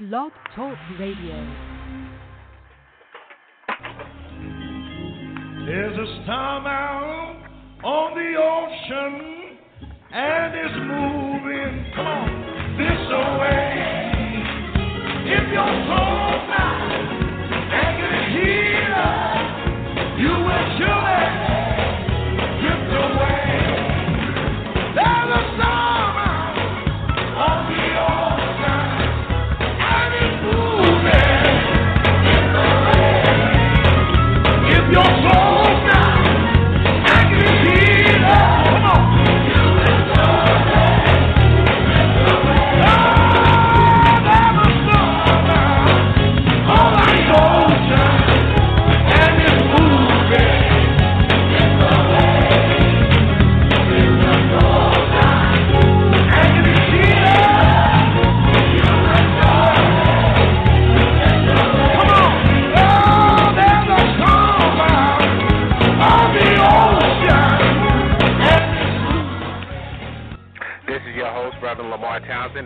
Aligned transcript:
Blog 0.00 0.30
Talk 0.54 0.78
Radio. 1.00 1.34
There's 5.66 5.98
a 5.98 6.22
star 6.22 6.68
out 6.68 7.42
on 7.82 8.14
the 8.14 8.38
ocean 8.38 9.58
and 10.12 10.54
it's 10.54 10.78
moving. 10.86 11.92
Come 11.96 12.06
on, 12.06 12.30
this 12.78 13.10
away. 13.10 13.74
If 15.34 15.50
your 15.50 15.66
soul's 15.88 16.07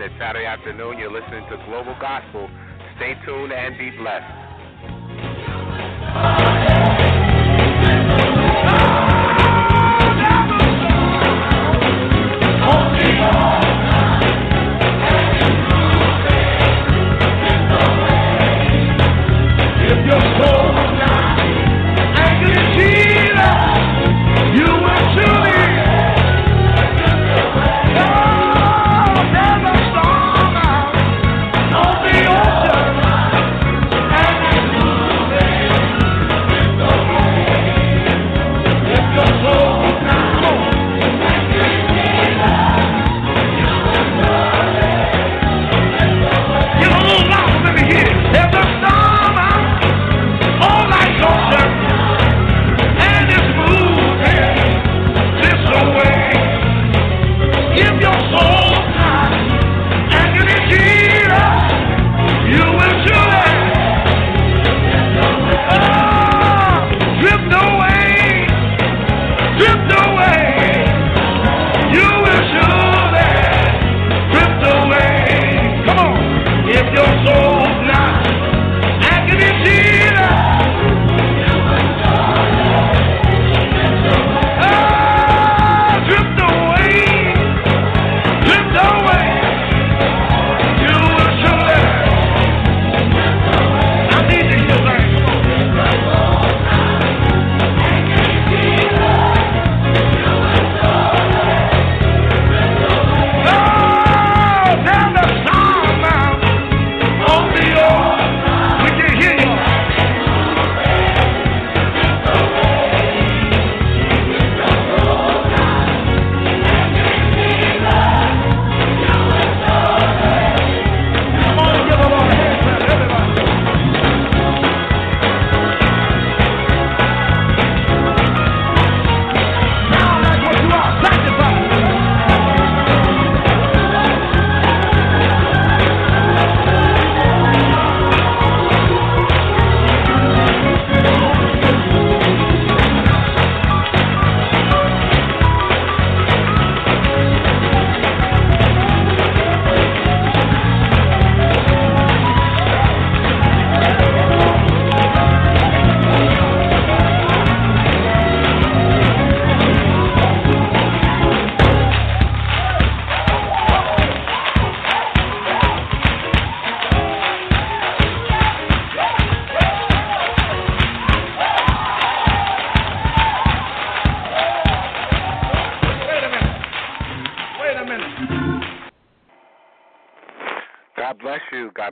It's 0.01 0.15
Saturday 0.19 0.47
afternoon. 0.47 0.97
You're 0.99 1.13
listening 1.13 1.45
to 1.51 1.57
Global 1.67 1.95
Gospel. 2.01 2.49
Stay 2.97 3.15
tuned 3.27 3.53
and 3.53 3.77
be 3.77 3.91
blessed. 3.91 4.43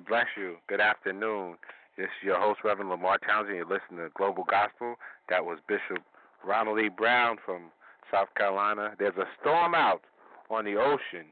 God 0.01 0.09
bless 0.09 0.27
you. 0.37 0.57
Good 0.67 0.81
afternoon. 0.81 1.57
This 1.99 2.07
is 2.07 2.25
your 2.25 2.41
host, 2.41 2.61
Reverend 2.65 2.89
Lamar 2.89 3.19
Townsend. 3.19 3.57
You're 3.57 3.67
listening 3.67 3.99
to 3.99 4.09
Global 4.15 4.45
Gospel. 4.45 4.95
That 5.29 5.45
was 5.45 5.59
Bishop 5.69 6.03
Ronald 6.47 6.79
E. 6.81 6.89
Brown 6.89 7.37
from 7.45 7.65
South 8.11 8.29
Carolina. 8.35 8.95
There's 8.99 9.17
a 9.19 9.27
storm 9.41 9.75
out 9.75 10.01
on 10.49 10.65
the 10.65 10.77
ocean, 10.77 11.27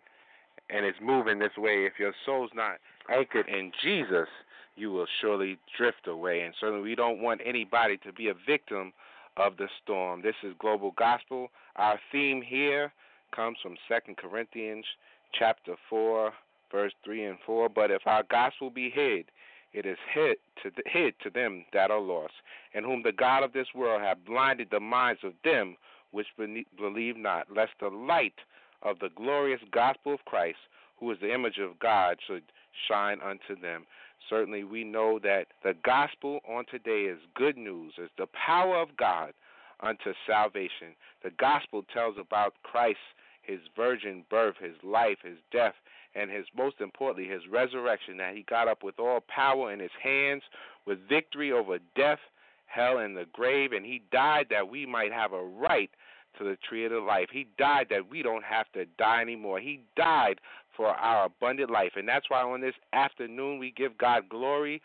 and 0.69 0.85
it's 0.85 0.99
moving 1.01 1.39
this 1.39 1.57
way. 1.57 1.87
If 1.87 1.95
your 1.99 2.13
soul's 2.27 2.51
not 2.55 2.77
anchored 3.11 3.49
in 3.49 3.73
Jesus, 3.83 4.29
you 4.77 4.91
will 4.91 5.07
surely 5.23 5.59
drift 5.79 6.07
away. 6.07 6.43
And 6.43 6.53
certainly, 6.61 6.83
we 6.83 6.95
don't 6.95 7.23
want 7.23 7.41
anybody 7.47 7.97
to 7.99 8.13
be 8.13 8.29
a 8.29 8.35
victim 8.47 8.93
of 9.39 9.57
the 9.57 9.69
storm. 9.83 10.21
This 10.21 10.37
is 10.43 10.53
Global 10.59 10.93
Gospel. 10.99 11.49
Our 11.77 11.99
theme 12.13 12.43
here 12.43 12.93
comes 13.35 13.57
from 13.63 13.77
Second 13.89 14.19
Corinthians 14.19 14.85
chapter 15.39 15.75
4, 15.89 16.33
verse 16.71 16.93
3 17.05 17.25
and 17.25 17.39
4. 17.45 17.69
But 17.69 17.91
if 17.91 18.07
our 18.07 18.23
gospel 18.31 18.71
be 18.71 18.91
hid, 18.91 19.27
it 19.73 19.87
is 19.87 19.99
hid 20.13 20.37
to, 20.63 20.71
hid 20.87 21.15
to 21.23 21.31
them 21.31 21.65
that 21.73 21.91
are 21.91 22.01
lost, 22.01 22.35
and 22.75 22.85
whom 22.85 23.03
the 23.03 23.13
God 23.13 23.43
of 23.43 23.53
this 23.53 23.69
world 23.75 24.01
hath 24.01 24.25
blinded 24.27 24.69
the 24.71 24.81
minds 24.81 25.21
of 25.25 25.35
them 25.45 25.77
which 26.11 26.27
believe 26.79 27.17
not, 27.17 27.47
lest 27.55 27.73
the 27.81 27.89
light 27.89 28.35
of 28.83 28.99
the 28.99 29.11
glorious 29.15 29.61
gospel 29.71 30.15
of 30.15 30.25
Christ, 30.25 30.59
who 30.99 31.11
is 31.11 31.19
the 31.21 31.35
image 31.35 31.59
of 31.59 31.79
God, 31.79 32.17
should 32.27 32.45
shine 32.89 33.19
unto 33.23 33.61
them. 33.61 33.85
Certainly, 34.29 34.65
we 34.65 34.85
know 34.85 35.19
that 35.23 35.47
the 35.63 35.75
gospel 35.85 36.41
on 36.49 36.65
today 36.71 37.03
is 37.03 37.19
good 37.35 37.57
news, 37.57 37.95
is 37.99 38.11
the 38.19 38.27
power 38.27 38.77
of 38.77 38.97
God 38.97 39.33
unto 39.81 40.13
salvation. 40.27 40.97
The 41.23 41.31
gospel 41.31 41.85
tells 41.93 42.17
about 42.19 42.55
Christ, 42.63 42.99
his 43.43 43.61
virgin 43.77 44.25
birth, 44.29 44.57
his 44.61 44.77
life, 44.83 45.19
his 45.23 45.39
death, 45.53 45.75
and 46.15 46.31
his 46.31 46.47
most 46.57 46.81
importantly, 46.81 47.31
his 47.31 47.43
resurrection, 47.51 48.17
that 48.19 48.35
he 48.35 48.43
got 48.43 48.69
up 48.69 48.83
with 48.83 48.99
all 48.99 49.21
power 49.29 49.73
in 49.73 49.81
his 49.81 49.91
hands, 50.03 50.43
with 50.87 50.99
victory 51.09 51.53
over 51.53 51.79
death, 51.97 52.19
hell, 52.67 52.99
and 52.99 53.17
the 53.17 53.27
grave, 53.33 53.73
and 53.73 53.85
he 53.85 54.03
died 54.11 54.47
that 54.51 54.69
we 54.69 54.87
might 54.87 55.13
have 55.13 55.33
a 55.33 55.43
right 55.43 55.91
to 56.39 56.45
the 56.45 56.59
tree 56.69 56.85
of 56.85 56.93
the 56.93 56.99
life. 56.99 57.29
He 57.33 57.49
died 57.59 57.87
that 57.91 58.11
we 58.11 58.23
don't 58.23 58.45
have 58.45 58.71
to 58.73 58.85
die 58.99 59.23
anymore. 59.23 59.61
He 59.61 59.81
died 59.97 60.41
for 60.77 60.89
our 60.89 61.27
abundant 61.27 61.71
life. 61.71 61.93
And 61.97 62.07
that's 62.07 62.31
why 62.31 62.43
on 62.43 62.61
this 62.61 62.75
afternoon 62.93 63.59
we 63.59 63.73
give 63.73 63.99
God 63.99 64.29
glory, 64.29 64.81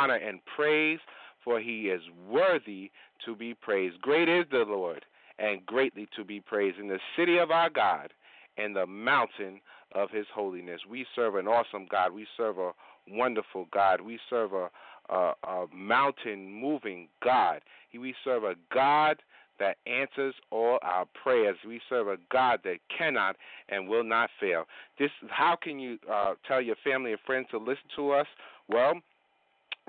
honor, 0.00 0.16
and 0.16 0.40
praise, 0.56 0.98
for 1.42 1.60
he 1.60 1.88
is 1.88 2.02
worthy 2.28 2.90
to 3.24 3.34
be 3.34 3.54
praised. 3.54 4.00
Great 4.00 4.28
is 4.28 4.44
the 4.50 4.58
Lord, 4.58 5.04
and 5.38 5.64
greatly 5.64 6.08
to 6.16 6.24
be 6.24 6.40
praised 6.40 6.78
in 6.78 6.88
the 6.88 6.98
city 7.16 7.38
of 7.38 7.50
our 7.50 7.70
God 7.70 8.12
and 8.58 8.74
the 8.74 8.86
mountain 8.86 9.60
of 9.94 10.10
his 10.10 10.26
holiness. 10.34 10.80
We 10.88 11.06
serve 11.14 11.36
an 11.36 11.46
awesome 11.46 11.86
God. 11.90 12.12
We 12.12 12.26
serve 12.36 12.58
a 12.58 12.72
wonderful 13.08 13.68
God. 13.72 14.00
We 14.00 14.18
serve 14.28 14.52
a, 14.52 14.68
a, 15.08 15.32
a 15.44 15.66
mountain 15.74 16.52
moving 16.52 17.08
God. 17.22 17.60
We 17.98 18.14
serve 18.24 18.44
a 18.44 18.54
God 18.72 19.22
that 19.58 19.78
answers 19.86 20.34
all 20.50 20.78
our 20.82 21.06
prayers. 21.22 21.56
We 21.66 21.80
serve 21.88 22.08
a 22.08 22.18
God 22.30 22.60
that 22.64 22.76
cannot 22.96 23.36
and 23.68 23.88
will 23.88 24.04
not 24.04 24.30
fail. 24.40 24.64
This 24.98 25.10
how 25.28 25.56
can 25.60 25.80
you 25.80 25.98
uh, 26.10 26.34
tell 26.46 26.60
your 26.60 26.76
family 26.84 27.12
and 27.12 27.20
friends 27.26 27.48
to 27.50 27.58
listen 27.58 27.88
to 27.96 28.12
us? 28.12 28.26
Well, 28.68 29.00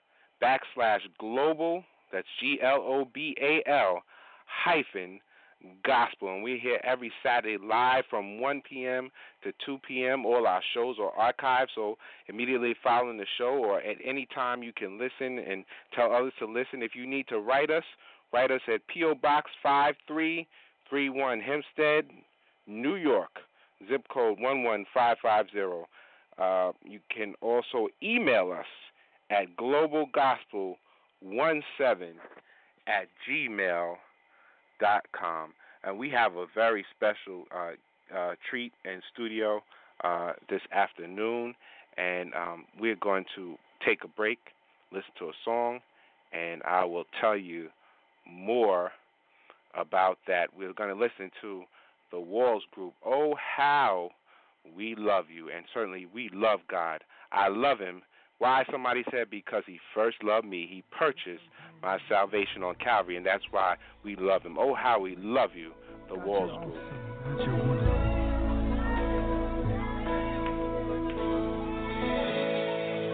backslash 0.42 1.00
global. 1.18 1.84
That's 2.12 2.26
G 2.40 2.58
L 2.62 2.80
O 2.82 3.08
B 3.12 3.36
A 3.40 3.62
L 3.68 4.02
hyphen 4.46 5.20
Gospel. 5.84 6.32
And 6.32 6.42
we're 6.42 6.58
here 6.58 6.80
every 6.84 7.12
Saturday 7.22 7.56
live 7.62 8.04
from 8.08 8.40
1 8.40 8.62
p.m. 8.68 9.10
to 9.42 9.52
2 9.64 9.78
p.m. 9.86 10.24
All 10.24 10.46
our 10.46 10.62
shows 10.74 10.96
are 11.00 11.32
archived, 11.32 11.68
so 11.74 11.98
immediately 12.28 12.74
following 12.82 13.18
the 13.18 13.26
show 13.36 13.62
or 13.64 13.80
at 13.80 13.96
any 14.04 14.26
time 14.34 14.62
you 14.62 14.72
can 14.72 14.98
listen 14.98 15.38
and 15.38 15.64
tell 15.94 16.12
others 16.12 16.32
to 16.38 16.46
listen. 16.46 16.82
If 16.82 16.94
you 16.94 17.06
need 17.06 17.26
to 17.28 17.40
write 17.40 17.70
us, 17.70 17.84
write 18.32 18.50
us 18.50 18.60
at 18.72 18.86
P.O. 18.86 19.16
Box 19.16 19.50
5331 19.62 21.40
Hempstead, 21.40 22.04
New 22.66 22.96
York, 22.96 23.40
zip 23.88 24.06
code 24.12 24.38
11550. 24.38 25.86
Uh, 26.38 26.72
you 26.84 27.00
can 27.14 27.34
also 27.40 27.88
email 28.00 28.52
us 28.52 28.66
at 29.30 29.56
globalgospel17 31.24 32.14
at 32.86 33.08
gmail.com 33.28 33.98
com. 35.18 35.52
And 35.84 35.98
we 35.98 36.10
have 36.10 36.36
a 36.36 36.46
very 36.54 36.84
special 36.96 37.44
uh, 37.54 37.72
uh, 38.16 38.34
treat 38.48 38.72
in 38.84 39.00
studio 39.12 39.62
uh, 40.04 40.32
this 40.48 40.62
afternoon, 40.72 41.54
and 41.96 42.32
um, 42.34 42.64
we're 42.78 42.96
going 42.96 43.24
to 43.36 43.56
take 43.86 44.04
a 44.04 44.08
break, 44.08 44.38
listen 44.92 45.10
to 45.18 45.26
a 45.26 45.32
song, 45.44 45.80
and 46.32 46.62
I 46.64 46.84
will 46.84 47.04
tell 47.20 47.36
you 47.36 47.68
more 48.28 48.92
about 49.74 50.18
that. 50.26 50.48
We're 50.56 50.72
going 50.72 50.90
to 50.90 51.00
listen 51.00 51.30
to 51.42 51.62
the 52.10 52.20
Walls 52.20 52.64
Group. 52.72 52.94
Oh, 53.04 53.34
how 53.56 54.10
we 54.76 54.94
love 54.96 55.26
you, 55.34 55.50
and 55.50 55.64
certainly 55.72 56.06
we 56.12 56.30
love 56.32 56.60
God. 56.70 57.02
I 57.32 57.48
love 57.48 57.78
Him. 57.78 58.02
Why? 58.38 58.64
Somebody 58.70 59.04
said 59.10 59.30
because 59.30 59.64
He 59.66 59.78
first 59.94 60.22
loved 60.22 60.46
me. 60.46 60.66
He 60.70 60.84
purchased 60.96 61.44
my 61.82 61.98
salvation 62.08 62.62
on 62.62 62.74
Calvary, 62.76 63.16
and 63.16 63.26
that's 63.26 63.44
why 63.50 63.76
we 64.04 64.16
love 64.16 64.42
him. 64.42 64.56
Oh, 64.58 64.74
how 64.74 65.00
we 65.00 65.16
love 65.16 65.50
you, 65.54 65.72
the 66.08 66.14
Walls 66.18 66.50
Group. 66.64 66.76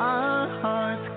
Our 0.00 0.61
hearts 0.61 1.13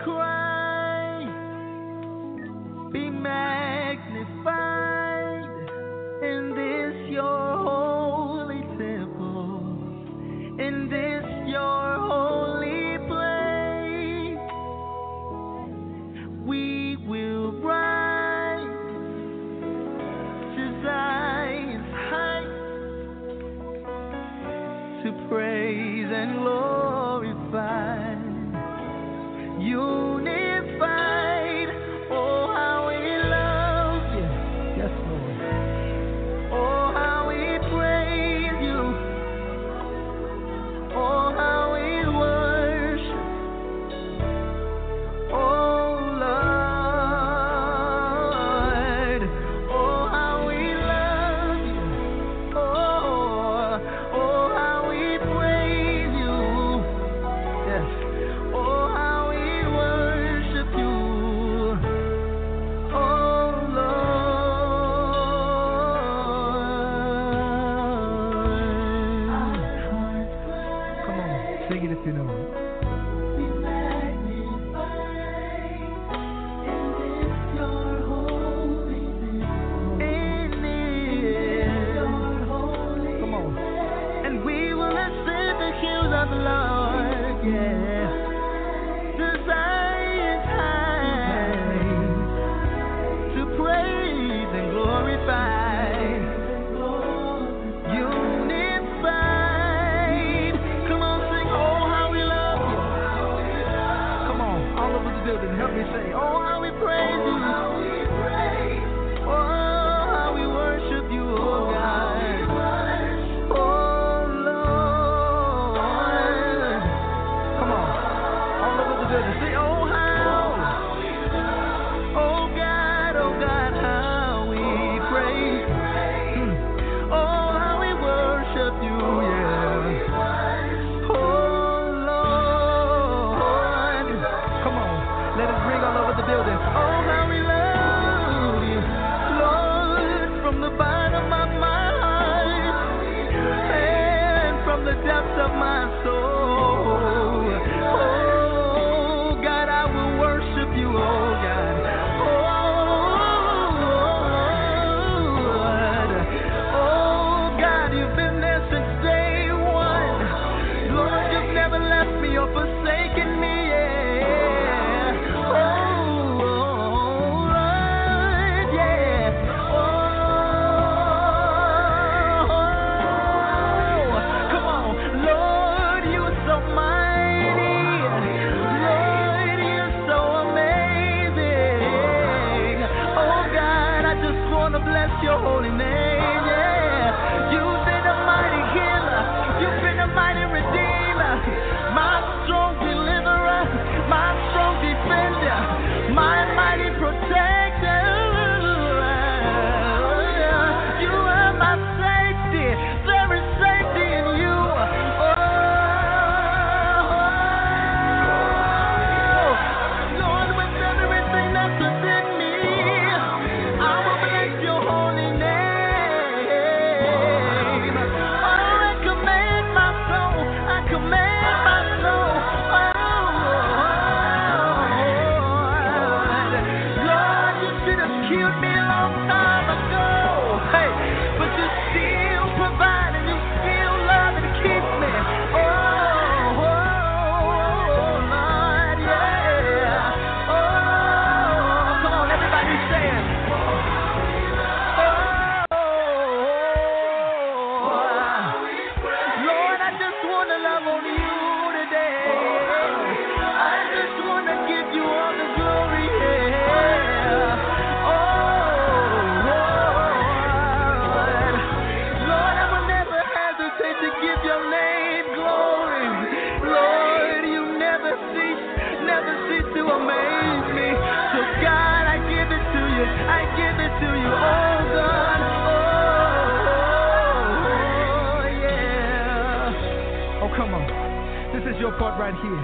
part 281.97 282.13
right 282.21 282.37
here. 282.45 282.63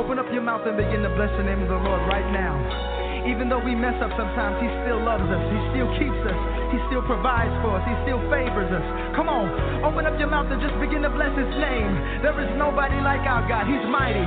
Open 0.00 0.16
up 0.18 0.28
your 0.32 0.40
mouth 0.40 0.64
and 0.64 0.76
begin 0.76 1.04
to 1.04 1.12
bless 1.12 1.28
the 1.36 1.44
name 1.44 1.60
of 1.60 1.68
the 1.68 1.76
Lord 1.76 2.00
right 2.08 2.24
now. 2.32 2.56
Even 3.28 3.52
though 3.52 3.60
we 3.60 3.76
mess 3.76 3.96
up 4.00 4.12
sometimes, 4.16 4.56
He 4.64 4.68
still 4.84 5.00
loves 5.02 5.24
us. 5.28 5.44
He 5.52 5.58
still 5.76 5.90
keeps 6.00 6.20
us. 6.24 6.40
He 6.72 6.78
still 6.88 7.04
provides 7.04 7.52
for 7.60 7.76
us. 7.76 7.84
He 7.84 7.94
still 8.08 8.20
favors 8.32 8.70
us. 8.72 8.84
Come 9.12 9.28
on, 9.28 9.50
open 9.84 10.08
up 10.08 10.16
your 10.16 10.30
mouth 10.30 10.48
and 10.48 10.62
just 10.62 10.72
begin 10.80 11.04
to 11.04 11.12
bless 11.12 11.34
His 11.36 11.52
name. 11.60 12.22
There 12.24 12.36
is 12.40 12.50
nobody 12.56 12.96
like 13.04 13.22
our 13.28 13.44
God. 13.44 13.68
He's 13.68 13.82
mighty. 13.92 14.24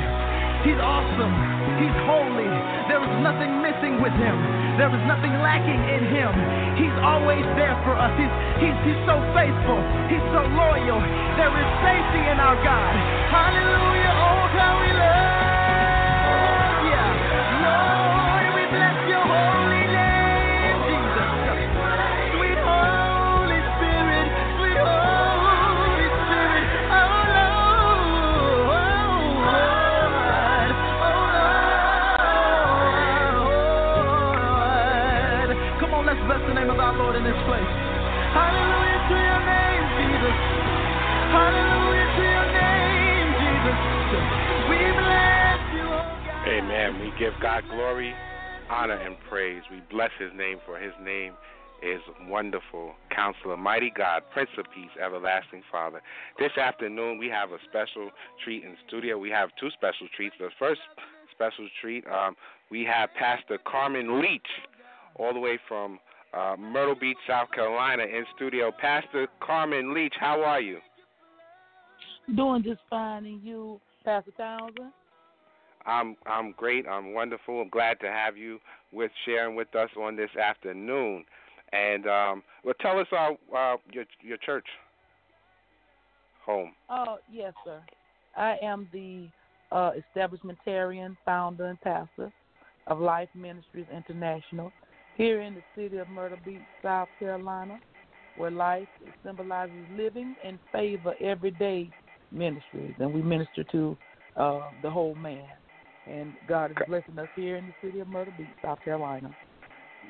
He's 0.67 0.77
awesome. 0.77 1.35
He's 1.79 1.97
holy. 2.03 2.53
There 2.91 2.99
is 2.99 3.15
nothing 3.23 3.63
missing 3.63 4.03
with 4.03 4.11
Him. 4.13 4.35
There 4.75 4.91
is 4.91 5.03
nothing 5.07 5.31
lacking 5.39 5.79
in 5.79 6.03
Him. 6.11 6.31
He's 6.75 6.97
always 6.99 7.47
there 7.55 7.79
for 7.87 7.95
us. 7.95 8.11
He's, 8.19 8.33
he's, 8.59 8.77
he's 8.83 9.01
so 9.07 9.15
faithful. 9.31 9.79
He's 10.11 10.25
so 10.35 10.43
loyal. 10.43 10.99
There 11.39 11.53
is 11.55 11.67
safety 11.87 12.21
in 12.27 12.37
our 12.37 12.59
God. 12.67 12.93
Hallelujah. 13.31 14.18
How 14.59 14.81
we 14.81 14.91
love 14.93 15.18
Amen. 46.89 47.01
We 47.01 47.19
give 47.19 47.33
God 47.41 47.63
glory, 47.69 48.13
honor, 48.69 48.95
and 48.95 49.15
praise. 49.29 49.61
We 49.71 49.81
bless 49.91 50.11
His 50.19 50.31
name, 50.35 50.57
for 50.65 50.79
His 50.79 50.93
name 51.03 51.33
is 51.81 52.01
wonderful. 52.27 52.93
Counselor, 53.15 53.57
mighty 53.57 53.91
God, 53.95 54.23
Prince 54.33 54.49
of 54.57 54.65
Peace, 54.73 54.89
everlasting 55.03 55.61
Father. 55.71 56.01
This 56.37 56.51
afternoon, 56.57 57.17
we 57.17 57.27
have 57.27 57.51
a 57.51 57.57
special 57.69 58.09
treat 58.43 58.63
in 58.63 58.75
studio. 58.87 59.17
We 59.17 59.29
have 59.29 59.49
two 59.59 59.69
special 59.71 60.07
treats. 60.15 60.35
The 60.39 60.49
first 60.57 60.81
special 61.31 61.67
treat, 61.81 62.05
um, 62.07 62.35
we 62.71 62.83
have 62.85 63.09
Pastor 63.17 63.57
Carmen 63.65 64.21
Leach, 64.21 64.41
all 65.15 65.33
the 65.33 65.39
way 65.39 65.59
from 65.67 65.99
uh, 66.33 66.55
Myrtle 66.57 66.95
Beach, 66.95 67.17
South 67.27 67.51
Carolina, 67.51 68.03
in 68.03 68.25
studio. 68.35 68.71
Pastor 68.79 69.27
Carmen 69.41 69.93
Leach, 69.93 70.13
how 70.19 70.41
are 70.41 70.61
you? 70.61 70.79
Doing 72.35 72.63
just 72.63 72.81
fine, 72.89 73.25
and 73.25 73.43
you, 73.43 73.79
Pastor 74.03 74.31
Townsend? 74.37 74.91
I'm 75.85 76.15
I'm 76.25 76.53
great. 76.57 76.87
I'm 76.87 77.13
wonderful. 77.13 77.61
I'm 77.61 77.69
glad 77.69 77.99
to 78.01 78.07
have 78.07 78.37
you 78.37 78.59
with 78.91 79.11
sharing 79.25 79.55
with 79.55 79.73
us 79.75 79.89
on 79.99 80.15
this 80.15 80.29
afternoon. 80.35 81.23
And 81.71 82.07
um, 82.07 82.43
well, 82.63 82.75
tell 82.81 82.99
us 82.99 83.07
uh, 83.11 83.31
uh, 83.55 83.77
your 83.91 84.05
your 84.21 84.37
church 84.37 84.65
home. 86.45 86.73
Oh, 86.89 87.17
yes, 87.31 87.53
sir. 87.63 87.81
I 88.35 88.57
am 88.63 88.87
the 88.91 89.29
uh, 89.71 89.91
establishmentarian, 90.15 91.15
founder, 91.25 91.65
and 91.65 91.79
pastor 91.81 92.31
of 92.87 92.99
Life 92.99 93.29
Ministries 93.35 93.85
International 93.95 94.73
here 95.13 95.41
in 95.41 95.53
the 95.53 95.63
city 95.75 95.97
of 95.97 96.09
Myrtle 96.09 96.39
Beach, 96.43 96.65
South 96.81 97.09
Carolina, 97.19 97.79
where 98.35 98.51
life 98.51 98.87
symbolizes 99.23 99.85
living 99.89 100.35
in 100.43 100.59
favor 100.71 101.13
everyday 101.21 101.91
ministries, 102.31 102.95
and 102.99 103.11
we 103.11 103.21
minister 103.21 103.63
to 103.65 103.97
uh, 104.35 104.69
the 104.81 104.89
whole 104.89 105.15
man. 105.15 105.49
And 106.09 106.33
God 106.47 106.71
is 106.71 106.77
blessing 106.87 107.19
us 107.19 107.27
here 107.35 107.57
in 107.57 107.67
the 107.67 107.87
city 107.87 107.99
of 107.99 108.07
Myrtle 108.07 108.33
Beach, 108.37 108.47
South 108.63 108.79
Carolina. 108.83 109.35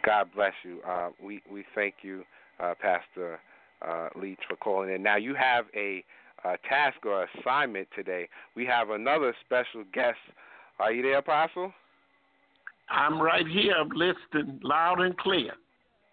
God 0.06 0.30
bless 0.34 0.54
you. 0.64 0.80
Uh, 0.88 1.10
we 1.24 1.42
we 1.52 1.66
thank 1.76 1.96
you, 2.02 2.24
uh, 2.60 2.74
Pastor 2.80 3.40
uh, 3.86 4.10
Leach, 4.16 4.40
for 4.48 4.56
calling 4.56 4.94
in. 4.94 5.04
Now 5.04 5.18
you 5.18 5.36
have 5.36 5.66
a, 5.76 6.04
uh 6.46 6.56
task 6.68 7.06
or 7.06 7.28
assignment 7.38 7.88
today. 7.94 8.30
We 8.56 8.66
have 8.66 8.92
another 8.92 9.36
special 9.46 9.84
guest. 9.94 10.18
Are 10.80 10.94
you 10.94 11.02
there, 11.02 11.18
Apostle? 11.18 11.74
I'm 12.90 13.22
right 13.22 13.46
here. 13.46 13.74
I'm 13.78 13.90
listening 13.90 14.60
loud 14.64 15.02
and 15.02 15.18
clear. 15.18 15.52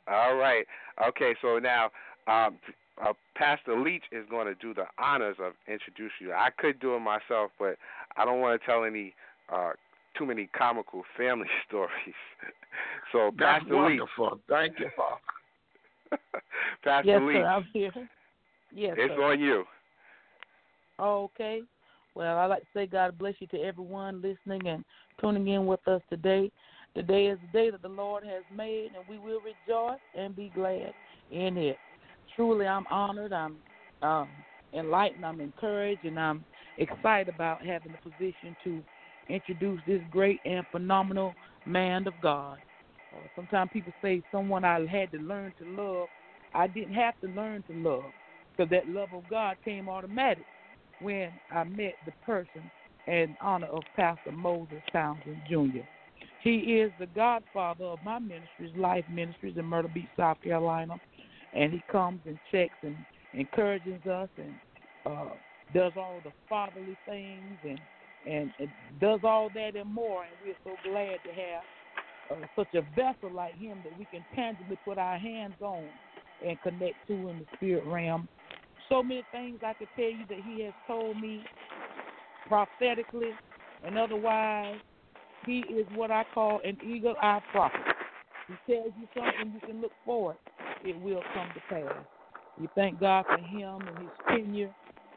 All 0.09 0.37
right. 0.37 0.67
Okay. 1.09 1.35
So 1.41 1.59
now, 1.59 1.91
um, 2.27 2.59
uh, 3.01 3.13
Pastor 3.35 3.79
Leach 3.81 4.05
is 4.13 4.25
going 4.31 4.47
to 4.47 4.55
do 4.55 4.75
the 4.75 4.85
honors 4.99 5.37
of 5.41 5.53
introduce 5.69 6.13
you. 6.21 6.33
I 6.33 6.49
could 6.57 6.81
do 6.81 6.95
it 6.97 7.01
myself, 7.01 7.51
but 7.59 7.77
I 8.17 8.25
don't 8.25 8.41
want 8.41 8.61
to 8.61 8.67
tell 8.67 8.85
any 8.85 9.15
uh, 9.53 9.73
too 10.17 10.27
many 10.27 10.49
comical 10.57 11.03
family 11.17 11.49
stories. 11.69 11.91
so, 13.13 13.31
That's 13.39 13.61
Pastor 13.65 13.89
Leach, 13.89 14.01
wonderful. 14.01 14.41
Thank 14.49 14.79
you, 14.79 14.91
Father. 14.97 16.21
Pastor 16.85 17.11
yes, 17.11 17.23
Leach, 17.23 17.37
sir. 17.37 17.47
I'm 17.47 17.67
here. 17.73 18.09
Yes, 18.73 18.95
it's 18.99 19.15
sir. 19.15 19.23
on 19.23 19.41
you. 19.41 19.65
Okay. 21.01 21.63
Well, 22.15 22.39
I'd 22.39 22.47
like 22.47 22.63
to 22.63 22.69
say 22.75 22.87
God 22.87 23.19
bless 23.19 23.35
you 23.41 23.47
to 23.49 23.61
everyone 23.61 24.23
listening 24.23 24.67
and 24.67 24.85
tuning 25.21 25.49
in 25.49 25.67
with 25.67 25.87
us 25.87 26.01
today. 26.09 26.51
Today 26.95 27.27
is 27.27 27.39
the 27.41 27.59
day 27.59 27.71
that 27.71 27.83
the 27.83 27.89
Lord 27.89 28.25
has 28.25 28.43
made, 28.51 28.93
and 28.95 29.07
we 29.07 29.19
will 29.19 29.41
rejoice 29.41 30.01
and 30.15 30.35
be 30.35 30.51
glad 30.55 30.95
in 31.31 31.59
it. 31.59 31.79
Truly, 32.35 32.67
I'm 32.67 32.87
honored, 32.91 33.35
I'm 33.35 33.57
um, 34.01 34.31
enlightened, 34.73 35.27
I'm 35.27 35.43
encouraged, 35.43 36.07
and 36.07 36.19
I'm 36.19 36.43
excited 36.79 37.29
about 37.29 37.65
having 37.65 37.93
the 37.93 37.99
position 37.99 38.57
to 38.65 38.83
introduce 39.29 39.81
this 39.87 40.03
great 40.11 40.41
and 40.45 40.65
phenomenal 40.71 41.35
man 41.65 42.07
of 42.07 42.21
God. 42.21 42.59
Uh, 43.15 43.21
sometimes 43.35 43.71
people 43.73 43.93
say 44.03 44.23
someone 44.31 44.65
I 44.65 44.87
had 44.87 45.11
to 45.13 45.19
learn 45.19 45.53
to 45.59 45.65
love. 45.65 46.09
I 46.55 46.67
didn't 46.67 46.95
have 46.95 47.15
to 47.21 47.29
learn 47.29 47.63
to 47.65 47.73
love 47.73 48.13
because 48.57 48.71
that 48.71 48.89
love 48.89 49.13
of 49.13 49.29
God 49.29 49.57
came 49.65 49.89
automatic 49.89 50.47
when 51.01 51.33
I 51.51 51.65
met 51.65 51.95
the 52.05 52.13
person 52.25 52.71
in 53.07 53.37
honor 53.41 53.67
of 53.67 53.83
Pastor 53.95 54.33
Moses 54.33 54.83
Townsend 54.93 55.43
Jr. 55.49 55.85
He 56.41 56.57
is 56.79 56.93
the 56.99 57.07
godfather 57.07 57.85
of 57.85 57.99
my 58.05 58.19
ministries, 58.19 58.75
Life 58.77 59.05
Ministries 59.09 59.57
in 59.57 59.65
Myrtle 59.65 59.91
Beach, 59.91 60.09
South 60.17 60.41
Carolina, 60.43 60.97
and 61.53 61.73
he 61.73 61.83
comes 61.91 62.21
and 62.27 62.39
checks 62.51 62.79
and 62.83 62.97
encourages 63.33 64.05
us 64.07 64.29
and 64.37 64.55
uh, 65.05 65.35
does 65.75 65.93
all 65.97 66.21
the 66.23 66.31
fatherly 66.49 66.97
things 67.07 67.59
and, 67.65 67.81
and 68.27 68.53
and 68.59 68.71
does 69.01 69.21
all 69.23 69.51
that 69.51 69.77
and 69.77 69.93
more. 69.93 70.25
And 70.25 70.35
we're 70.43 70.55
so 70.65 70.77
glad 70.91 71.19
to 71.25 71.31
have 71.33 71.63
uh, 72.31 72.47
such 72.57 72.75
a 72.75 72.83
vessel 72.95 73.31
like 73.31 73.55
him 73.55 73.81
that 73.85 73.97
we 73.97 74.05
can 74.07 74.25
tangibly 74.35 74.79
put 74.85 74.99
our 74.99 75.19
hands 75.19 75.57
on 75.61 75.89
and 76.47 76.61
connect 76.61 76.97
to 77.07 77.29
in 77.29 77.39
the 77.39 77.47
spirit 77.57 77.85
realm 77.85 78.29
so 78.89 79.03
many 79.03 79.25
things 79.33 79.61
I 79.65 79.75
could 79.75 79.89
tell 79.97 80.05
you 80.11 80.25
that 80.29 80.39
he 80.39 80.63
has 80.63 80.75
told 80.87 81.21
me 81.21 81.45
prophetically 82.47 83.31
and 83.85 83.99
otherwise. 83.99 84.77
He 85.45 85.61
is 85.61 85.87
what 85.95 86.11
I 86.11 86.25
call 86.35 86.61
an 86.65 86.77
eagle 86.85 87.15
eye 87.23 87.41
prophet. 87.53 87.81
He 88.49 88.73
tells 88.73 88.93
you 88.99 89.07
something 89.15 89.55
you 89.55 89.61
can 89.61 89.81
look 89.81 89.93
forward, 90.05 90.37
it 90.85 91.01
will 91.01 91.23
come 91.35 91.49
to 91.55 91.61
pass. 91.69 92.05
We 92.59 92.69
thank 92.75 93.01
God 93.01 93.25
for 93.27 93.39
him 93.39 93.81
and 93.87 93.99
his 93.99 94.11
tenure. 94.29 94.71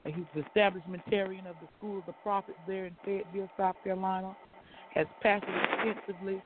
And 0.05 0.13
he's 0.13 0.25
the 0.33 0.41
establishmentarian 0.41 1.45
of 1.45 1.59
the 1.59 1.67
School 1.77 1.99
of 1.99 2.05
the 2.05 2.13
Prophets 2.13 2.57
there 2.65 2.85
in 2.85 2.95
Fayetteville, 3.03 3.49
South 3.57 3.75
Carolina. 3.83 4.35
Has 4.95 5.07
pastored 5.23 5.85
extensively 5.85 6.41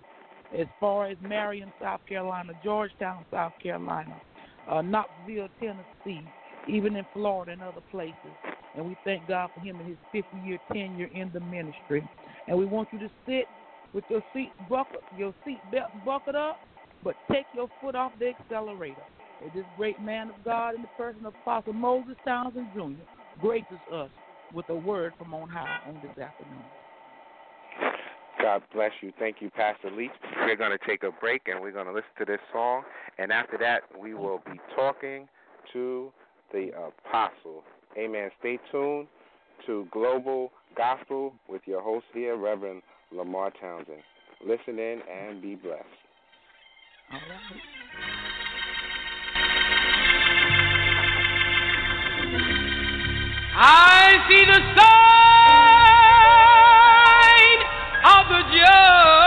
as 0.58 0.68
far 0.80 1.08
as 1.08 1.18
Marion, 1.22 1.72
South 1.82 2.02
Carolina, 2.08 2.54
Georgetown, 2.62 3.26
South 3.32 3.54
Carolina, 3.62 4.20
uh, 4.68 4.82
Knoxville, 4.82 5.48
Tennessee, 5.60 6.28
even 6.68 6.96
in 6.96 7.06
Florida 7.14 7.54
and 7.54 7.64
other 7.64 7.82
places. 7.90 8.34
And 8.76 8.86
we 8.86 8.98
thank 9.04 9.28
God 9.28 9.52
for 9.54 9.60
him 9.62 9.80
and 9.80 9.88
his 9.88 9.98
50 10.12 10.38
year 10.38 10.58
tenure 10.72 11.10
in 11.14 11.32
the 11.32 11.40
ministry. 11.40 12.08
And 12.48 12.58
we 12.58 12.66
want 12.66 12.90
you 12.92 13.00
to 13.00 13.10
sit 13.26 13.48
with 13.94 14.04
your 14.10 14.24
seat 14.34 14.54
buckled, 14.68 15.04
your 15.16 15.34
seat 15.46 15.62
belt 15.72 15.92
buckled 16.04 16.36
up, 16.36 16.60
but 17.04 17.16
take 17.32 17.48
your 17.52 17.70
foot 17.80 17.96
off 17.96 18.12
the 18.20 18.30
accelerator. 18.30 19.04
This 19.54 19.66
great 19.76 20.00
man 20.00 20.30
of 20.30 20.44
God 20.44 20.74
in 20.76 20.82
the 20.82 20.88
person 20.90 21.26
of 21.26 21.34
Apostle 21.42 21.74
Moses 21.74 22.16
Townsend 22.26 22.70
Jr. 22.74 23.04
graces 23.40 23.80
us 23.92 24.10
with 24.54 24.70
a 24.70 24.76
word 24.76 25.14
from 25.18 25.34
on 25.34 25.50
high 25.50 25.80
on 25.88 25.96
this 25.96 26.24
afternoon. 26.24 26.64
God 28.42 28.62
bless 28.74 28.92
you. 29.02 29.14
Thank 29.20 29.38
you, 29.40 29.50
Pastor 29.50 29.90
Leach. 29.90 30.12
We're 30.46 30.58
going 30.58 30.78
to 30.78 30.86
take 30.86 31.04
a 31.04 31.12
break 31.12 31.44
and 31.46 31.62
we're 31.62 31.72
going 31.72 31.86
to 31.86 31.94
listen 31.94 32.10
to 32.20 32.26
this 32.26 32.42
song. 32.52 32.84
And 33.18 33.32
after 33.32 33.58
that, 33.60 33.84
we 33.98 34.14
will 34.14 34.42
be 34.46 34.60
talking 34.76 35.28
to 35.72 36.12
the 36.52 36.72
apostle. 36.72 37.64
Amen. 37.98 38.30
Stay 38.40 38.60
tuned 38.72 39.08
to 39.66 39.88
Global 39.92 40.52
Gospel 40.76 41.34
with 41.48 41.62
your 41.66 41.82
host 41.82 42.06
here, 42.14 42.36
Reverend 42.36 42.82
Lamar 43.12 43.52
Townsend. 43.62 44.00
Listen 44.46 44.78
in 44.78 45.00
and 45.10 45.42
be 45.42 45.56
blessed. 45.56 45.84
All 47.12 47.20
right. 47.20 47.83
I 53.56 54.18
see 54.28 54.46
the 54.46 54.60
sign 54.74 54.90
of 58.18 58.26
the 58.30 58.42
judgment. 58.50 59.23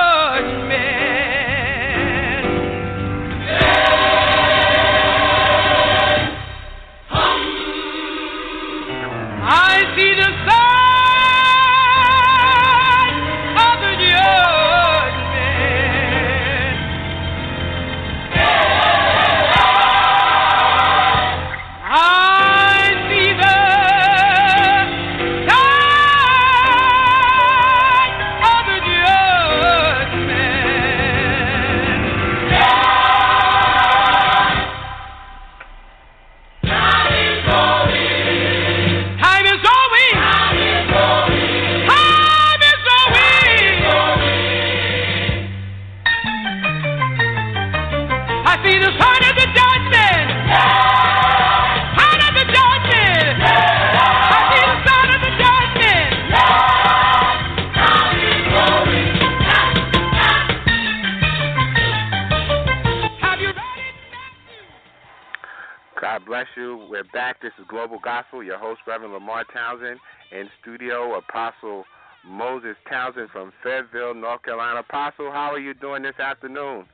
Reverend 69.07 69.25
Lamar 69.25 69.45
Townsend. 69.53 70.01
In 70.33 70.49
studio, 70.61 71.19
Apostle 71.19 71.85
Moses 72.27 72.77
Townsend 72.91 73.31
from 73.31 73.53
Fayetteville, 73.63 74.15
North 74.15 74.43
Carolina. 74.43 74.81
Apostle, 74.81 75.31
how 75.31 75.51
are 75.53 75.61
you 75.61 75.75
doing 75.75 76.03
this 76.03 76.19
afternoon? 76.19 76.85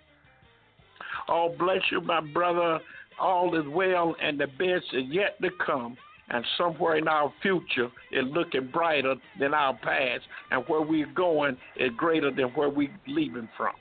Oh, 1.28 1.54
bless 1.58 1.80
you, 1.90 2.00
my 2.00 2.20
brother. 2.20 2.80
All 3.18 3.58
is 3.58 3.66
well, 3.68 4.14
and 4.22 4.38
the 4.38 4.46
best 4.46 4.84
is 4.92 5.04
yet 5.08 5.40
to 5.40 5.48
come. 5.64 5.96
And 6.28 6.44
somewhere 6.56 6.96
in 6.96 7.08
our 7.08 7.32
future 7.42 7.88
is 8.10 8.24
looking 8.30 8.68
brighter 8.72 9.14
than 9.40 9.54
our 9.54 9.74
past, 9.74 10.22
and 10.50 10.64
where 10.66 10.82
we're 10.82 11.12
going 11.14 11.56
is 11.76 11.90
greater 11.96 12.30
than 12.30 12.48
where 12.48 12.68
we're 12.68 12.94
leaving 13.06 13.48
from. 13.56 13.74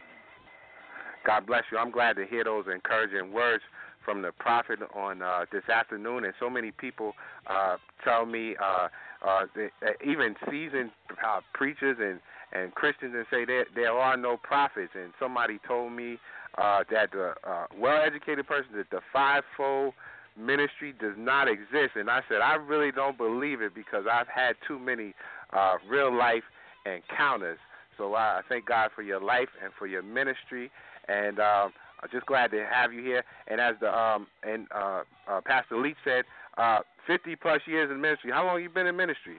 God 1.26 1.46
bless 1.46 1.63
you. 1.72 1.78
I'm 1.78 1.91
glad 1.91 2.15
to 2.15 2.26
hear 2.26 2.44
those 2.44 2.65
encouraging 2.74 3.32
words 3.32 3.63
from 4.03 4.21
the 4.21 4.31
prophet 4.31 4.79
on 4.95 5.21
uh, 5.21 5.45
this 5.51 5.67
afternoon. 5.69 6.25
And 6.25 6.33
so 6.39 6.49
many 6.49 6.71
people 6.71 7.13
uh, 7.47 7.77
tell 8.03 8.25
me, 8.25 8.55
uh, 8.61 8.87
uh, 9.25 9.45
that, 9.55 9.69
uh, 9.85 9.91
even 10.03 10.35
seasoned 10.49 10.91
uh, 11.25 11.41
preachers 11.53 11.97
and, 11.99 12.19
and 12.51 12.73
Christians, 12.73 13.13
and 13.15 13.25
say 13.29 13.45
that 13.45 13.65
there 13.75 13.93
are 13.93 14.17
no 14.17 14.37
prophets. 14.37 14.91
And 14.95 15.13
somebody 15.19 15.59
told 15.67 15.91
me 15.93 16.17
uh, 16.57 16.83
that 16.91 17.11
the 17.11 17.33
uh, 17.47 17.65
well-educated 17.79 18.47
person 18.47 18.71
that 18.75 18.89
the 18.89 19.01
fivefold 19.13 19.93
ministry 20.37 20.93
does 20.99 21.15
not 21.17 21.47
exist. 21.47 21.95
And 21.95 22.09
I 22.09 22.21
said 22.27 22.41
I 22.41 22.55
really 22.55 22.91
don't 22.91 23.17
believe 23.17 23.61
it 23.61 23.75
because 23.75 24.05
I've 24.11 24.27
had 24.27 24.55
too 24.67 24.79
many 24.79 25.13
uh, 25.53 25.75
real 25.87 26.15
life 26.15 26.43
encounters. 26.85 27.59
So 27.97 28.15
I 28.15 28.41
thank 28.49 28.65
God 28.65 28.89
for 28.95 29.01
your 29.01 29.21
life 29.21 29.49
and 29.63 29.71
for 29.77 29.85
your 29.85 30.01
ministry, 30.01 30.71
and 31.07 31.39
um, 31.39 31.71
I'm 32.03 32.09
just 32.11 32.25
glad 32.25 32.51
to 32.51 32.65
have 32.71 32.93
you 32.93 33.03
here. 33.03 33.23
And 33.47 33.59
as 33.61 33.75
the 33.79 33.95
um 33.95 34.27
and 34.43 34.67
uh, 34.73 35.03
uh, 35.29 35.41
Pastor 35.45 35.77
Leach 35.77 35.97
said, 36.03 36.25
uh, 36.57 36.79
50 37.07 37.35
plus 37.35 37.61
years 37.65 37.89
in 37.91 37.99
ministry. 38.01 38.31
How 38.31 38.45
long 38.45 38.61
you 38.61 38.69
been 38.69 38.87
in 38.87 38.95
ministry? 38.95 39.35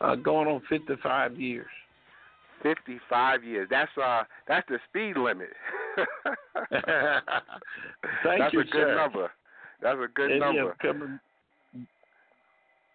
Uh, 0.00 0.14
going 0.16 0.48
on 0.48 0.60
55 0.68 1.38
years. 1.40 1.66
55 2.62 3.44
years. 3.44 3.68
That's 3.70 3.90
uh 4.02 4.22
that's 4.48 4.66
the 4.68 4.78
speed 4.88 5.16
limit. 5.16 5.50
Thank 6.70 6.82
you. 6.82 8.38
that's 8.38 8.52
you, 8.54 8.60
a 8.60 8.64
good 8.64 8.72
sir. 8.72 8.96
number. 8.96 9.30
That's 9.82 9.98
a 10.02 10.08
good 10.14 10.30
And, 10.30 10.40
number. 10.40 10.76
coming- 10.80 11.20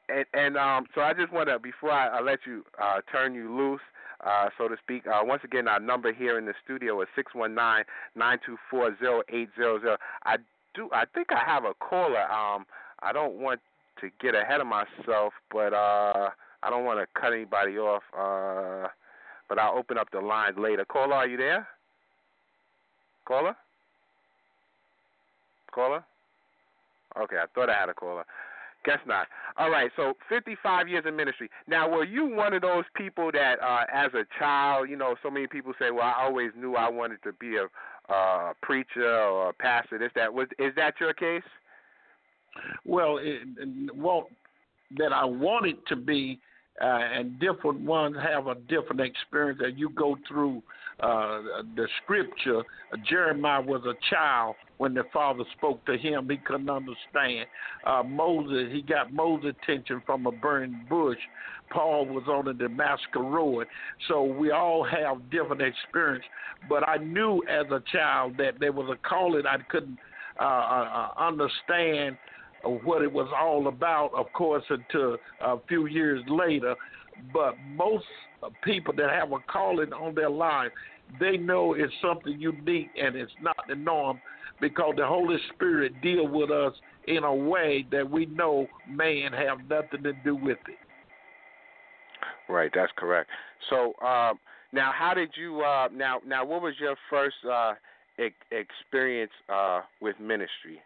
and 0.09 0.25
and 0.33 0.57
um 0.57 0.87
so 0.95 1.01
I 1.01 1.13
just 1.13 1.31
want 1.31 1.49
to 1.49 1.59
before 1.59 1.91
I, 1.91 2.07
I 2.07 2.21
let 2.21 2.39
you 2.47 2.63
uh 2.81 3.01
turn 3.11 3.35
you 3.35 3.55
loose 3.55 3.81
uh 4.25 4.49
so 4.57 4.67
to 4.67 4.75
speak 4.83 5.07
uh 5.07 5.21
once 5.23 5.41
again 5.43 5.67
our 5.67 5.79
number 5.79 6.13
here 6.13 6.37
in 6.37 6.45
the 6.45 6.53
studio 6.63 7.01
is 7.01 7.07
six 7.15 7.33
one 7.33 7.55
nine 7.55 7.83
nine 8.15 8.37
two 8.45 8.57
four 8.69 8.95
zero 8.99 9.21
eight 9.29 9.49
zero 9.55 9.79
zero. 9.79 9.97
I 10.25 10.37
do 10.75 10.89
I 10.93 11.05
think 11.13 11.27
I 11.31 11.43
have 11.45 11.63
a 11.65 11.73
caller 11.75 12.23
um 12.31 12.65
I 13.01 13.13
don't 13.13 13.35
want 13.35 13.59
to 14.01 14.09
get 14.21 14.35
ahead 14.35 14.61
of 14.61 14.67
myself 14.67 15.33
but 15.51 15.73
uh 15.73 16.29
I 16.61 16.69
don't 16.69 16.83
want 16.85 16.99
to 16.99 17.19
cut 17.19 17.33
anybody 17.33 17.77
off 17.77 18.03
uh 18.17 18.87
but 19.47 19.57
I'll 19.57 19.77
open 19.77 19.97
up 19.97 20.11
the 20.11 20.19
line 20.21 20.61
later. 20.61 20.85
Caller, 20.85 21.15
are 21.15 21.27
you 21.27 21.35
there? 21.35 21.67
Caller? 23.25 23.55
Caller? 25.71 26.03
Okay, 27.19 27.37
I 27.37 27.45
thought 27.53 27.69
I 27.69 27.73
had 27.73 27.89
a 27.89 27.93
caller. 27.93 28.25
Guess 28.85 28.99
not. 29.05 29.27
All 29.57 29.69
right, 29.69 29.91
so 29.97 30.13
55 30.29 30.87
years 30.87 31.03
in 31.05 31.15
ministry. 31.15 31.49
Now, 31.67 31.89
were 31.89 32.05
you 32.05 32.25
one 32.25 32.53
of 32.53 32.61
those 32.61 32.85
people 32.95 33.29
that, 33.33 33.61
uh, 33.61 33.83
as 33.93 34.13
a 34.13 34.23
child, 34.39 34.89
you 34.89 34.95
know, 34.95 35.15
so 35.21 35.29
many 35.29 35.47
people 35.47 35.73
say, 35.77 35.91
"Well, 35.91 36.03
I 36.05 36.23
always 36.23 36.51
knew 36.55 36.75
I 36.75 36.89
wanted 36.89 37.21
to 37.23 37.33
be 37.33 37.57
a 37.57 37.67
preacher 38.61 39.19
or 39.19 39.49
a 39.49 39.53
pastor." 39.53 39.97
This, 39.97 40.11
that. 40.15 40.33
Was 40.33 40.47
is 40.57 40.73
that 40.75 40.99
your 40.99 41.13
case? 41.13 41.43
Well, 42.85 43.17
it- 43.17 43.95
well, 43.95 44.29
that 44.97 45.11
I 45.11 45.25
wanted 45.25 45.85
to 45.87 45.95
be, 45.95 46.39
uh, 46.81 46.85
and 46.85 47.37
different 47.39 47.81
ones 47.81 48.15
have 48.17 48.47
a 48.47 48.55
different 48.55 49.01
experience. 49.01 49.59
That 49.59 49.77
you 49.77 49.89
go 49.89 50.15
through 50.27 50.63
uh, 51.01 51.41
the 51.75 51.87
scripture. 52.03 52.63
Jeremiah 53.07 53.61
was 53.61 53.81
a 53.85 53.93
child 54.09 54.55
when 54.77 54.93
the 54.93 55.03
father 55.13 55.43
spoke 55.57 55.85
to 55.85 55.97
him. 55.97 56.29
He 56.29 56.37
couldn't 56.37 56.69
understand. 56.69 57.47
Uh, 57.85 58.03
Moses, 58.03 58.71
he 58.71 58.81
got 58.81 59.13
Moses' 59.13 59.53
attention 59.63 60.01
from 60.05 60.25
a 60.25 60.31
burning 60.31 60.85
bush. 60.89 61.17
Paul 61.71 62.05
was 62.07 62.23
on 62.27 62.45
the 62.45 62.53
Damascus 62.53 63.03
road. 63.15 63.67
So 64.07 64.23
we 64.23 64.51
all 64.51 64.83
have 64.83 65.29
different 65.29 65.61
experience. 65.61 66.25
But 66.67 66.87
I 66.87 66.97
knew 66.97 67.41
as 67.49 67.67
a 67.71 67.81
child 67.91 68.35
that 68.37 68.59
there 68.59 68.71
was 68.71 68.89
a 68.91 69.07
calling 69.07 69.43
I 69.45 69.57
couldn't 69.69 69.97
uh, 70.39 70.43
uh, 70.43 71.09
understand 71.17 72.17
what 72.63 73.01
it 73.01 73.11
was 73.11 73.29
all 73.37 73.67
about, 73.67 74.11
of 74.13 74.31
course, 74.33 74.63
until 74.69 75.17
a 75.41 75.57
few 75.67 75.85
years 75.87 76.21
later. 76.27 76.75
But 77.33 77.57
most 77.75 78.05
people 78.63 78.93
that 78.95 79.09
have 79.09 79.31
a 79.31 79.39
calling 79.51 79.93
on 79.93 80.15
their 80.15 80.29
life, 80.29 80.71
they 81.19 81.37
know 81.37 81.73
it's 81.73 81.93
something 82.01 82.39
unique 82.39 82.89
and 83.01 83.15
it's 83.15 83.31
not 83.41 83.57
the 83.67 83.75
norm 83.75 84.19
because 84.61 84.93
the 84.97 85.05
Holy 85.05 85.37
Spirit 85.53 86.01
deal 86.01 86.27
with 86.27 86.51
us 86.51 86.73
in 87.07 87.23
a 87.23 87.33
way 87.33 87.85
that 87.91 88.09
we 88.09 88.25
know 88.27 88.67
man 88.87 89.31
have 89.33 89.59
nothing 89.69 90.03
to 90.03 90.13
do 90.23 90.35
with 90.35 90.57
it. 90.67 90.77
Right, 92.47 92.71
that's 92.73 92.91
correct. 92.97 93.29
So 93.69 93.93
um, 94.05 94.39
now, 94.71 94.91
how 94.95 95.13
did 95.13 95.29
you? 95.35 95.61
Uh, 95.61 95.87
now, 95.93 96.19
now, 96.25 96.45
what 96.45 96.61
was 96.61 96.73
your 96.79 96.95
first 97.09 97.35
uh, 97.49 97.73
e- 98.19 98.29
experience 98.51 99.31
uh, 99.47 99.81
with 100.01 100.19
ministry? 100.19 100.81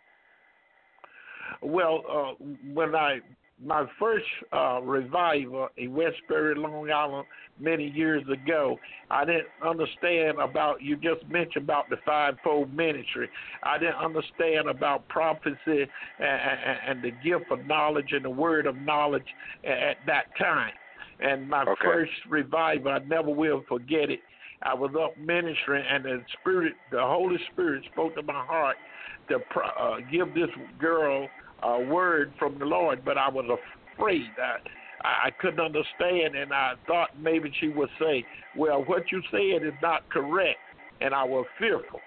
Well, 1.61 2.03
uh, 2.09 2.43
when 2.73 2.95
I 2.95 3.19
my 3.61 3.85
first 3.99 4.25
uh, 4.51 4.81
revival 4.81 5.69
in 5.77 5.93
Westbury, 5.93 6.55
Long 6.55 6.89
Island, 6.91 7.27
many 7.59 7.87
years 7.87 8.23
ago, 8.31 8.79
I 9.09 9.25
didn't 9.25 9.47
understand 9.65 10.39
about. 10.39 10.81
You 10.81 10.95
just 10.95 11.27
mentioned 11.29 11.63
about 11.63 11.89
the 11.89 11.97
fivefold 12.05 12.73
ministry. 12.73 13.29
I 13.63 13.77
didn't 13.77 13.95
understand 13.95 14.67
about 14.67 15.07
prophecy 15.07 15.57
and, 15.67 15.87
and, 16.19 16.79
and 16.87 17.01
the 17.01 17.11
gift 17.11 17.51
of 17.51 17.65
knowledge 17.67 18.11
and 18.11 18.25
the 18.25 18.29
word 18.29 18.65
of 18.65 18.79
knowledge 18.81 19.27
at 19.63 19.97
that 20.05 20.25
time. 20.37 20.73
And 21.19 21.47
my 21.47 21.63
Okay. 21.63 21.75
first 21.83 22.11
revival, 22.29 22.91
I 22.91 22.99
never 22.99 23.29
will 23.29 23.63
forget 23.67 24.09
it. 24.09 24.19
I 24.63 24.73
was 24.73 24.91
up 24.99 25.17
ministering, 25.17 25.83
and 25.89 26.05
the 26.05 26.23
Spirit, 26.39 26.73
the 26.89 27.01
Holy 27.01 27.37
Spirit, 27.51 27.83
spoke 27.91 28.15
to 28.15 28.23
my 28.23 28.45
heart 28.45 28.77
to 29.29 29.39
uh, 29.79 29.97
give 30.11 30.33
this 30.33 30.49
girl 30.79 31.29
a 31.63 31.79
word 31.79 32.33
from 32.37 32.59
the 32.59 32.65
Lord, 32.65 33.03
but 33.05 33.17
I 33.17 33.29
was 33.29 33.45
afraid. 33.97 34.33
I 34.39 34.57
I 35.03 35.31
couldn't 35.39 35.59
understand, 35.59 36.35
and 36.35 36.53
I 36.53 36.73
thought 36.87 37.09
maybe 37.19 37.51
she 37.59 37.67
would 37.67 37.89
say, 37.99 38.25
"Well, 38.55 38.83
what 38.85 39.11
you 39.11 39.21
said 39.31 39.65
is 39.65 39.73
not 39.81 40.07
correct," 40.09 40.61
and 41.01 41.13
I 41.13 41.23
was 41.23 41.45
fearful. 41.57 42.01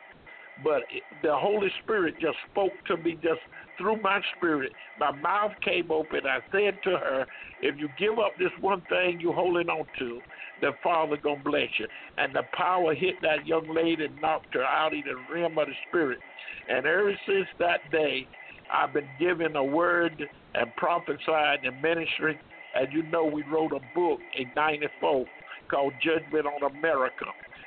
But 0.62 0.82
the 1.22 1.36
Holy 1.36 1.70
Spirit 1.82 2.14
just 2.20 2.38
spoke 2.50 2.72
to 2.86 2.96
me 2.96 3.18
just 3.22 3.40
through 3.76 4.00
my 4.00 4.20
spirit. 4.36 4.72
My 4.98 5.12
mouth 5.12 5.52
came 5.62 5.90
open. 5.90 6.20
I 6.26 6.40
said 6.50 6.82
to 6.84 6.96
her, 6.96 7.26
"If 7.60 7.76
you 7.78 7.88
give 7.90 8.18
up 8.18 8.36
this 8.36 8.52
one 8.60 8.80
thing 8.82 9.20
you're 9.20 9.34
holding 9.34 9.68
on 9.68 9.86
to, 9.98 10.22
the 10.60 10.72
Father 10.82 11.16
gonna 11.18 11.36
bless 11.36 11.78
you." 11.78 11.86
And 12.16 12.32
the 12.32 12.44
power 12.54 12.94
hit 12.94 13.20
that 13.20 13.46
young 13.46 13.68
lady 13.68 14.04
and 14.06 14.20
knocked 14.20 14.54
her 14.54 14.64
out 14.64 14.94
in 14.94 15.02
the 15.02 15.16
realm 15.30 15.58
of 15.58 15.68
the 15.68 15.74
spirit. 15.88 16.20
And 16.68 16.86
ever 16.86 17.16
since 17.26 17.48
that 17.58 17.90
day, 17.90 18.26
I've 18.70 18.92
been 18.92 19.10
given 19.18 19.56
a 19.56 19.64
word 19.64 20.28
and 20.54 20.74
prophesying 20.76 21.66
and 21.66 21.80
ministry. 21.82 22.38
And 22.74 22.92
you 22.92 23.02
know, 23.04 23.24
we 23.24 23.42
wrote 23.42 23.72
a 23.72 23.80
book 23.94 24.20
in 24.32 24.50
'94 24.56 25.26
called 25.68 25.94
Judgment 26.00 26.46
on 26.46 26.62
America 26.62 27.26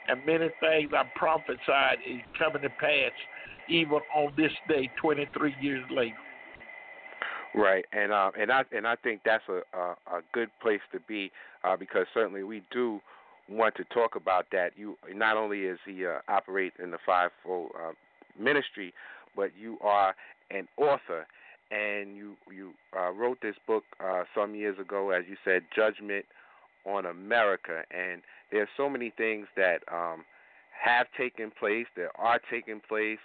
and 0.10 0.26
many 0.26 0.50
things 0.60 0.92
I 0.96 1.04
prophesied 1.16 1.98
is 2.08 2.22
coming 2.38 2.62
to 2.62 2.70
pass 2.70 3.12
even 3.70 4.00
on 4.16 4.34
this 4.36 4.52
day, 4.68 4.90
23 5.02 5.56
years 5.62 5.84
later. 5.92 6.16
Right, 7.56 7.86
and 7.92 8.12
uh, 8.12 8.32
and 8.40 8.52
I 8.52 8.64
and 8.72 8.86
I 8.86 8.96
think 8.96 9.22
that's 9.26 9.44
a 9.50 9.62
a, 9.76 10.18
a 10.18 10.22
good 10.34 10.50
place 10.62 10.82
to 10.92 11.00
be 11.08 11.32
uh, 11.64 11.76
because 11.76 12.06
certainly 12.14 12.44
we 12.44 12.62
do 12.72 13.00
want 13.50 13.74
to 13.76 13.84
talk 13.86 14.16
about 14.16 14.46
that. 14.52 14.74
You 14.78 14.98
not 15.14 15.36
only 15.36 15.62
is 15.62 15.80
he 15.84 16.06
uh, 16.06 16.20
operate 16.28 16.74
in 16.82 16.92
the 16.92 17.00
fivefold 17.04 17.72
uh, 17.76 17.92
ministry, 18.40 18.94
but 19.36 19.50
you 19.60 19.80
are 19.82 20.16
an 20.52 20.68
author, 20.78 21.26
and 21.72 22.16
you 22.16 22.36
you 22.56 22.74
uh, 22.96 23.12
wrote 23.12 23.40
this 23.42 23.56
book 23.66 23.84
uh, 24.00 24.24
some 24.36 24.54
years 24.54 24.78
ago, 24.80 25.10
as 25.10 25.24
you 25.28 25.36
said, 25.44 25.64
Judgment 25.76 26.26
on 26.86 27.06
America, 27.06 27.84
and 27.92 28.22
there 28.52 28.62
are 28.62 28.70
so 28.78 28.90
many 28.90 29.12
things 29.16 29.48
that 29.56 29.80
um, 29.92 30.24
have 30.84 31.08
taken 31.18 31.52
place, 31.52 31.88
that 31.96 32.10
are 32.16 32.40
taking 32.50 32.82
place, 32.88 33.20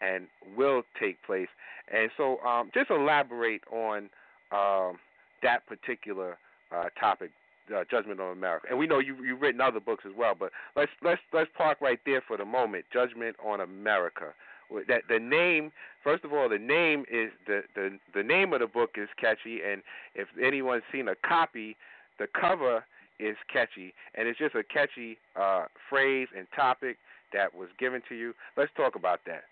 and 0.00 0.26
will 0.56 0.82
take 1.00 1.22
place. 1.24 1.48
And 1.92 2.10
so, 2.16 2.38
um, 2.40 2.70
just 2.74 2.90
elaborate 2.90 3.62
on 3.70 4.08
um, 4.52 4.98
that 5.42 5.66
particular 5.66 6.38
uh, 6.74 6.84
topic, 6.98 7.30
uh, 7.74 7.84
Judgment 7.90 8.20
on 8.20 8.32
America. 8.32 8.66
And 8.70 8.78
we 8.78 8.86
know 8.86 8.98
you 8.98 9.16
you've 9.24 9.40
written 9.40 9.60
other 9.60 9.80
books 9.80 10.04
as 10.06 10.12
well, 10.16 10.34
but 10.38 10.50
let's 10.76 10.90
let's 11.02 11.20
let's 11.32 11.50
park 11.56 11.78
right 11.80 12.00
there 12.04 12.22
for 12.26 12.36
the 12.36 12.44
moment. 12.44 12.84
Judgment 12.92 13.36
on 13.44 13.60
America. 13.60 14.34
That 14.88 15.02
the 15.08 15.18
name, 15.18 15.72
first 16.02 16.24
of 16.24 16.32
all, 16.32 16.48
the 16.48 16.58
name 16.58 17.04
is 17.10 17.30
the 17.46 17.62
the 17.74 17.98
the 18.14 18.22
name 18.22 18.52
of 18.52 18.60
the 18.60 18.66
book 18.66 18.92
is 18.96 19.08
catchy, 19.20 19.60
and 19.62 19.82
if 20.14 20.26
anyone's 20.42 20.82
seen 20.90 21.08
a 21.08 21.14
copy, 21.14 21.76
the 22.18 22.26
cover 22.38 22.84
is 23.24 23.36
catchy, 23.52 23.94
and 24.14 24.28
it's 24.28 24.38
just 24.38 24.54
a 24.54 24.62
catchy 24.64 25.16
uh, 25.40 25.64
phrase 25.88 26.28
and 26.36 26.46
topic 26.54 26.96
that 27.32 27.54
was 27.54 27.68
given 27.78 28.02
to 28.08 28.14
you. 28.14 28.34
Let's 28.56 28.70
talk 28.76 28.96
about 28.96 29.20
that. 29.26 29.44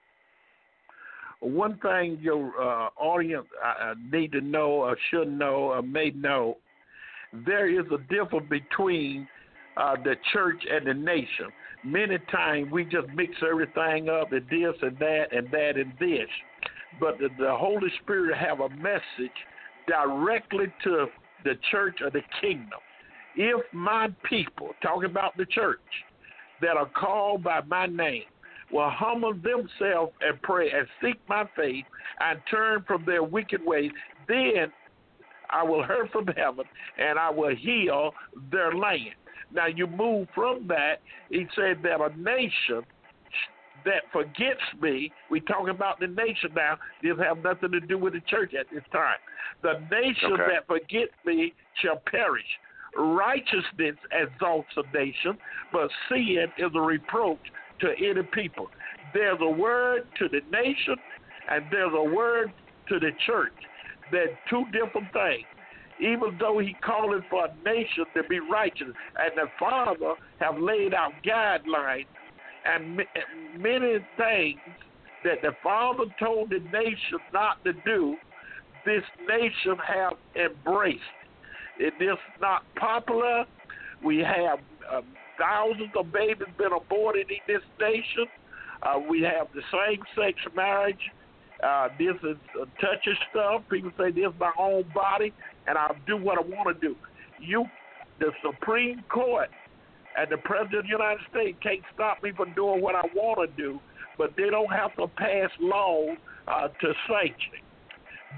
One 1.40 1.78
thing 1.78 2.18
your 2.20 2.52
uh, 2.60 2.90
audience 2.98 3.46
uh, 3.64 3.94
need 4.12 4.32
to 4.32 4.40
know, 4.40 4.70
or 4.70 4.96
should 5.10 5.32
know, 5.32 5.72
or 5.72 5.82
may 5.82 6.10
know, 6.10 6.58
there 7.46 7.68
is 7.68 7.86
a 7.86 7.98
difference 8.12 8.46
between 8.48 9.26
uh, 9.76 9.96
the 10.04 10.14
church 10.32 10.62
and 10.70 10.86
the 10.86 10.94
nation. 10.94 11.46
Many 11.84 12.18
times 12.30 12.70
we 12.70 12.84
just 12.84 13.08
mix 13.14 13.32
everything 13.42 14.08
up 14.08 14.32
and 14.32 14.46
this 14.48 14.74
and 14.82 14.96
that 14.98 15.24
and 15.32 15.50
that 15.50 15.72
and 15.76 15.92
this, 15.98 16.28
but 17.00 17.18
the, 17.18 17.28
the 17.38 17.56
Holy 17.56 17.88
Spirit 18.02 18.36
have 18.36 18.60
a 18.60 18.68
message 18.68 19.32
directly 19.88 20.66
to 20.84 21.06
the 21.44 21.54
church 21.72 21.98
of 22.04 22.12
the 22.12 22.20
kingdom 22.40 22.78
if 23.36 23.60
my 23.72 24.08
people, 24.28 24.70
talking 24.82 25.10
about 25.10 25.36
the 25.36 25.46
church, 25.46 25.78
that 26.60 26.76
are 26.76 26.88
called 26.88 27.42
by 27.42 27.60
my 27.62 27.86
name, 27.86 28.22
will 28.70 28.90
humble 28.90 29.34
themselves 29.34 30.12
and 30.20 30.40
pray 30.42 30.70
and 30.70 30.86
seek 31.02 31.20
my 31.28 31.44
face 31.56 31.84
and 32.20 32.40
turn 32.50 32.84
from 32.86 33.04
their 33.04 33.22
wicked 33.22 33.60
ways, 33.64 33.90
then 34.28 34.72
I 35.50 35.62
will 35.62 35.84
hear 35.84 36.08
from 36.10 36.26
heaven 36.28 36.64
and 36.98 37.18
I 37.18 37.30
will 37.30 37.54
heal 37.54 38.12
their 38.50 38.74
land. 38.74 39.14
Now 39.52 39.66
you 39.66 39.86
move 39.86 40.28
from 40.34 40.66
that. 40.68 41.00
He 41.28 41.46
said 41.54 41.82
that 41.82 42.00
a 42.00 42.08
nation 42.18 42.82
that 43.84 44.04
forgets 44.12 44.62
me, 44.80 45.12
we 45.30 45.40
talking 45.40 45.70
about 45.70 46.00
the 46.00 46.06
nation 46.06 46.50
now, 46.54 46.78
this 47.02 47.16
have 47.18 47.38
nothing 47.42 47.72
to 47.72 47.80
do 47.80 47.98
with 47.98 48.14
the 48.14 48.20
church 48.28 48.54
at 48.58 48.66
this 48.72 48.84
time. 48.92 49.18
The 49.62 49.80
nation 49.90 50.32
Okay. 50.32 50.54
that 50.54 50.66
forgets 50.66 51.12
me 51.26 51.52
shall 51.82 52.00
perish. 52.06 52.46
Righteousness 52.96 53.96
exalts 54.12 54.72
a 54.76 54.96
nation, 54.96 55.38
but 55.72 55.90
sin 56.08 56.46
is 56.58 56.70
a 56.74 56.80
reproach 56.80 57.40
to 57.80 57.88
any 57.98 58.22
people. 58.32 58.68
There's 59.14 59.38
a 59.40 59.50
word 59.50 60.02
to 60.18 60.28
the 60.28 60.40
nation, 60.50 60.96
and 61.50 61.64
there's 61.70 61.92
a 61.94 62.04
word 62.04 62.52
to 62.88 62.98
the 63.00 63.12
church. 63.26 63.52
They're 64.10 64.36
two 64.48 64.64
different 64.72 65.12
things. 65.12 65.46
Even 65.98 66.36
though 66.38 66.58
he 66.58 66.74
calling 66.84 67.22
for 67.30 67.46
a 67.46 67.64
nation 67.64 68.04
to 68.16 68.24
be 68.24 68.40
righteous, 68.40 68.88
and 69.18 69.32
the 69.36 69.48
Father 69.58 70.14
have 70.40 70.58
laid 70.58 70.94
out 70.94 71.14
guidelines 71.24 72.06
and 72.64 73.00
many 73.56 73.98
things 74.16 74.58
that 75.24 75.40
the 75.42 75.54
Father 75.62 76.04
told 76.18 76.50
the 76.50 76.60
nation 76.72 77.18
not 77.32 77.62
to 77.64 77.72
do, 77.72 78.16
this 78.84 79.02
nation 79.28 79.76
have 79.86 80.14
embraced. 80.36 81.00
It 81.78 81.94
is 82.00 82.18
not 82.40 82.62
popular. 82.76 83.44
We 84.04 84.18
have 84.18 84.58
uh, 84.90 85.00
thousands 85.38 85.92
of 85.96 86.12
babies 86.12 86.48
been 86.58 86.72
aborted 86.72 87.30
in 87.30 87.38
this 87.46 87.62
nation. 87.80 88.26
Uh, 88.82 88.98
we 89.08 89.22
have 89.22 89.48
the 89.54 89.62
same-sex 89.70 90.38
marriage. 90.54 91.00
Uh, 91.62 91.88
this 91.98 92.16
is 92.24 92.36
uh, 92.60 92.64
touchy 92.80 93.16
stuff. 93.30 93.62
People 93.70 93.92
say 93.96 94.10
this 94.10 94.26
is 94.26 94.40
my 94.40 94.52
own 94.58 94.84
body, 94.94 95.32
and 95.66 95.78
I'll 95.78 95.96
do 96.06 96.16
what 96.16 96.38
I 96.38 96.42
want 96.42 96.80
to 96.80 96.88
do. 96.88 96.96
You, 97.40 97.64
the 98.18 98.32
Supreme 98.44 99.02
Court, 99.08 99.48
and 100.18 100.30
the 100.30 100.38
President 100.38 100.80
of 100.80 100.84
the 100.84 100.88
United 100.90 101.20
States 101.30 101.58
can't 101.62 101.80
stop 101.94 102.22
me 102.22 102.32
from 102.36 102.52
doing 102.54 102.82
what 102.82 102.94
I 102.94 103.02
want 103.14 103.48
to 103.48 103.56
do, 103.56 103.78
but 104.18 104.34
they 104.36 104.50
don't 104.50 104.70
have 104.72 104.94
to 104.96 105.06
pass 105.06 105.50
laws 105.60 106.16
uh, 106.48 106.68
to 106.68 106.92
sanction. 107.08 107.62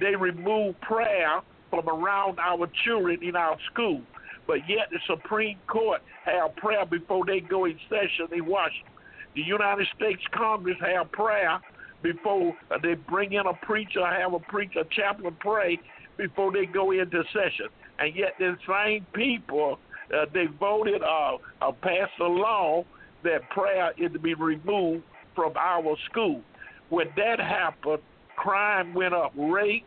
They 0.00 0.14
remove 0.14 0.80
prayer 0.82 1.40
from 1.74 1.88
around 1.88 2.38
our 2.38 2.68
children 2.84 3.18
in 3.22 3.34
our 3.34 3.56
school, 3.72 4.00
but 4.46 4.58
yet 4.68 4.88
the 4.92 4.98
Supreme 5.06 5.58
Court 5.66 6.00
have 6.24 6.54
prayer 6.56 6.86
before 6.86 7.24
they 7.26 7.40
go 7.40 7.64
in 7.64 7.78
session 7.88 8.28
in 8.32 8.46
Washington. 8.46 8.92
The 9.34 9.42
United 9.42 9.86
States 9.96 10.22
Congress 10.32 10.76
have 10.80 11.10
prayer 11.10 11.58
before 12.02 12.54
uh, 12.70 12.78
they 12.80 12.94
bring 12.94 13.32
in 13.32 13.46
a 13.46 13.54
preacher, 13.66 14.06
have 14.06 14.34
a 14.34 14.38
preacher, 14.38 14.80
a 14.80 14.84
chaplain 14.94 15.36
pray 15.40 15.80
before 16.16 16.52
they 16.52 16.66
go 16.66 16.92
into 16.92 17.24
session. 17.32 17.66
And 17.98 18.14
yet, 18.14 18.34
the 18.38 18.56
same 18.68 19.06
people 19.12 19.78
uh, 20.14 20.26
they 20.32 20.46
voted 20.60 21.02
uh, 21.02 21.36
uh, 21.62 21.72
passed 21.72 22.12
a 22.20 22.24
law 22.24 22.84
that 23.24 23.48
prayer 23.50 23.92
is 23.98 24.12
to 24.12 24.18
be 24.18 24.34
removed 24.34 25.02
from 25.34 25.54
our 25.56 25.96
school. 26.10 26.42
When 26.90 27.08
that 27.16 27.40
happened, 27.40 28.02
crime 28.36 28.94
went 28.94 29.14
up. 29.14 29.32
Rape, 29.36 29.86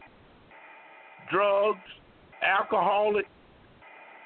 drugs, 1.32 1.80
alcoholic 2.44 3.26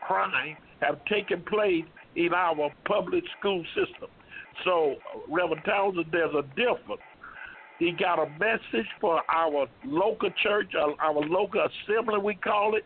crime 0.02 0.58
have 0.82 1.04
taken 1.06 1.44
place 1.44 1.86
in 2.16 2.34
our 2.34 2.70
public 2.88 3.24
school 3.40 3.64
system. 3.76 4.10
So, 4.66 4.96
Reverend 5.30 5.64
Townsend, 5.66 6.08
there's 6.12 6.34
a 6.36 6.44
difference. 6.56 7.02
He 7.80 7.94
got 7.94 8.20
a 8.20 8.30
message 8.40 8.88
for 9.00 9.22
our 9.34 9.68
local 9.86 10.30
church, 10.44 10.74
our, 10.80 10.94
our 11.02 11.22
local 11.22 11.62
assembly, 11.62 12.20
we 12.20 12.36
call 12.36 12.76
it, 12.76 12.86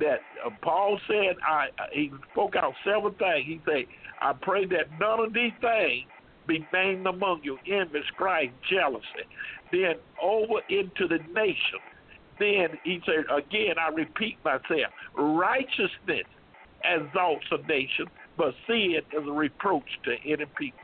that 0.00 0.20
uh, 0.44 0.50
Paul 0.62 0.98
said, 1.08 1.36
I, 1.46 1.66
I- 1.78 1.88
he 1.92 2.12
spoke 2.32 2.56
out 2.56 2.74
several 2.84 3.14
things. 3.18 3.46
He 3.46 3.60
said, 3.66 3.84
I 4.20 4.32
pray 4.42 4.66
that 4.66 4.86
none 5.00 5.20
of 5.20 5.32
these 5.34 5.52
things 5.60 6.04
be 6.46 6.66
named 6.72 7.06
among 7.06 7.40
you 7.42 7.58
envy, 7.66 8.00
strife, 8.14 8.50
jealousy. 8.70 9.04
Then 9.72 9.94
over 10.22 10.60
into 10.68 11.08
the 11.08 11.18
nation. 11.34 11.80
Then 12.38 12.78
he 12.84 13.00
said, 13.06 13.24
again, 13.34 13.76
I 13.80 13.88
repeat 13.90 14.36
myself, 14.44 14.92
righteousness 15.16 16.26
exalts 16.84 17.46
a 17.50 17.66
nation, 17.66 18.06
but 18.36 18.54
sin 18.66 18.96
is 18.96 19.26
a 19.26 19.32
reproach 19.32 19.88
to 20.04 20.16
any 20.24 20.44
people. 20.58 20.80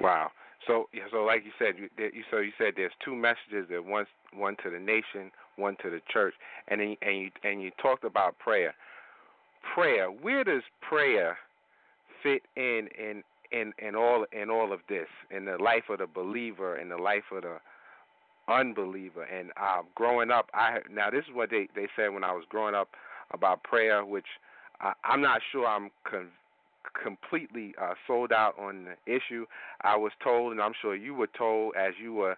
Wow. 0.00 0.30
So, 0.66 0.88
so 1.10 1.24
like 1.24 1.42
you 1.44 1.52
said, 1.58 1.74
you, 1.78 2.22
so 2.30 2.38
you 2.38 2.52
said 2.58 2.74
there's 2.76 2.92
two 3.04 3.14
messages. 3.14 3.66
There 3.68 3.82
one 3.82 4.06
one 4.34 4.56
to 4.62 4.70
the 4.70 4.78
nation, 4.78 5.30
one 5.56 5.76
to 5.82 5.90
the 5.90 6.00
church, 6.12 6.34
and 6.68 6.80
then, 6.80 6.96
and 7.02 7.16
you 7.16 7.30
and 7.42 7.62
you 7.62 7.70
talked 7.82 8.04
about 8.04 8.38
prayer. 8.38 8.74
Prayer. 9.74 10.08
Where 10.08 10.44
does 10.44 10.62
prayer 10.80 11.38
fit 12.22 12.42
in 12.56 12.88
in 12.98 13.22
in 13.52 13.72
in 13.78 13.94
all 13.94 14.26
in 14.32 14.50
all 14.50 14.72
of 14.72 14.80
this 14.88 15.08
in 15.30 15.46
the 15.46 15.56
life 15.56 15.84
of 15.88 15.98
the 15.98 16.06
believer, 16.06 16.78
in 16.78 16.88
the 16.88 16.96
life 16.96 17.24
of 17.32 17.42
the 17.42 17.56
unbeliever? 18.50 19.22
And 19.22 19.50
uh, 19.56 19.82
growing 19.94 20.30
up, 20.30 20.50
I 20.54 20.78
now 20.90 21.10
this 21.10 21.24
is 21.28 21.34
what 21.34 21.50
they 21.50 21.68
they 21.74 21.88
said 21.96 22.08
when 22.08 22.24
I 22.24 22.32
was 22.32 22.44
growing 22.48 22.74
up 22.74 22.88
about 23.32 23.62
prayer, 23.62 24.04
which 24.04 24.26
I'm 25.04 25.20
not 25.20 25.40
sure 25.52 25.66
I'm 25.66 25.90
con- 26.04 26.30
completely 27.02 27.74
uh, 27.80 27.94
sold 28.06 28.32
out 28.32 28.58
on 28.58 28.86
the 28.86 29.12
issue. 29.12 29.46
I 29.82 29.96
was 29.96 30.12
told, 30.22 30.52
and 30.52 30.60
I'm 30.60 30.72
sure 30.80 30.94
you 30.94 31.14
were 31.14 31.28
told, 31.28 31.74
as 31.76 31.94
you 32.02 32.14
were 32.14 32.36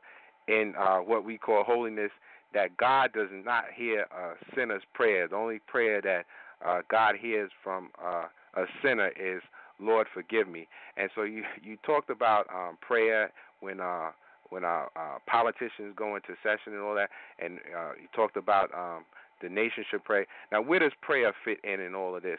in 0.49 0.75
uh, 0.79 0.99
what 0.99 1.25
we 1.25 1.39
call 1.39 1.63
holiness, 1.65 2.11
that 2.53 2.77
God 2.77 3.13
does 3.13 3.29
not 3.33 3.65
hear 3.75 4.03
a 4.03 4.35
sinner's 4.55 4.83
prayer. 4.93 5.29
The 5.29 5.37
only 5.37 5.61
prayer 5.67 6.01
that 6.03 6.25
uh, 6.67 6.83
God 6.91 7.15
hears 7.21 7.51
from 7.63 7.91
uh, 8.03 8.25
a 8.55 8.65
sinner 8.83 9.11
is, 9.11 9.43
"Lord, 9.81 10.07
forgive 10.13 10.49
me." 10.49 10.67
And 10.97 11.11
so 11.15 11.23
you 11.23 11.45
you 11.63 11.77
talked 11.85 12.11
about 12.11 12.47
um, 12.53 12.77
prayer 12.81 13.33
when 13.61 13.81
uh, 13.81 14.11
when 14.53 14.65
our 14.65 14.91
uh, 14.95 15.19
politicians 15.27 15.95
go 15.97 16.15
into 16.15 16.29
session 16.43 16.75
and 16.75 16.83
all 16.83 16.95
that, 16.95 17.09
and 17.43 17.59
uh, 17.75 17.93
you 18.01 18.07
talked 18.15 18.37
about 18.37 18.71
um, 18.75 19.05
the 19.41 19.49
nation 19.49 19.83
should 19.91 20.05
pray. 20.05 20.27
Now, 20.53 20.61
where 20.61 20.79
does 20.79 20.93
prayer 21.01 21.33
fit 21.45 21.59
in 21.65 21.81
in 21.81 21.95
all 21.95 22.15
of 22.15 22.23
this? 22.23 22.39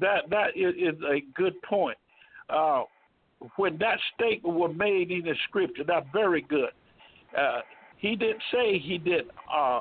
That 0.00 0.30
that 0.30 0.56
is, 0.56 0.74
a 1.02 1.20
good 1.34 1.60
point. 1.62 1.98
Uh, 2.48 2.84
when 3.56 3.76
that 3.78 3.98
statement 4.14 4.56
was 4.56 4.72
made 4.76 5.10
in 5.10 5.22
the 5.22 5.34
scripture, 5.48 5.82
that's 5.86 6.06
very 6.12 6.42
good. 6.42 6.70
Uh, 7.36 7.60
he 7.98 8.14
didn't 8.14 8.42
say 8.52 8.78
he 8.78 8.98
did 8.98 9.26
uh, 9.52 9.80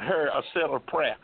hear 0.00 0.26
a 0.26 0.42
set 0.52 0.64
of 0.64 0.84
prayer. 0.86 1.16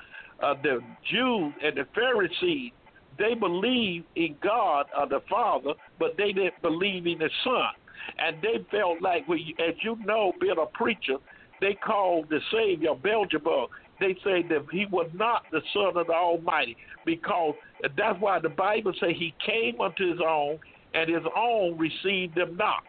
Uh, 0.43 0.55
the 0.63 0.79
Jews 1.11 1.53
and 1.63 1.77
the 1.77 1.87
Pharisees, 1.95 2.73
they 3.19 3.35
believed 3.35 4.07
in 4.17 4.37
God 4.43 4.87
uh, 4.97 5.07
the 5.07 5.21
Father, 5.29 5.73
but 5.99 6.17
they 6.17 6.33
didn't 6.33 6.61
believe 6.63 7.07
in 7.07 7.19
the 7.19 7.31
Son. 7.45 7.71
And 8.19 8.37
they 8.43 8.65
felt 8.71 9.01
like, 9.01 9.25
as 9.29 9.75
you 9.83 9.97
know, 10.05 10.33
being 10.41 10.57
a 10.61 10.67
preacher, 10.67 11.17
they 11.61 11.75
called 11.75 12.29
the 12.29 12.41
Savior 12.53 12.95
Beelzebub. 12.95 13.71
They 14.01 14.15
say 14.25 14.43
that 14.49 14.67
he 14.73 14.87
was 14.91 15.09
not 15.15 15.43
the 15.53 15.61
Son 15.73 15.97
of 15.97 16.07
the 16.09 16.13
Almighty 16.13 16.77
because 17.07 17.55
that's 17.97 18.21
why 18.21 18.41
the 18.41 18.49
Bible 18.49 18.93
says 18.99 19.11
he 19.17 19.35
came 19.47 19.81
unto 19.81 20.11
his 20.11 20.21
own, 20.21 20.59
and 20.95 21.09
his 21.09 21.23
own 21.37 21.79
received 21.79 22.37
him 22.37 22.57
not. 22.57 22.83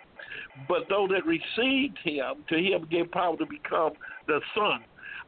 But 0.67 0.89
those 0.89 1.09
that 1.09 1.25
received 1.25 1.97
him, 2.03 2.43
to 2.49 2.55
him 2.55 2.88
gave 2.89 3.12
power 3.12 3.38
to 3.38 3.45
become 3.45 3.93
the 4.27 4.39
Son 4.55 4.83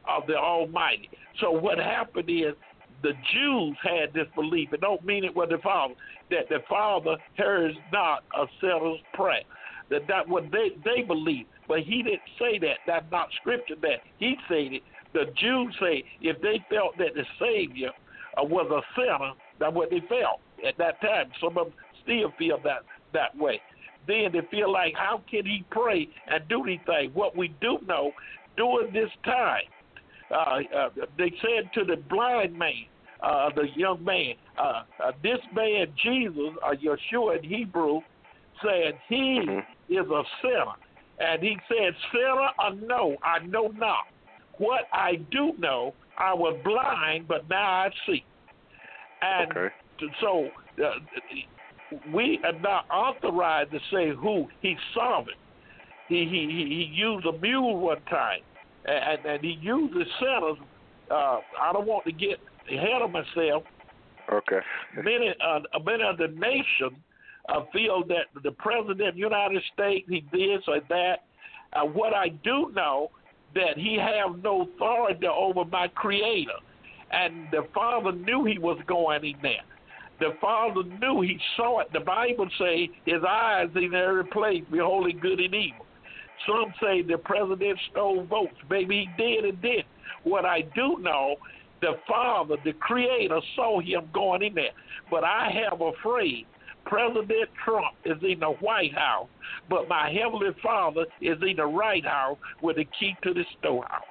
of 0.08 0.26
the 0.26 0.36
Almighty. 0.36 1.10
So 1.40 1.50
what 1.50 1.78
happened 1.78 2.28
is 2.28 2.54
the 3.02 3.12
Jews 3.32 3.76
had 3.82 4.12
this 4.14 4.26
belief, 4.34 4.72
It 4.72 4.80
don't 4.80 5.04
mean 5.04 5.24
it 5.24 5.34
was 5.34 5.48
the 5.50 5.58
Father, 5.58 5.94
that 6.30 6.48
the 6.48 6.58
Father 6.68 7.16
hears 7.34 7.74
not 7.92 8.24
a 8.34 8.46
sinner's 8.60 9.00
prayer. 9.14 9.42
That 9.90 10.08
that 10.08 10.28
what 10.28 10.50
they 10.50 10.70
they 10.84 11.02
believe, 11.02 11.46
but 11.68 11.80
he 11.80 12.02
didn't 12.02 12.22
say 12.38 12.58
that. 12.58 12.78
That's 12.86 13.06
not 13.12 13.28
scripture. 13.40 13.76
That 13.82 14.00
he 14.18 14.36
said 14.48 14.72
it. 14.72 14.82
The 15.12 15.26
Jews 15.36 15.74
say 15.80 16.04
if 16.20 16.40
they 16.42 16.64
felt 16.68 16.98
that 16.98 17.14
the 17.14 17.24
Savior 17.38 17.90
uh, 18.36 18.44
was 18.44 18.68
a 18.70 18.82
sinner, 19.00 19.32
that's 19.60 19.74
what 19.74 19.90
they 19.90 20.00
felt 20.08 20.40
at 20.66 20.76
that 20.78 21.00
time. 21.00 21.30
Some 21.40 21.56
of 21.56 21.66
them 21.66 21.74
still 22.02 22.32
feel 22.38 22.58
that 22.64 22.82
that 23.12 23.36
way. 23.38 23.60
Then 24.08 24.30
they 24.32 24.40
feel 24.50 24.70
like, 24.72 24.94
how 24.96 25.22
can 25.30 25.44
he 25.44 25.64
pray 25.70 26.08
and 26.26 26.46
do 26.48 26.64
anything? 26.64 27.10
What 27.12 27.36
we 27.36 27.48
do 27.60 27.78
know 27.86 28.12
during 28.56 28.92
this 28.92 29.10
time, 29.24 29.62
uh, 30.30 30.60
uh, 30.76 30.88
they 31.16 31.32
said 31.40 31.70
to 31.74 31.84
the 31.84 31.96
blind 32.08 32.56
man, 32.56 32.86
uh, 33.22 33.50
the 33.54 33.68
young 33.74 34.02
man, 34.04 34.34
uh, 34.58 34.82
uh, 35.02 35.12
this 35.22 35.38
man 35.52 35.86
Jesus, 36.02 36.54
uh, 36.64 36.72
Yeshua 36.74 37.38
in 37.38 37.44
Hebrew, 37.44 38.00
said 38.62 38.98
he 39.08 39.40
Mhm. 39.46 39.64
is 39.88 40.06
a 40.10 40.22
sinner, 40.42 40.74
and 41.18 41.42
he 41.42 41.56
said, 41.68 41.94
"Sinner, 42.12 42.50
or 42.58 42.74
no, 42.74 43.16
I 43.22 43.38
know 43.40 43.68
not. 43.68 44.04
What 44.58 44.88
I 44.92 45.16
do 45.30 45.54
know, 45.58 45.94
I 46.16 46.34
was 46.34 46.58
blind, 46.64 47.28
but 47.28 47.48
now 47.48 47.84
I 47.84 47.90
see." 48.06 48.24
And 49.22 49.50
Okay. 49.50 49.74
so 50.20 50.50
uh, 50.84 50.90
we 52.12 52.40
are 52.44 52.52
not 52.60 52.84
authorized 52.90 53.70
to 53.72 53.80
say 53.90 54.10
who 54.10 54.48
he's. 54.60 54.78
He 56.08 56.24
he 56.24 56.46
he, 56.46 56.64
he 56.68 56.90
used 56.94 57.26
a 57.26 57.32
mule 57.38 57.78
one 57.78 58.02
time, 58.02 58.40
and 58.86 59.24
and 59.26 59.44
he 59.44 59.58
uses 59.60 60.06
sinners. 60.20 60.58
Uh, 61.10 61.38
I 61.60 61.72
don't 61.72 61.86
want 61.86 62.04
to 62.06 62.12
get 62.12 62.38
ahead 62.70 63.02
of 63.02 63.10
myself. 63.10 63.62
Okay. 64.32 64.60
Many 64.96 65.34
uh, 65.44 65.60
many 65.84 66.02
of 66.02 66.18
the 66.18 66.28
nation 66.28 66.96
uh, 67.48 67.60
feel 67.72 68.04
that 68.08 68.26
the 68.42 68.52
president 68.52 69.08
of 69.08 69.14
the 69.14 69.20
United 69.20 69.62
States 69.72 70.06
he 70.08 70.24
this 70.32 70.62
or 70.68 70.80
that. 70.88 71.24
Uh, 71.72 71.82
what 71.82 72.14
I 72.14 72.28
do 72.28 72.72
know 72.74 73.10
that 73.54 73.76
he 73.76 73.98
have 73.98 74.42
no 74.42 74.62
authority 74.62 75.26
over 75.26 75.64
my 75.64 75.88
creator, 75.88 76.58
and 77.10 77.48
the 77.50 77.66
father 77.74 78.12
knew 78.12 78.44
he 78.44 78.58
was 78.58 78.78
going 78.86 79.24
in 79.24 79.34
there. 79.42 79.62
The 80.18 80.30
father 80.40 80.82
knew 81.00 81.20
he 81.20 81.38
saw 81.56 81.80
it. 81.80 81.88
The 81.92 82.00
Bible 82.00 82.48
say 82.58 82.88
his 83.04 83.22
eyes 83.28 83.68
in 83.74 83.94
every 83.94 84.24
place, 84.24 84.62
beholding 84.70 85.18
good 85.18 85.40
and 85.40 85.54
evil. 85.54 85.86
Some 86.46 86.72
say 86.80 87.02
the 87.02 87.18
president 87.18 87.78
stole 87.90 88.24
votes. 88.24 88.56
Maybe 88.68 89.08
he 89.16 89.22
did 89.22 89.44
and 89.44 89.62
did. 89.62 89.84
What 90.24 90.44
I 90.44 90.62
do 90.74 90.98
know, 91.00 91.36
the 91.80 91.94
father, 92.08 92.56
the 92.64 92.72
creator, 92.74 93.40
saw 93.54 93.80
him 93.80 94.08
going 94.12 94.42
in 94.42 94.54
there. 94.54 94.70
But 95.10 95.24
I 95.24 95.50
have 95.70 95.80
a 95.80 95.84
afraid 95.86 96.46
President 96.86 97.50
Trump 97.64 97.96
is 98.04 98.16
in 98.22 98.40
the 98.40 98.52
White 98.60 98.94
House, 98.94 99.28
but 99.68 99.88
my 99.88 100.10
heavenly 100.10 100.54
Father 100.62 101.04
is 101.20 101.36
in 101.42 101.56
the 101.56 101.66
right 101.66 102.04
house 102.04 102.38
with 102.62 102.76
the 102.76 102.86
key 102.98 103.16
to 103.24 103.34
the 103.34 103.44
storehouse. 103.58 104.02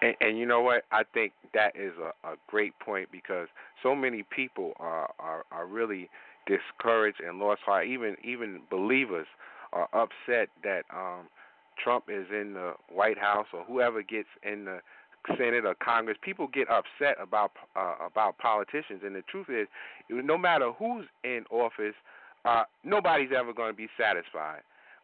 And, 0.00 0.14
and 0.20 0.38
you 0.38 0.46
know 0.46 0.62
what? 0.62 0.84
I 0.92 1.02
think 1.14 1.32
that 1.54 1.76
is 1.76 1.92
a, 1.98 2.28
a 2.28 2.36
great 2.46 2.78
point 2.80 3.10
because 3.12 3.48
so 3.82 3.94
many 3.94 4.24
people 4.34 4.72
are, 4.78 5.10
are 5.18 5.44
are 5.52 5.66
really 5.66 6.08
discouraged 6.46 7.20
and 7.20 7.38
lost 7.38 7.60
heart. 7.64 7.86
Even 7.86 8.16
even 8.24 8.60
believers 8.70 9.26
are 9.76 9.88
upset 9.92 10.48
that 10.62 10.82
um, 10.94 11.28
Trump 11.82 12.04
is 12.08 12.26
in 12.30 12.54
the 12.54 12.72
White 12.88 13.18
House 13.18 13.46
or 13.52 13.64
whoever 13.64 14.02
gets 14.02 14.28
in 14.42 14.64
the 14.64 14.80
Senate 15.36 15.64
or 15.64 15.74
Congress. 15.74 16.16
People 16.22 16.48
get 16.48 16.68
upset 16.70 17.16
about 17.20 17.52
uh, 17.74 17.94
about 18.06 18.38
politicians, 18.38 19.02
and 19.04 19.14
the 19.14 19.22
truth 19.22 19.48
is, 19.48 19.66
no 20.08 20.38
matter 20.38 20.72
who's 20.78 21.06
in 21.24 21.44
office, 21.50 21.94
uh, 22.44 22.64
nobody's 22.84 23.30
ever 23.36 23.52
going 23.52 23.72
to 23.72 23.76
be 23.76 23.88
satisfied. 23.98 24.60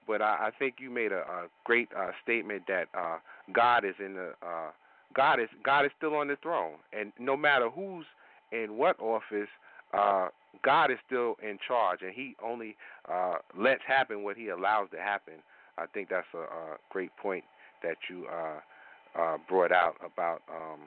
But 0.07 0.23
I, 0.23 0.49
I 0.49 0.51
think 0.59 0.77
you 0.79 0.91
made 0.91 1.13
a, 1.13 1.21
a 1.21 1.47
great 1.65 1.89
uh, 1.97 2.11
statement 2.23 2.63
that 2.69 2.87
uh, 2.97 3.19
God 3.53 3.85
is 3.85 3.95
in 3.99 4.15
the 4.15 4.33
uh, 4.43 4.71
God 5.15 5.41
is 5.41 5.49
God 5.65 5.85
is 5.85 5.91
still 5.97 6.15
on 6.15 6.29
the 6.29 6.37
throne, 6.43 6.77
and 6.93 7.13
no 7.19 7.37
matter 7.37 7.69
who's 7.69 8.07
in 8.53 8.77
what 8.77 8.99
office, 9.01 9.49
uh, 9.93 10.29
God 10.65 10.91
is 10.91 10.99
still 11.07 11.37
in 11.43 11.59
charge, 11.67 12.01
and 12.03 12.13
He 12.15 12.37
only 12.45 12.77
uh, 13.11 13.37
lets 13.59 13.83
happen 13.87 14.23
what 14.23 14.37
He 14.37 14.49
allows 14.49 14.89
to 14.91 14.99
happen. 14.99 15.35
I 15.79 15.87
think 15.87 16.09
that's 16.11 16.27
a, 16.35 16.39
a 16.39 16.77
great 16.91 17.11
point 17.17 17.45
that 17.83 17.97
you 18.11 18.27
uh, 18.27 19.21
uh, 19.21 19.39
brought 19.49 19.73
out 19.73 19.95
about 20.05 20.43
um, 20.51 20.81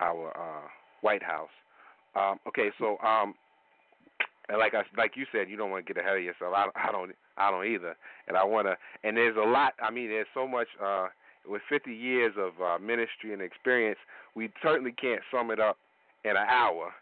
our 0.00 0.28
uh, 0.30 0.68
White 1.00 1.22
House. 1.22 1.50
Um, 2.14 2.38
okay, 2.46 2.70
so 2.78 2.98
um, 2.98 3.34
and 4.48 4.58
like 4.58 4.74
I 4.74 4.82
like 4.96 5.12
you 5.16 5.26
said, 5.32 5.48
you 5.48 5.56
don't 5.56 5.70
want 5.70 5.86
to 5.86 5.92
get 5.92 6.02
ahead 6.02 6.16
of 6.16 6.22
yourself. 6.22 6.52
I, 6.54 6.66
I 6.74 6.92
don't 6.92 7.12
I 7.36 7.50
don't 7.50 7.66
either, 7.66 7.96
and 8.28 8.36
I 8.36 8.44
want 8.44 8.66
to. 8.66 8.76
And 9.02 9.16
there's 9.16 9.36
a 9.36 9.48
lot. 9.48 9.74
I 9.82 9.90
mean, 9.90 10.08
there's 10.08 10.26
so 10.34 10.46
much. 10.46 10.68
Uh, 10.82 11.08
with 11.44 11.62
50 11.68 11.92
years 11.92 12.34
of 12.38 12.52
uh, 12.62 12.78
ministry 12.78 13.32
and 13.32 13.42
experience, 13.42 13.98
we 14.36 14.48
certainly 14.62 14.92
can't 14.92 15.20
sum 15.32 15.50
it 15.50 15.58
up 15.58 15.76
in 16.24 16.30
an 16.30 16.46
hour. 16.48 16.92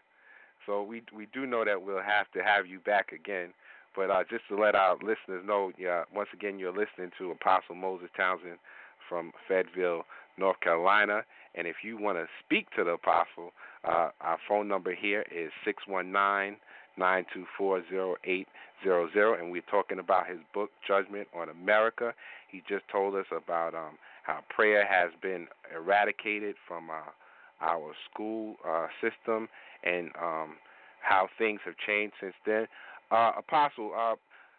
So 0.65 0.83
we 0.83 1.01
we 1.15 1.27
do 1.33 1.45
know 1.45 1.65
that 1.65 1.81
we'll 1.81 2.01
have 2.01 2.31
to 2.33 2.43
have 2.43 2.67
you 2.67 2.79
back 2.79 3.11
again. 3.11 3.49
But 3.95 4.09
uh, 4.09 4.23
just 4.29 4.47
to 4.49 4.55
let 4.55 4.75
our 4.75 4.95
listeners 4.95 5.43
know, 5.45 5.71
yeah, 5.77 6.03
once 6.13 6.29
again, 6.33 6.59
you're 6.59 6.71
listening 6.71 7.11
to 7.17 7.31
Apostle 7.31 7.75
Moses 7.75 8.09
Townsend 8.15 8.57
from 9.09 9.33
Fayetteville, 9.47 10.05
North 10.37 10.59
Carolina. 10.61 11.23
And 11.55 11.67
if 11.67 11.77
you 11.83 11.97
want 11.97 12.17
to 12.17 12.27
speak 12.43 12.67
to 12.77 12.85
the 12.85 12.91
apostle, 12.91 13.51
uh, 13.83 14.09
our 14.21 14.37
phone 14.47 14.69
number 14.69 14.95
here 14.95 15.25
is 15.33 15.51
six 15.65 15.83
one 15.87 16.11
nine 16.11 16.55
nine 16.97 17.25
two 17.33 17.45
four 17.57 17.83
zero 17.89 18.15
eight 18.23 18.47
zero 18.83 19.09
zero, 19.11 19.37
and 19.37 19.51
we're 19.51 19.61
talking 19.69 19.99
about 19.99 20.27
his 20.27 20.39
book 20.53 20.71
Judgment 20.87 21.27
on 21.35 21.49
America. 21.49 22.13
He 22.49 22.63
just 22.69 22.87
told 22.89 23.15
us 23.15 23.25
about 23.35 23.73
um, 23.75 23.97
how 24.23 24.39
prayer 24.49 24.85
has 24.85 25.11
been 25.21 25.47
eradicated 25.75 26.55
from 26.67 26.89
uh, 26.89 27.11
our 27.61 27.93
school 28.09 28.55
uh, 28.67 28.87
system 29.01 29.49
and 29.83 30.09
um, 30.21 30.57
how 31.01 31.27
things 31.37 31.59
have 31.65 31.75
changed 31.85 32.13
since 32.21 32.33
then. 32.45 32.67
Uh, 33.11 33.31
Apostle, 33.37 33.91
uh, 33.97 34.15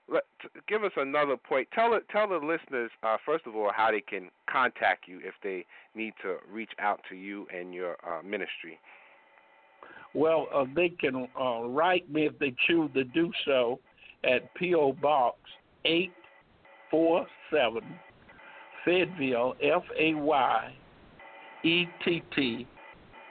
let, 0.09 0.25
give 0.69 0.85
us 0.85 0.93
another 0.97 1.37
point. 1.37 1.69
Tell 1.75 1.95
it, 1.95 2.05
tell 2.11 2.29
the 2.29 2.37
listeners 2.37 2.91
uh, 3.03 3.17
first 3.25 3.47
of 3.47 3.55
all 3.57 3.71
how 3.75 3.91
they 3.91 4.01
can 4.01 4.31
contact 4.51 5.09
you 5.09 5.21
if 5.23 5.35
they 5.43 5.65
need 5.95 6.13
to 6.23 6.37
reach 6.51 6.73
out 6.79 7.01
to 7.09 7.17
you 7.17 7.47
and 7.57 7.73
your 7.73 7.97
uh, 8.07 8.23
ministry. 8.23 8.79
Well, 10.15 10.49
uh, 10.55 10.65
they 10.75 10.91
can 10.91 11.27
uh, 11.41 11.63
write 11.63 12.11
me 12.13 12.27
if 12.27 12.39
they 12.39 12.55
choose 12.67 12.91
to 12.95 13.05
do 13.05 13.33
so 13.47 13.81
at 14.25 14.53
P.O. 14.55 14.93
Box 14.95 15.39
847, 15.85 17.83
Fayetteville, 18.85 19.55
F 19.63 19.83
A 19.99 20.15
Y 20.15 20.75
E 21.65 21.87
T 22.05 22.23
T 22.35 22.67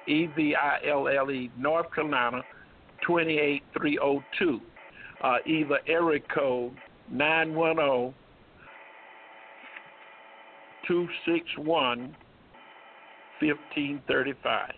E 0.07 0.27
V 0.35 0.55
I 0.55 0.79
L 0.87 1.07
L 1.07 1.31
E, 1.31 1.51
North 1.57 1.93
Carolina, 1.93 2.41
28302. 3.05 4.61
Uh, 5.23 5.37
either 5.45 5.79
area 5.87 6.19
code 6.33 6.73
910 7.11 8.13
261 10.87 12.15
1535. 13.39 14.71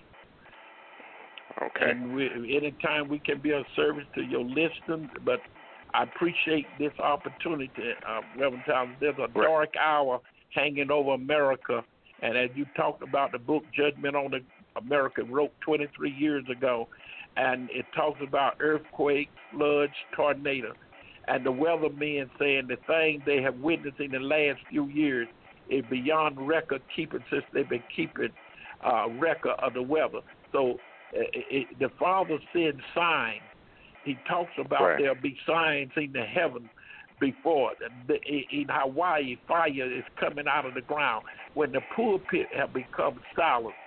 Okay. 1.62 1.91
And 1.91 2.15
we, 2.15 2.57
anytime 2.57 3.07
we 3.07 3.19
can 3.19 3.39
be 3.39 3.51
of 3.51 3.63
service 3.75 4.05
to 4.15 4.21
your 4.21 4.43
listeners, 4.43 5.09
but 5.25 5.39
I 5.93 6.03
appreciate 6.03 6.65
this 6.79 6.91
opportunity, 6.99 7.71
uh, 8.07 8.21
Reverend 8.38 8.63
Townsend. 8.65 8.97
There's 8.99 9.15
a 9.23 9.31
dark 9.33 9.73
hour 9.79 10.19
hanging 10.53 10.89
over 10.91 11.13
America, 11.13 11.83
and 12.21 12.38
as 12.38 12.49
you 12.55 12.65
talked 12.75 13.03
about 13.03 13.31
the 13.31 13.39
book 13.39 13.63
Judgment 13.75 14.15
on 14.15 14.31
the 14.31 14.39
America, 14.75 15.23
wrote 15.23 15.51
23 15.62 16.12
years 16.12 16.43
ago, 16.49 16.88
and 17.38 17.69
it 17.71 17.86
talks 17.95 18.19
about 18.21 18.55
earthquakes, 18.59 19.31
floods, 19.51 19.93
tornadoes, 20.15 20.75
and 21.27 21.45
the 21.45 21.51
weathermen 21.51 22.29
saying 22.39 22.67
the 22.67 22.77
thing 22.88 23.21
they 23.25 23.41
have 23.41 23.55
witnessed 23.59 23.99
in 23.99 24.12
the 24.12 24.19
last 24.19 24.59
few 24.69 24.88
years 24.88 25.27
is 25.69 25.83
beyond 25.89 26.47
record 26.47 26.81
keeping 26.95 27.23
since 27.31 27.43
they've 27.53 27.69
been 27.69 27.83
keeping 27.95 28.29
uh, 28.86 29.07
record 29.19 29.55
of 29.59 29.73
the 29.73 29.81
weather. 29.81 30.19
So 30.51 30.77
it, 31.13 31.45
it, 31.49 31.79
the 31.79 31.89
Father 31.97 32.38
sends 32.51 32.81
signs. 32.93 33.41
He 34.03 34.17
talks 34.27 34.51
about 34.57 34.81
Right. 34.81 34.99
there'll 34.99 35.15
be 35.15 35.38
signs 35.47 35.91
in 35.95 36.12
the 36.12 36.25
heaven 36.25 36.69
before. 37.19 37.71
In 38.25 38.67
Hawaii, 38.69 39.38
fire 39.47 39.69
is 39.69 40.03
coming 40.19 40.45
out 40.47 40.65
of 40.65 40.73
the 40.73 40.81
ground. 40.81 41.25
When 41.53 41.71
the 41.71 41.81
pulpit 41.95 42.47
have 42.53 42.73
become 42.73 43.21
silent, 43.36 43.75
uh, 43.75 43.83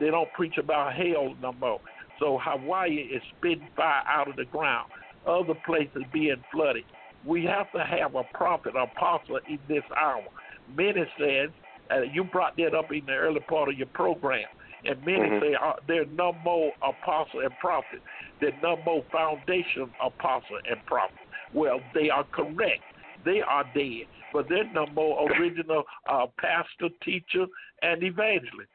they 0.00 0.10
don't 0.10 0.32
preach 0.32 0.58
about 0.58 0.94
hell 0.94 1.34
no 1.40 1.52
more. 1.52 1.80
So 2.18 2.38
Hawaii 2.42 3.10
is 3.12 3.22
spitting 3.36 3.68
fire 3.76 4.02
out 4.08 4.28
of 4.28 4.36
the 4.36 4.44
ground. 4.44 4.86
Other 5.26 5.54
places 5.66 6.02
being 6.12 6.42
flooded. 6.52 6.84
We 7.24 7.44
have 7.44 7.70
to 7.72 7.84
have 7.84 8.14
a 8.14 8.24
prophet, 8.34 8.74
apostle 8.76 9.38
in 9.48 9.58
this 9.68 9.84
hour. 9.96 10.24
Many 10.76 11.04
says, 11.18 11.50
uh, 11.90 12.02
you 12.02 12.24
brought 12.24 12.56
that 12.56 12.74
up 12.74 12.92
in 12.92 13.06
the 13.06 13.12
early 13.12 13.40
part 13.40 13.68
of 13.68 13.76
your 13.76 13.88
program, 13.88 14.46
and 14.84 15.04
many 15.04 15.28
Mhm. 15.30 15.40
say 15.40 15.54
uh, 15.54 15.74
there's 15.86 16.08
no 16.10 16.32
more 16.44 16.72
apostle 16.82 17.40
and 17.40 17.56
prophet. 17.58 18.02
There's 18.40 18.60
no 18.62 18.76
more 18.84 19.04
foundation 19.12 19.92
apostle 20.00 20.58
and 20.68 20.84
prophet. 20.86 21.26
Well, 21.52 21.80
they 21.94 22.10
are 22.10 22.24
correct. 22.24 22.82
They 23.24 23.40
are 23.42 23.64
dead, 23.74 24.06
but 24.32 24.48
there's 24.48 24.70
no 24.72 24.86
more 24.86 25.30
original 25.30 25.84
uh, 26.08 26.26
pastor, 26.38 26.88
teacher, 27.04 27.46
and 27.82 28.02
evangelist. 28.02 28.68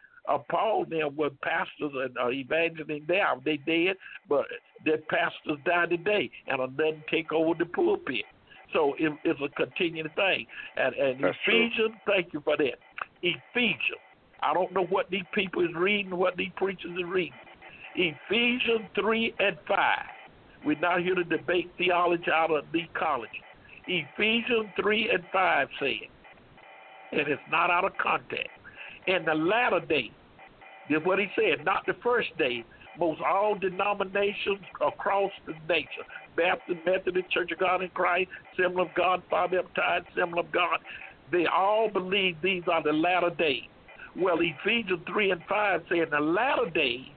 Paul 0.50 0.86
now 0.90 1.08
was 1.10 1.32
pastors 1.42 1.92
and 1.94 2.18
uh, 2.18 2.30
evangelists 2.30 3.08
now. 3.08 3.42
They 3.44 3.58
dead, 3.58 3.96
but 4.28 4.46
their 4.84 4.98
pastors 5.10 5.58
die 5.66 5.86
today, 5.86 6.30
and 6.48 6.62
another 6.62 7.02
take 7.10 7.32
over 7.32 7.54
the 7.58 7.66
pulpit. 7.66 8.26
So 8.74 8.94
it, 9.00 9.13
it's 9.24 9.40
a 9.42 9.50
continuing 9.56 10.10
thing. 10.16 10.46
And, 10.76 10.94
and 10.96 11.24
That's 11.24 11.38
true. 11.46 11.68
Ephesians, 11.68 11.96
thank 12.06 12.34
you 12.34 12.42
for 12.42 12.58
that. 12.58 12.80
Ephesians. 13.22 14.04
I 14.42 14.54
don't 14.54 14.72
know 14.74 14.86
what 14.86 15.10
these 15.10 15.26
people 15.34 15.63
is 15.63 15.74
reading, 15.76 16.16
what 16.16 16.38
these 16.38 16.52
preachers 16.58 16.92
are 17.02 17.08
reading. 17.08 17.34
Ephesians 17.96 18.88
3 19.00 19.34
and 19.40 19.58
5. 19.68 19.78
We're 20.66 20.80
not 20.80 21.02
here 21.02 21.16
to 21.16 21.24
debate 21.24 21.72
theology 21.78 22.30
out 22.32 22.52
of 22.52 22.66
the 22.72 22.84
college. 22.94 23.30
Ephesians 23.88 24.70
3 24.80 25.10
and 25.12 25.24
5 25.32 25.68
says, 25.80 25.92
and 27.12 27.22
it's 27.22 27.42
not 27.50 27.72
out 27.72 27.86
of 27.86 27.98
context. 27.98 28.50
In 29.08 29.24
the 29.26 29.34
latter 29.34 29.80
day, 29.80 30.12
is 30.89 31.04
what 31.04 31.19
he 31.19 31.28
said, 31.36 31.65
not 31.65 31.86
the 31.86 31.95
first 32.04 32.30
day, 32.38 32.63
most 33.00 33.21
all 33.21 33.56
denominations 33.56 34.60
across 34.86 35.32
the 35.45 35.54
nation, 35.69 36.04
Baptist, 36.36 36.80
Methodist, 36.86 37.30
Church 37.32 37.52
of 37.52 37.60
God 37.60 37.84
in 37.84 37.89
Christ, 37.89 38.30
Assembly 38.54 38.84
of 38.84 38.95
God, 38.95 39.21
Fire 39.30 39.47
Baptized, 39.47 40.06
Assembly 40.13 40.39
of 40.39 40.52
God, 40.52 40.80
they 41.32 41.45
all 41.45 41.89
believe 41.89 42.38
these 42.41 42.63
are 42.71 42.82
the 42.82 42.93
latter 42.93 43.30
days. 43.30 43.63
Well, 44.15 44.38
Ephesians 44.39 45.02
3 45.08 45.32
and 45.32 45.41
5 45.47 45.82
say, 45.89 46.00
in 46.00 46.10
the 46.10 46.19
latter 46.19 46.69
days, 46.73 47.08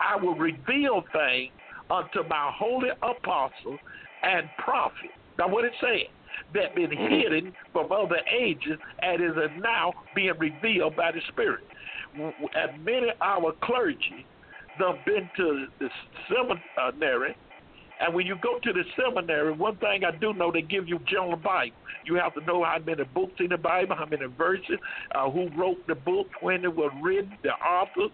I 0.00 0.16
will 0.16 0.34
reveal 0.34 1.02
things 1.12 1.52
unto 1.90 2.28
my 2.28 2.50
holy 2.54 2.90
apostles 3.02 3.78
and 4.22 4.48
prophets. 4.58 5.14
Now, 5.38 5.48
what 5.48 5.64
it 5.64 5.72
said? 5.80 6.08
That 6.52 6.74
been 6.74 6.90
hidden 6.90 7.52
from 7.72 7.92
other 7.92 8.20
ages 8.28 8.78
and 9.00 9.22
is 9.22 9.36
now 9.62 9.92
being 10.14 10.36
revealed 10.38 10.96
by 10.96 11.12
the 11.12 11.20
Spirit. 11.28 11.64
And 12.16 12.84
many 12.84 13.08
of 13.08 13.16
our 13.20 13.52
clergy, 13.62 14.26
they've 14.78 15.04
been 15.04 15.28
to 15.36 15.66
the 15.80 15.88
seminary, 16.28 17.36
and 18.00 18.14
when 18.14 18.26
you 18.26 18.36
go 18.42 18.58
to 18.62 18.72
the 18.72 18.82
seminary, 18.96 19.52
one 19.52 19.76
thing 19.76 20.02
I 20.04 20.16
do 20.16 20.32
know, 20.34 20.50
they 20.50 20.62
give 20.62 20.88
you 20.88 20.98
general 21.06 21.36
Bible. 21.36 21.76
You 22.04 22.16
have 22.16 22.34
to 22.34 22.40
know 22.44 22.64
how 22.64 22.78
many 22.84 23.04
books 23.04 23.34
in 23.38 23.48
the 23.48 23.56
Bible, 23.56 23.94
how 23.96 24.06
many 24.06 24.26
verses, 24.36 24.78
uh, 25.14 25.30
who 25.30 25.48
wrote 25.56 25.86
the 25.86 25.94
book, 25.94 26.26
when 26.40 26.64
it 26.64 26.74
was 26.74 26.92
written, 27.02 27.38
the 27.42 27.50
author. 27.50 28.12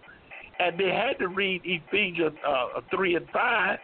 and 0.59 0.79
they 0.79 0.89
had 0.89 1.17
to 1.19 1.27
read 1.27 1.61
Ephesians 1.63 2.37
uh, 2.47 2.81
three 2.93 3.15
and 3.15 3.27
five. 3.31 3.79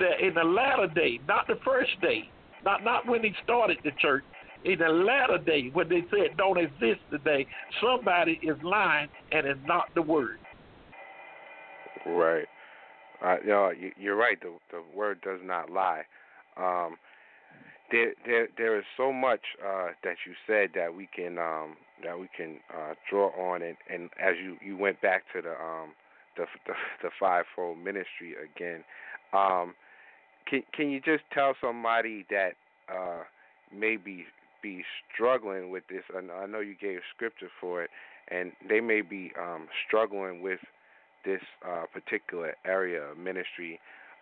That 0.00 0.20
in 0.20 0.34
the 0.34 0.44
latter 0.44 0.86
day, 0.86 1.18
not 1.26 1.46
the 1.48 1.56
first 1.64 1.90
day, 2.00 2.30
not 2.64 2.84
not 2.84 3.06
when 3.06 3.22
he 3.24 3.32
started 3.42 3.78
the 3.82 3.90
church, 4.00 4.22
in 4.64 4.78
the 4.78 4.88
latter 4.88 5.38
day 5.38 5.70
when 5.72 5.88
they 5.88 6.04
said 6.10 6.36
don't 6.36 6.58
exist 6.58 7.00
today, 7.10 7.46
somebody 7.80 8.40
is 8.42 8.56
lying 8.62 9.08
and 9.32 9.46
it's 9.46 9.60
not 9.66 9.84
the 9.94 10.02
word. 10.02 10.38
Right. 12.06 12.46
Uh, 13.24 13.36
you 13.42 13.48
know, 13.48 13.70
you, 13.70 13.92
you're 13.98 14.16
right. 14.16 14.40
The 14.40 14.52
the 14.70 14.82
word 14.96 15.20
does 15.22 15.40
not 15.42 15.70
lie. 15.70 16.02
Um, 16.56 16.96
there 17.90 18.12
there 18.24 18.48
there 18.56 18.78
is 18.78 18.84
so 18.96 19.12
much 19.12 19.40
uh, 19.64 19.88
that 20.04 20.16
you 20.26 20.34
said 20.46 20.70
that 20.74 20.94
we 20.94 21.08
can 21.14 21.38
um, 21.38 21.76
that 22.04 22.18
we 22.18 22.28
can 22.36 22.58
uh, 22.72 22.94
draw 23.10 23.28
on, 23.30 23.62
and, 23.62 23.76
and 23.92 24.10
as 24.20 24.34
you, 24.42 24.56
you 24.64 24.76
went 24.76 25.00
back 25.00 25.24
to 25.34 25.42
the 25.42 25.50
um, 25.50 25.92
the 26.36 26.44
the, 26.66 26.74
the 27.02 27.10
fivefold 27.18 27.78
ministry 27.78 28.34
again, 28.54 28.84
um, 29.32 29.74
can 30.46 30.62
can 30.72 30.90
you 30.90 31.00
just 31.00 31.24
tell 31.32 31.54
somebody 31.60 32.24
that 32.30 32.52
uh, 32.88 33.22
struggling 35.14 35.70
with 35.70 35.84
this? 35.88 36.02
I 36.16 36.46
know 36.46 36.60
you 36.60 36.74
gave 36.80 37.00
scripture 37.14 37.50
for 37.60 37.82
it, 37.82 37.90
and 38.30 38.52
they 38.68 38.80
may 38.80 39.00
be 39.00 39.32
um, 39.40 39.68
struggling 39.86 40.42
with 40.42 40.60
this 41.24 41.40
uh, 41.66 41.84
particular 41.92 42.54
area 42.64 43.02
of 43.02 43.18
ministry 43.18 43.80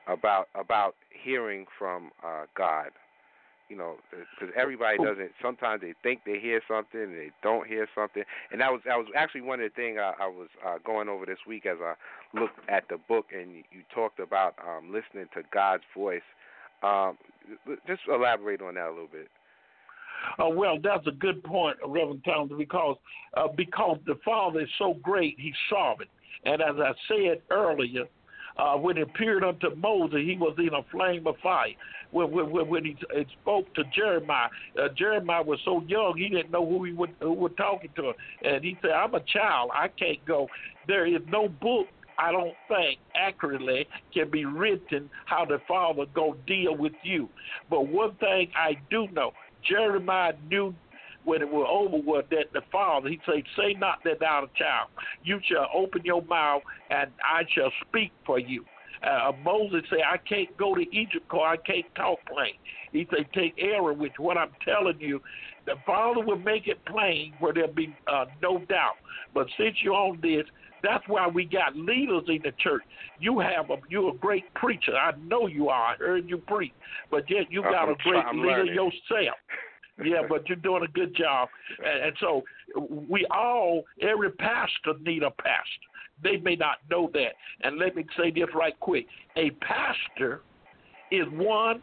about 0.09 0.49
about 0.55 0.95
hearing 1.11 1.66
from 1.78 2.11
uh, 2.24 2.45
God. 2.57 2.91
You 3.68 3.76
know, 3.76 3.97
because 4.12 4.55
everybody 4.57 4.97
doesn't. 4.97 5.32
Sometimes 5.43 5.80
they 5.80 5.95
think 6.05 6.20
they 6.24 6.39
hear 6.39 6.61
something, 6.68 7.01
and 7.01 7.14
they 7.14 7.32
don't 7.43 7.66
hear 7.66 7.89
something. 7.97 8.22
And 8.53 8.61
that 8.61 8.70
was 8.70 8.80
that 8.87 8.97
was 8.97 9.09
actually 9.16 9.41
one 9.41 9.61
of 9.61 9.68
the 9.68 9.74
things 9.74 9.99
I, 10.01 10.12
I 10.22 10.28
was 10.28 10.49
uh, 10.64 10.78
going 10.84 11.09
over 11.09 11.26
this 11.26 11.41
week 11.49 11.66
as 11.66 11.78
I 11.82 11.95
looked 12.39 12.61
at 12.68 12.84
the 12.89 12.97
book, 13.09 13.26
and 13.37 13.51
you, 13.51 13.62
you 13.72 13.82
talked 13.93 14.20
about 14.20 14.55
um, 14.64 14.93
listening 14.93 15.26
to 15.34 15.43
God's 15.53 15.82
voice. 15.97 16.22
Um, 16.84 17.18
just 17.89 18.03
elaborate 18.09 18.62
on 18.62 18.74
that 18.74 18.87
a 18.87 18.91
little 18.91 19.09
bit. 19.11 19.28
Uh, 20.39 20.49
well, 20.49 20.79
that's 20.83 21.07
a 21.07 21.12
good 21.12 21.43
point, 21.45 21.77
Reverend 21.87 22.25
Townsend, 22.25 22.59
because 22.59 22.97
uh, 23.35 23.49
because 23.57 23.99
the 24.07 24.19
Father 24.25 24.61
is 24.61 24.69
so 24.79 24.95
great, 25.03 25.37
He's 25.39 25.55
sovereign. 25.71 26.09
And 26.45 26.62
as 26.62 26.77
I 26.79 26.93
said 27.09 27.43
earlier, 27.51 28.05
uh, 28.59 28.77
when 28.77 28.97
he 28.97 29.03
appeared 29.03 29.45
unto 29.45 29.75
Moses, 29.75 30.21
he 30.25 30.37
was 30.39 30.55
in 30.59 30.73
a 30.73 30.83
flame 30.91 31.27
of 31.27 31.35
fire. 31.43 31.69
When, 32.11 32.31
when, 32.31 32.69
when 32.69 32.85
he 32.85 32.97
spoke 33.43 33.73
to 33.75 33.83
Jeremiah, 33.95 34.49
uh, 34.81 34.89
Jeremiah 34.97 35.43
was 35.43 35.59
so 35.64 35.83
young 35.87 36.14
he 36.17 36.29
didn't 36.29 36.51
know 36.51 36.64
who 36.64 36.85
he 36.85 36.93
would, 36.93 37.11
who 37.21 37.33
was 37.33 37.53
talking 37.57 37.91
to 37.97 38.11
him, 38.11 38.14
and 38.43 38.64
he 38.64 38.79
said, 38.81 38.93
"I'm 38.93 39.14
a 39.14 39.21
child. 39.21 39.71
I 39.75 39.89
can't 39.89 40.25
go." 40.25 40.49
There 40.87 41.07
is 41.07 41.21
no 41.29 41.49
book 41.49 41.89
I 42.19 42.33
don't 42.33 42.55
think 42.69 42.99
accurately 43.14 43.87
can 44.14 44.31
be 44.31 44.45
written 44.45 45.11
how 45.27 45.45
the 45.45 45.59
Father 45.69 46.05
go 46.14 46.37
deal 46.47 46.75
with 46.77 46.95
you. 47.03 47.29
But 47.69 47.89
one 47.89 48.14
thing 48.17 48.51
I 48.57 48.79
do 48.91 49.07
know, 49.09 49.33
Jeremiah 49.69 50.33
knew 50.49 50.75
when 51.25 51.43
it 51.43 51.49
was 51.49 51.67
over 51.69 52.03
with 52.03 52.29
that 52.31 52.53
the 52.53 52.62
Father, 52.71 53.09
he 53.09 53.21
said, 53.27 53.43
Say 53.57 53.75
not 53.79 53.99
that 54.05 54.21
thou 54.21 54.27
art 54.27 54.51
a 54.55 54.59
child. 54.59 54.89
You 55.25 55.41
shall 55.51 55.69
open 55.75 56.03
your 56.05 56.23
mouth 56.23 56.62
and 56.91 57.11
I 57.23 57.43
shall 57.55 57.73
speak 57.89 58.12
for 58.25 58.39
you. 58.39 58.64
Uh, 59.03 59.33
Moses 59.45 59.83
said, 59.91 60.01
I 60.11 60.17
can't 60.19 60.57
go 60.57 60.75
to 60.75 60.81
Egypt 60.81 61.27
because 61.29 61.45
I 61.45 61.57
can't 61.71 61.87
talk 61.95 62.19
plain. 62.27 62.55
He 62.93 63.07
said, 63.11 63.27
Take 63.35 63.55
Aaron, 63.59 63.99
which 63.99 64.12
what 64.19 64.39
I'm 64.39 64.53
telling 64.64 64.99
you, 65.01 65.21
the 65.67 65.75
Father 65.85 66.21
will 66.25 66.39
make 66.39 66.69
it 66.69 66.79
plain 66.87 67.35
where 67.41 67.53
there'll 67.53 67.73
be 67.73 67.95
uh, 68.07 68.27
no 68.41 68.59
doubt. 68.69 68.95
But 69.35 69.49
since 69.59 69.77
you're 69.83 69.95
on 69.95 70.19
this, 70.23 70.45
that's 70.83 71.05
why 71.09 71.27
we 71.27 71.45
got 71.45 71.77
leaders 71.77 72.24
in 72.29 72.41
the 72.45 72.53
church. 72.59 72.83
You 73.18 73.39
have 73.41 73.70
a 73.70 73.77
you're 73.89 74.11
a 74.11 74.16
great 74.16 74.53
preacher. 74.55 74.97
I 74.97 75.12
know 75.27 75.47
you 75.47 75.68
are. 75.68 75.95
I 75.95 75.97
heard 75.97 76.29
you 76.29 76.39
preach, 76.39 76.72
but 77.11 77.29
yet 77.31 77.51
you 77.51 77.62
I'm 77.62 77.72
got 77.72 77.89
a 77.89 77.95
great 78.03 78.24
I'm 78.24 78.39
leader 78.39 78.64
learning. 78.64 78.74
yourself. 78.74 79.39
yeah, 80.05 80.22
but 80.29 80.49
you're 80.49 80.57
doing 80.57 80.83
a 80.83 80.93
good 80.93 81.14
job. 81.16 81.49
And, 81.85 82.05
and 82.05 82.16
so 82.20 82.43
we 83.09 83.27
all, 83.31 83.85
every 84.03 84.31
pastor 84.33 84.95
need 85.01 85.22
a 85.22 85.31
pastor. 85.31 85.87
They 86.22 86.37
may 86.39 86.57
not 86.57 86.79
know 86.91 87.11
that. 87.12 87.33
And 87.62 87.79
let 87.79 87.97
me 87.97 88.05
say 88.16 88.31
this 88.31 88.49
right 88.55 88.79
quick. 88.81 89.07
A 89.37 89.51
pastor 89.51 90.43
is 91.11 91.27
one 91.33 91.83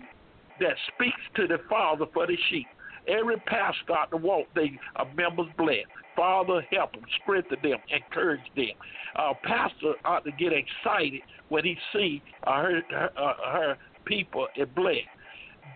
that 0.59 0.75
speaks 0.93 1.21
to 1.35 1.47
the 1.47 1.57
Father 1.69 2.05
for 2.13 2.27
the 2.27 2.37
sheep. 2.49 2.67
Every 3.07 3.37
pastor 3.47 3.93
out 3.97 4.11
the 4.11 4.17
walk, 4.17 4.47
they 4.55 4.79
are 4.95 5.07
members 5.15 5.47
blessed. 5.57 5.85
Father, 6.15 6.65
help 6.71 6.93
them, 6.93 7.03
strengthen 7.21 7.57
them, 7.63 7.79
encourage 7.89 8.41
them. 8.55 8.71
Uh, 9.15 9.33
pastor 9.43 9.93
ought 10.05 10.23
to 10.25 10.31
get 10.31 10.51
excited 10.53 11.21
when 11.49 11.63
he 11.63 11.77
see 11.91 12.21
uh, 12.45 12.61
her, 12.61 12.81
her, 12.89 13.09
uh, 13.17 13.75
people 14.05 14.47
is 14.55 14.67
blessed. 14.75 14.99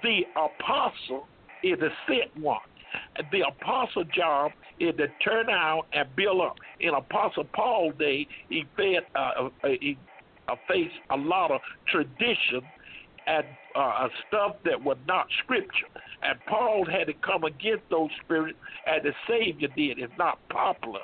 The 0.04 0.22
apostle 0.36 1.28
is 1.64 1.80
the 1.80 1.90
sent 2.08 2.44
one. 2.44 2.60
The 3.32 3.42
apostle 3.48 4.06
job 4.06 4.52
is 4.80 4.96
to 4.98 5.08
turn 5.24 5.50
out 5.50 5.86
and 5.94 6.08
build 6.16 6.42
up. 6.42 6.56
In 6.80 6.94
Apostle 6.94 7.46
Paul 7.54 7.92
day, 7.98 8.28
he 8.50 8.64
fed, 8.76 9.06
uh, 9.16 9.50
he 9.64 9.98
faced 10.68 10.96
a 11.10 11.18
lot 11.18 11.52
of 11.52 11.60
tradition 11.92 12.62
and 13.26 13.46
uh, 13.76 14.08
stuff 14.28 14.56
that 14.64 14.82
was 14.82 14.98
not 15.08 15.28
scripture. 15.44 15.88
And 16.24 16.40
Paul 16.48 16.86
had 16.86 17.08
to 17.08 17.14
come 17.14 17.44
against 17.44 17.84
those 17.90 18.10
spirits, 18.24 18.58
and 18.86 19.04
the 19.04 19.14
Savior 19.28 19.68
did. 19.76 20.00
It's 20.00 20.14
not 20.18 20.40
popular. 20.50 21.02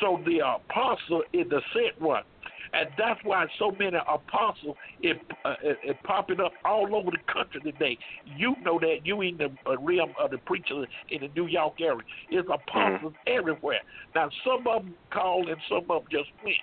So 0.00 0.20
the 0.24 0.40
apostle 0.40 1.22
is 1.32 1.48
the 1.48 1.60
sent 1.72 2.00
one. 2.00 2.22
And 2.72 2.88
that's 2.96 3.18
why 3.24 3.46
so 3.58 3.72
many 3.72 3.96
apostles 3.96 4.76
is 5.02 5.16
uh, 5.44 5.54
popping 6.04 6.40
up 6.40 6.52
all 6.64 6.94
over 6.94 7.10
the 7.10 7.32
country 7.32 7.60
today. 7.60 7.98
You 8.36 8.54
know 8.62 8.78
that 8.78 8.98
you 9.04 9.20
in 9.22 9.38
the 9.38 9.50
uh, 9.66 9.76
realm 9.78 10.12
of 10.22 10.30
the 10.30 10.38
preachers 10.38 10.86
in 11.10 11.22
the 11.22 11.28
New 11.34 11.48
York 11.48 11.80
area. 11.80 12.02
It's 12.30 12.48
apostles 12.48 13.12
mm-hmm. 13.12 13.38
everywhere. 13.38 13.80
Now 14.14 14.30
some 14.44 14.66
of 14.68 14.84
them 14.84 14.94
called 15.12 15.48
and 15.48 15.60
some 15.68 15.90
of 15.90 16.04
them 16.04 16.12
just 16.12 16.30
went. 16.44 16.56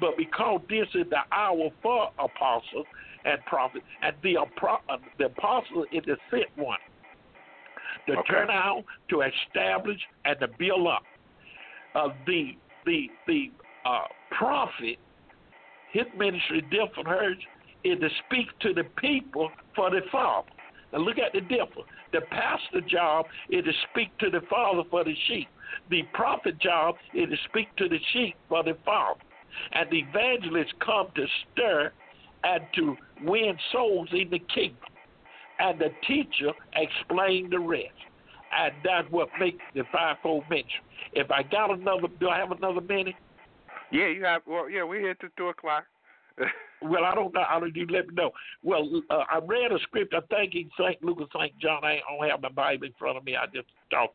But 0.00 0.16
because 0.16 0.60
this 0.68 0.86
is 0.94 1.10
the 1.10 1.20
hour 1.32 1.70
for 1.82 2.10
apostles 2.18 2.86
and 3.24 3.44
prophets, 3.46 3.84
and 4.02 4.14
the, 4.22 4.38
uh, 4.38 4.96
the 5.18 5.26
apostle 5.26 5.84
is 5.92 6.02
the 6.06 6.16
sent 6.30 6.46
one 6.56 6.78
to 8.06 8.18
Okay. 8.18 8.32
turn 8.32 8.50
out, 8.50 8.84
to 9.08 9.22
establish, 9.22 10.00
and 10.24 10.38
to 10.40 10.48
build 10.58 10.86
up. 10.86 11.02
Uh, 11.94 12.08
the 12.26 12.56
the 12.86 13.10
the 13.26 13.52
uh, 13.84 14.06
prophet, 14.30 14.98
his 15.92 16.06
ministry 16.16 16.60
different 16.62 16.94
from 16.94 17.06
hers, 17.06 17.36
is 17.84 17.98
to 18.00 18.08
speak 18.26 18.46
to 18.60 18.72
the 18.72 18.84
people 18.96 19.50
for 19.74 19.90
the 19.90 20.02
Father. 20.12 20.48
Now 20.92 20.98
look 21.00 21.18
at 21.18 21.32
the 21.32 21.40
difference. 21.40 21.88
The 22.12 22.22
pastor 22.22 22.80
job 22.80 23.26
is 23.48 23.64
to 23.64 23.72
speak 23.90 24.16
to 24.18 24.30
the 24.30 24.40
Father 24.48 24.82
for 24.90 25.04
the 25.04 25.14
sheep. 25.26 25.48
The 25.88 26.02
prophet 26.14 26.58
job 26.58 26.96
is 27.14 27.28
to 27.28 27.36
speak 27.48 27.74
to 27.76 27.88
the 27.88 27.98
sheep 28.12 28.34
for 28.48 28.62
the 28.62 28.76
Father. 28.84 29.20
And 29.72 29.90
the 29.90 29.98
evangelists 29.98 30.72
come 30.84 31.08
to 31.14 31.26
stir 31.52 31.92
and 32.44 32.64
to 32.74 32.96
win 33.22 33.56
souls 33.72 34.08
in 34.12 34.30
the 34.30 34.40
kingdom 34.54 34.78
and 35.60 35.78
the 35.78 35.90
teacher 36.06 36.52
explained 36.74 37.52
the 37.52 37.58
rest. 37.58 37.86
And 38.58 38.72
that's 38.82 39.06
what 39.10 39.28
makes 39.38 39.62
the 39.74 39.82
fivefold 39.92 40.44
mention. 40.50 40.80
If 41.12 41.30
I 41.30 41.44
got 41.44 41.70
another, 41.70 42.08
do 42.18 42.28
I 42.28 42.38
have 42.38 42.50
another 42.50 42.80
minute? 42.80 43.14
Yeah, 43.92 44.08
you 44.08 44.24
have. 44.24 44.42
Well, 44.46 44.68
yeah, 44.68 44.82
we're 44.82 45.00
here 45.00 45.14
till 45.14 45.30
two 45.36 45.48
o'clock. 45.48 45.84
Well, 46.82 47.04
I 47.04 47.14
don't 47.14 47.34
know. 47.34 47.44
I 47.46 47.60
don't. 47.60 47.76
You 47.76 47.86
let 47.90 48.08
me 48.08 48.14
know. 48.14 48.30
Well, 48.62 49.02
uh, 49.10 49.24
I 49.30 49.38
read 49.46 49.70
a 49.70 49.78
script. 49.80 50.14
I 50.14 50.20
think 50.34 50.54
in 50.54 50.70
St. 50.78 51.04
Luke 51.04 51.18
or 51.20 51.26
St. 51.38 51.52
John. 51.58 51.84
I 51.84 51.98
don't 52.08 52.30
have 52.30 52.40
my 52.40 52.48
Bible 52.48 52.86
in 52.86 52.94
front 52.98 53.18
of 53.18 53.24
me. 53.24 53.36
I 53.36 53.44
just 53.54 53.68
talk, 53.90 54.14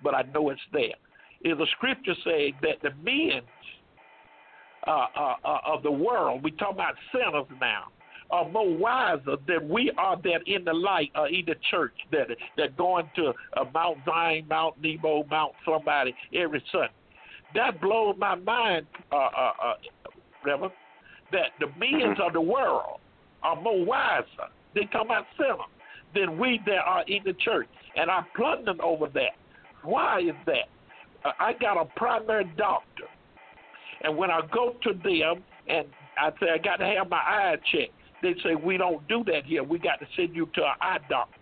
but 0.00 0.14
I 0.14 0.22
know 0.32 0.50
it's 0.50 0.60
there. 0.72 0.94
Is 1.42 1.58
a 1.58 1.66
scripture 1.72 2.14
saying 2.24 2.54
that 2.62 2.80
the 2.82 2.90
men 3.02 3.42
uh, 4.86 5.06
uh, 5.16 5.34
uh, 5.44 5.58
of 5.66 5.82
the 5.82 5.90
world, 5.90 6.44
we 6.44 6.52
talk 6.52 6.72
about 6.72 6.94
sinners 7.10 7.46
now, 7.60 7.86
are 8.34 8.48
more 8.50 8.76
wiser 8.76 9.36
than 9.46 9.68
we 9.68 9.92
are 9.96 10.16
that 10.16 10.40
in 10.46 10.64
the 10.64 10.72
light 10.72 11.12
uh, 11.16 11.26
in 11.26 11.44
the 11.46 11.54
church 11.70 11.94
that 12.10 12.26
that 12.56 12.76
going 12.76 13.08
to 13.14 13.28
uh, 13.28 13.64
Mount 13.72 13.98
Zion, 14.04 14.44
Mount 14.50 14.74
Nebo, 14.82 15.24
Mount 15.30 15.52
somebody 15.64 16.12
every 16.34 16.62
Sunday. 16.72 16.90
That 17.54 17.80
blows 17.80 18.16
my 18.18 18.34
mind, 18.34 18.86
uh, 19.12 19.16
uh, 19.16 19.52
uh, 19.64 19.74
Reverend, 20.44 20.72
that 21.30 21.50
the 21.60 21.66
men 21.78 22.16
of 22.20 22.32
the 22.32 22.40
world 22.40 22.98
are 23.44 23.60
more 23.60 23.84
wiser. 23.84 24.26
They 24.74 24.86
talk 24.86 25.04
about 25.04 25.26
sinners 25.36 25.60
than 26.12 26.36
we 26.36 26.60
that 26.66 26.82
are 26.84 27.04
in 27.06 27.22
the 27.24 27.34
church, 27.34 27.68
and 27.94 28.10
I'm 28.10 28.24
plundering 28.34 28.80
over 28.80 29.06
that. 29.14 29.36
Why 29.84 30.22
is 30.22 30.34
that? 30.46 30.68
Uh, 31.24 31.30
I 31.38 31.52
got 31.52 31.80
a 31.80 31.84
primary 31.96 32.50
doctor, 32.58 33.04
and 34.02 34.16
when 34.16 34.32
I 34.32 34.40
go 34.52 34.74
to 34.82 34.92
them 34.92 35.44
and 35.68 35.86
I 36.18 36.30
say 36.40 36.50
I 36.52 36.58
got 36.58 36.78
to 36.78 36.86
have 36.86 37.08
my 37.08 37.18
eye 37.18 37.56
checked, 37.70 37.92
they 38.24 38.34
say 38.42 38.54
we 38.54 38.78
don't 38.78 39.06
do 39.06 39.22
that 39.24 39.44
here. 39.44 39.62
We 39.62 39.78
got 39.78 40.00
to 40.00 40.06
send 40.16 40.34
you 40.34 40.46
to 40.54 40.62
an 40.62 40.74
eye 40.80 40.98
doctor. 41.08 41.40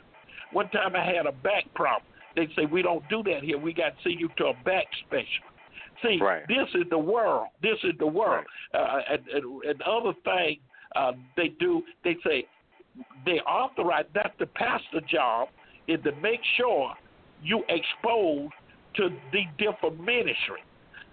One 0.53 0.69
time 0.71 0.97
I 0.97 1.05
had 1.05 1.27
a 1.27 1.33
back 1.33 1.73
problem. 1.75 2.03
They 2.35 2.49
say 2.57 2.67
we 2.71 2.83
don't 2.83 3.09
do 3.09 3.23
that 3.25 3.43
here. 3.43 3.57
We 3.57 3.73
got 3.73 3.91
to 3.91 4.03
send 4.03 4.21
you 4.21 4.29
to 4.39 4.47
a 4.47 4.55
back 4.65 4.87
specialist. 5.07 5.31
See, 6.03 6.19
Right. 6.21 6.43
this 6.49 6.69
is 6.75 6.85
the 6.91 6.99
world. 6.99 7.47
This 7.63 7.79
is 7.85 7.93
the 7.99 8.07
world. 8.07 8.45
Uh, 8.75 8.99
and, 9.11 9.21
and, 9.29 9.63
and 9.63 9.83
other 9.83 10.13
thing 10.25 10.59
uh, 10.97 11.13
they 11.37 11.49
do, 11.61 11.83
they 12.03 12.17
say 12.27 12.47
they 13.25 13.39
authorize. 13.41 14.07
That's 14.15 14.37
the 14.39 14.47
pastor 14.47 15.01
job 15.09 15.49
is 15.87 16.01
to 16.05 16.13
make 16.17 16.41
sure 16.57 16.95
you 17.43 17.63
expose 17.69 18.51
to 18.97 19.09
the 19.33 19.43
different 19.59 20.01
ministry. 20.01 20.63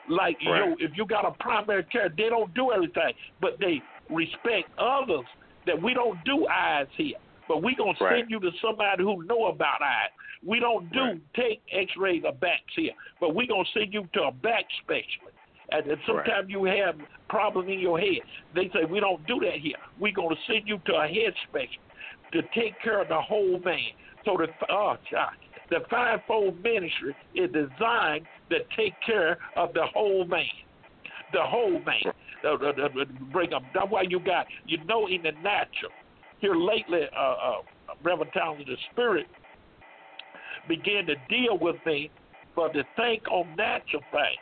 Like 0.09 0.37
you 0.41 0.49
know, 0.49 0.75
if 0.79 0.91
you 0.95 1.05
got 1.05 1.25
a 1.25 1.31
primary 1.43 1.83
care, 1.83 2.09
they 2.09 2.29
don't 2.29 2.51
do 2.55 2.71
everything, 2.71 3.13
but 3.39 3.57
they 3.59 3.81
respect 4.09 4.69
others. 4.79 5.25
That 5.69 5.79
we 5.79 5.93
don't 5.93 6.17
do 6.25 6.47
eyes 6.47 6.87
here, 6.97 7.17
but 7.47 7.61
we 7.61 7.75
gonna 7.75 7.93
Right. 8.01 8.17
send 8.17 8.31
you 8.31 8.39
to 8.39 8.51
somebody 8.53 9.03
who 9.03 9.21
know 9.25 9.45
about 9.45 9.83
eyes. 9.83 10.09
We 10.41 10.59
don't 10.59 10.91
do 10.91 10.99
Right. 10.99 11.33
take 11.35 11.61
X-rays 11.71 12.23
of 12.25 12.39
backs 12.39 12.73
here, 12.73 12.95
but 13.19 13.35
we 13.35 13.45
gonna 13.45 13.65
send 13.65 13.93
you 13.93 14.09
to 14.13 14.23
a 14.23 14.31
back 14.31 14.65
specialist. 14.81 15.37
And 15.71 15.85
then 15.85 16.01
sometimes 16.07 16.49
you 16.49 16.63
have 16.63 16.99
problem 17.27 17.69
in 17.69 17.77
your 17.77 17.99
head. 17.99 18.23
They 18.53 18.69
say 18.69 18.85
we 18.85 18.99
don't 18.99 19.23
do 19.27 19.39
that 19.41 19.57
here. 19.57 19.77
we 19.99 20.11
gonna 20.11 20.35
send 20.47 20.67
you 20.67 20.79
to 20.85 20.95
a 20.95 21.07
head 21.07 21.35
specialist 21.47 21.77
to 22.31 22.41
take 22.55 22.79
care 22.79 22.99
of 23.01 23.07
the 23.09 23.21
whole 23.21 23.59
man. 23.59 23.91
So 24.25 24.37
the 24.37 24.51
oh, 24.69 24.97
God, 25.11 25.29
the 25.69 25.81
fivefold 25.81 26.63
ministry 26.63 27.15
is 27.35 27.51
designed 27.51 28.25
to 28.49 28.63
take 28.75 28.99
care 29.01 29.37
of 29.55 29.71
the 29.73 29.85
whole 29.85 30.25
man, 30.25 30.49
the 31.31 31.43
whole 31.43 31.79
man. 31.81 32.11
Uh, 32.43 32.53
uh, 32.53 32.55
uh, 32.55 33.05
bring 33.31 33.53
up. 33.53 33.63
That's 33.73 33.89
why 33.89 34.03
you 34.07 34.19
got 34.19 34.45
you 34.65 34.77
know 34.85 35.07
in 35.07 35.21
the 35.23 35.31
natural. 35.43 35.91
Here 36.39 36.55
lately, 36.55 37.01
uh, 37.17 37.21
uh, 37.21 37.61
Reverend 38.01 38.31
Townsend, 38.33 38.67
the 38.67 38.77
Spirit 38.91 39.27
began 40.67 41.05
to 41.07 41.15
deal 41.27 41.57
with 41.59 41.75
me 41.85 42.09
for 42.55 42.69
to 42.69 42.83
think 42.95 43.27
on 43.29 43.55
natural 43.57 44.03
things. 44.11 44.39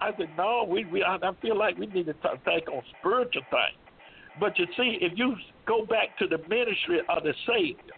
I 0.00 0.10
said, 0.16 0.28
no, 0.36 0.64
we, 0.68 0.84
we 0.86 1.02
I, 1.02 1.16
I 1.16 1.30
feel 1.42 1.58
like 1.58 1.76
we 1.76 1.86
need 1.86 2.06
to 2.06 2.12
t- 2.14 2.28
think 2.44 2.68
on 2.68 2.82
spiritual 2.98 3.42
things. 3.50 3.78
But 4.38 4.58
you 4.58 4.66
see, 4.76 4.98
if 5.00 5.12
you 5.16 5.34
go 5.66 5.84
back 5.84 6.16
to 6.18 6.26
the 6.26 6.38
ministry 6.48 7.00
of 7.08 7.22
the 7.22 7.34
Savior, 7.46 7.94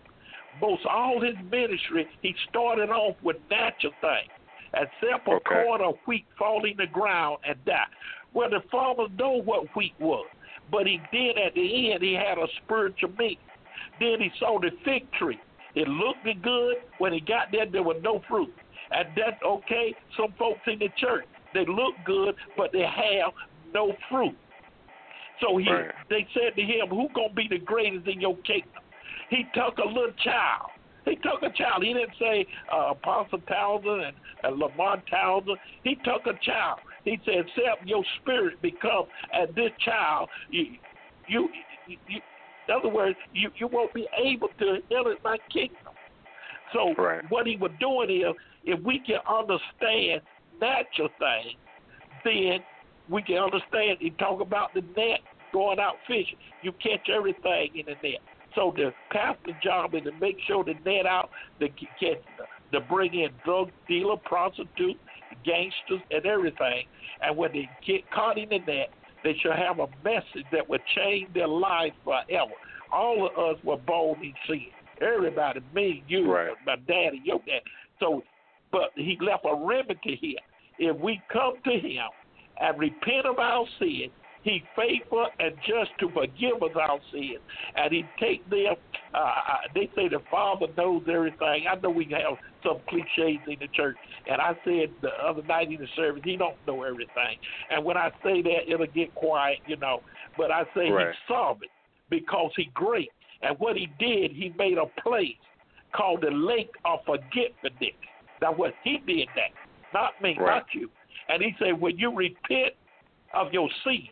most 0.61 0.85
all 0.87 1.21
his 1.21 1.37
ministry, 1.51 2.09
he 2.23 2.35
started 2.49 2.91
off 2.91 3.17
with 3.23 3.37
natural 3.51 3.93
things. 4.01 4.31
Except 4.75 5.29
a 5.29 5.33
Okay. 5.33 5.65
corn 5.65 5.81
of 5.83 5.99
wheat 6.07 6.27
fall 6.39 6.65
in 6.65 6.77
the 6.77 6.87
ground 6.87 7.39
and 7.45 7.63
die. 7.65 7.87
Well, 8.33 8.49
the 8.49 8.61
farmer 8.71 9.09
know 9.19 9.43
what 9.43 9.75
wheat 9.77 9.95
was. 9.99 10.27
But 10.71 10.87
he 10.87 11.01
did 11.13 11.37
at 11.39 11.55
the 11.55 11.93
end, 11.93 12.03
he 12.03 12.15
had 12.15 12.39
a 12.39 12.49
spiritual 12.65 13.13
meat. 13.19 13.39
Then 14.01 14.21
he 14.21 14.31
saw 14.39 14.59
the 14.59 14.71
fig 14.85 15.11
tree. 15.13 15.39
It 15.75 15.89
looked 15.89 16.25
good. 16.43 16.77
When 16.99 17.13
he 17.13 17.21
got 17.21 17.51
there, 17.51 17.67
there 17.67 17.83
was 17.83 18.01
no 18.03 18.21
fruit. 18.29 18.55
And 18.91 19.09
that's 19.17 19.43
okay. 19.43 19.95
Some 20.17 20.33
folks 20.39 20.61
in 20.67 20.79
the 20.79 20.89
church, 20.97 21.27
they 21.55 21.65
look 21.67 21.95
good, 22.05 22.35
but 22.57 22.73
they 22.73 22.83
have 22.87 23.33
no 23.75 23.93
fruit. 24.09 24.37
So 25.41 25.57
he, 25.57 25.71
Right. 25.71 25.91
they 26.09 26.27
said 26.35 26.55
to 26.57 26.63
him, 26.63 26.89
"Who 26.89 27.09
gonna 27.11 27.31
be 27.31 27.49
the 27.49 27.59
greatest 27.59 28.07
in 28.07 28.21
your 28.21 28.37
kingdom?" 28.39 28.83
He 29.29 29.45
took 29.55 29.79
a 29.79 29.87
little 29.87 30.13
child. 30.13 30.71
He 31.05 31.17
took 31.17 31.43
a 31.43 31.51
child. 31.51 31.83
He 31.83 31.93
didn't 31.93 32.15
say 32.19 32.47
uh, 32.73 32.91
Apostle 32.91 33.41
Townsend 33.49 34.03
and, 34.03 34.17
and 34.45 34.57
Lamar 34.59 35.03
Townsend. 35.11 35.59
He 35.83 35.97
took 35.97 36.27
a 36.27 36.39
child. 36.43 36.81
He 37.05 37.21
said, 37.25 37.47
"Except 37.47 37.85
your 37.85 38.05
spirit 38.21 38.61
become 38.63 39.07
as 39.33 39.49
this 39.55 39.71
child, 39.85 40.29
you, 40.51 40.79
you, 41.27 41.49
you, 41.87 41.99
you 42.07 42.21
in 42.69 42.75
other 42.75 42.89
words, 42.89 43.19
you, 43.33 43.51
you 43.59 43.67
won't 43.67 43.93
be 43.93 44.07
able 44.25 44.49
to 44.61 44.79
enter 44.91 45.17
my 45.25 45.39
kingdom." 45.53 45.95
So 46.73 46.95
Right. 46.97 47.25
what 47.29 47.47
he 47.47 47.57
was 47.57 47.73
doing 47.81 48.11
is, 48.11 48.35
if 48.65 48.81
we 48.85 49.01
can 49.01 49.19
understand 49.29 50.23
natural 50.61 51.09
things, 51.19 51.59
then 52.25 52.61
we 53.09 53.23
can 53.23 53.39
understand. 53.39 53.99
He 54.01 54.11
talk 54.13 54.41
about 54.41 54.73
the 54.75 54.83
net 54.97 55.21
going 55.53 55.81
out 55.81 55.99
fishing. 56.07 56.39
You 56.63 56.73
catch 56.83 57.09
everything 57.15 57.71
in 57.75 57.87
the 57.87 57.97
net. 58.09 58.21
So 58.55 58.73
the 58.77 58.93
pastor's 59.11 59.55
job 59.63 59.95
is 59.95 60.03
to 60.05 60.13
make 60.21 60.37
sure 60.47 60.65
the 60.65 60.75
net 60.85 61.07
out, 61.07 61.31
to 61.61 61.69
c- 61.79 61.89
catch 61.99 62.19
to 62.73 62.81
bring 62.81 63.15
in 63.15 63.29
drug 63.45 63.71
dealer, 63.89 64.17
prostitute, 64.25 64.99
gangsters, 65.45 66.01
and 66.11 66.25
everything. 66.27 66.85
And 67.21 67.37
when 67.37 67.53
they 67.53 67.69
get 67.87 68.11
caught 68.11 68.39
in 68.39 68.49
that, 68.49 68.87
they 69.25 69.37
shall 69.43 69.57
have 69.57 69.79
a 69.79 69.89
message 70.03 70.47
that 70.53 70.69
will 70.69 70.79
change 70.97 71.33
their 71.35 71.49
life 71.49 71.93
forever. 72.03 72.53
All 72.93 73.27
of 73.27 73.57
us 73.57 73.63
were 73.65 73.77
born 73.77 74.23
in 74.23 74.35
sin. 74.47 74.67
Everybody, 75.01 75.61
me, 75.75 76.03
you, 76.07 76.33
Right. 76.33 76.55
my 76.67 76.77
daddy, 76.77 77.21
your 77.25 77.41
dad. 77.41 77.63
So, 78.01 78.25
but 78.71 78.93
he 78.97 79.17
left 79.21 79.45
a 79.45 79.55
remedy 79.55 80.17
here. 80.17 80.39
If 80.79 80.97
we 80.97 81.21
come 81.29 81.55
to 81.65 81.79
him 81.79 82.09
and 82.61 82.79
repent 82.79 83.27
of 83.27 83.39
our 83.39 83.67
sin, 83.79 84.11
he 84.43 84.63
faithful 84.77 85.27
and 85.39 85.55
just 85.67 85.91
to 86.01 86.09
forgive 86.11 86.63
us 86.63 86.77
our 86.77 86.99
sins, 87.13 87.39
and 87.77 87.93
he 87.93 88.05
take 88.21 88.49
them. 88.51 88.75
Uh, 89.15 89.19
uh, 89.19 89.33
they 89.75 89.89
say 89.95 90.09
the 90.09 90.21
Father 90.31 90.67
knows 90.77 91.03
everything. 91.09 91.67
I 91.71 91.77
know 91.83 91.91
we 91.91 92.09
have 92.11 92.37
some 92.63 92.79
cliches 92.89 93.41
in 93.47 93.57
the 93.61 93.69
church, 93.75 93.97
and 94.27 94.41
I 94.41 94.55
said 94.65 94.91
the 95.01 95.11
other 95.25 95.43
night 95.43 95.71
in 95.71 95.81
the 95.81 95.89
service, 95.95 96.23
he 96.25 96.37
don't 96.37 96.57
know 96.67 96.83
everything. 96.83 97.37
And 97.71 97.85
when 97.85 97.97
I 97.97 98.11
say 98.25 98.43
that, 98.43 98.69
it'll 98.69 98.87
get 98.87 99.15
quiet, 99.15 99.59
you 99.67 99.77
know. 99.77 100.03
But 100.37 100.51
I 100.51 100.65
say 100.75 100.91
Right. 100.91 101.15
he 101.15 101.33
sovereign 101.33 101.71
because 102.11 102.53
he 102.57 102.65
great, 102.75 103.11
and 103.43 103.59
what 103.59 103.77
he 103.77 103.87
did, 103.99 104.33
he 104.33 104.53
made 104.59 104.79
a 104.79 104.87
place 105.03 105.37
called 105.95 106.23
the 106.23 106.31
Lake 106.31 106.71
of 106.85 107.01
Forgiveness. 107.05 107.95
That's 108.41 108.57
what 108.59 108.75
he 108.83 108.99
did. 109.07 109.29
That 109.37 109.51
not 109.93 110.21
me, 110.21 110.37
Right. 110.39 110.57
not 110.57 110.67
you. 110.75 110.91
And 111.29 111.43
he 111.43 111.55
said, 111.59 111.81
when 111.81 111.97
you 111.99 112.13
repent 112.15 112.75
of 113.35 113.53
your 113.53 113.69
sin, 113.85 114.09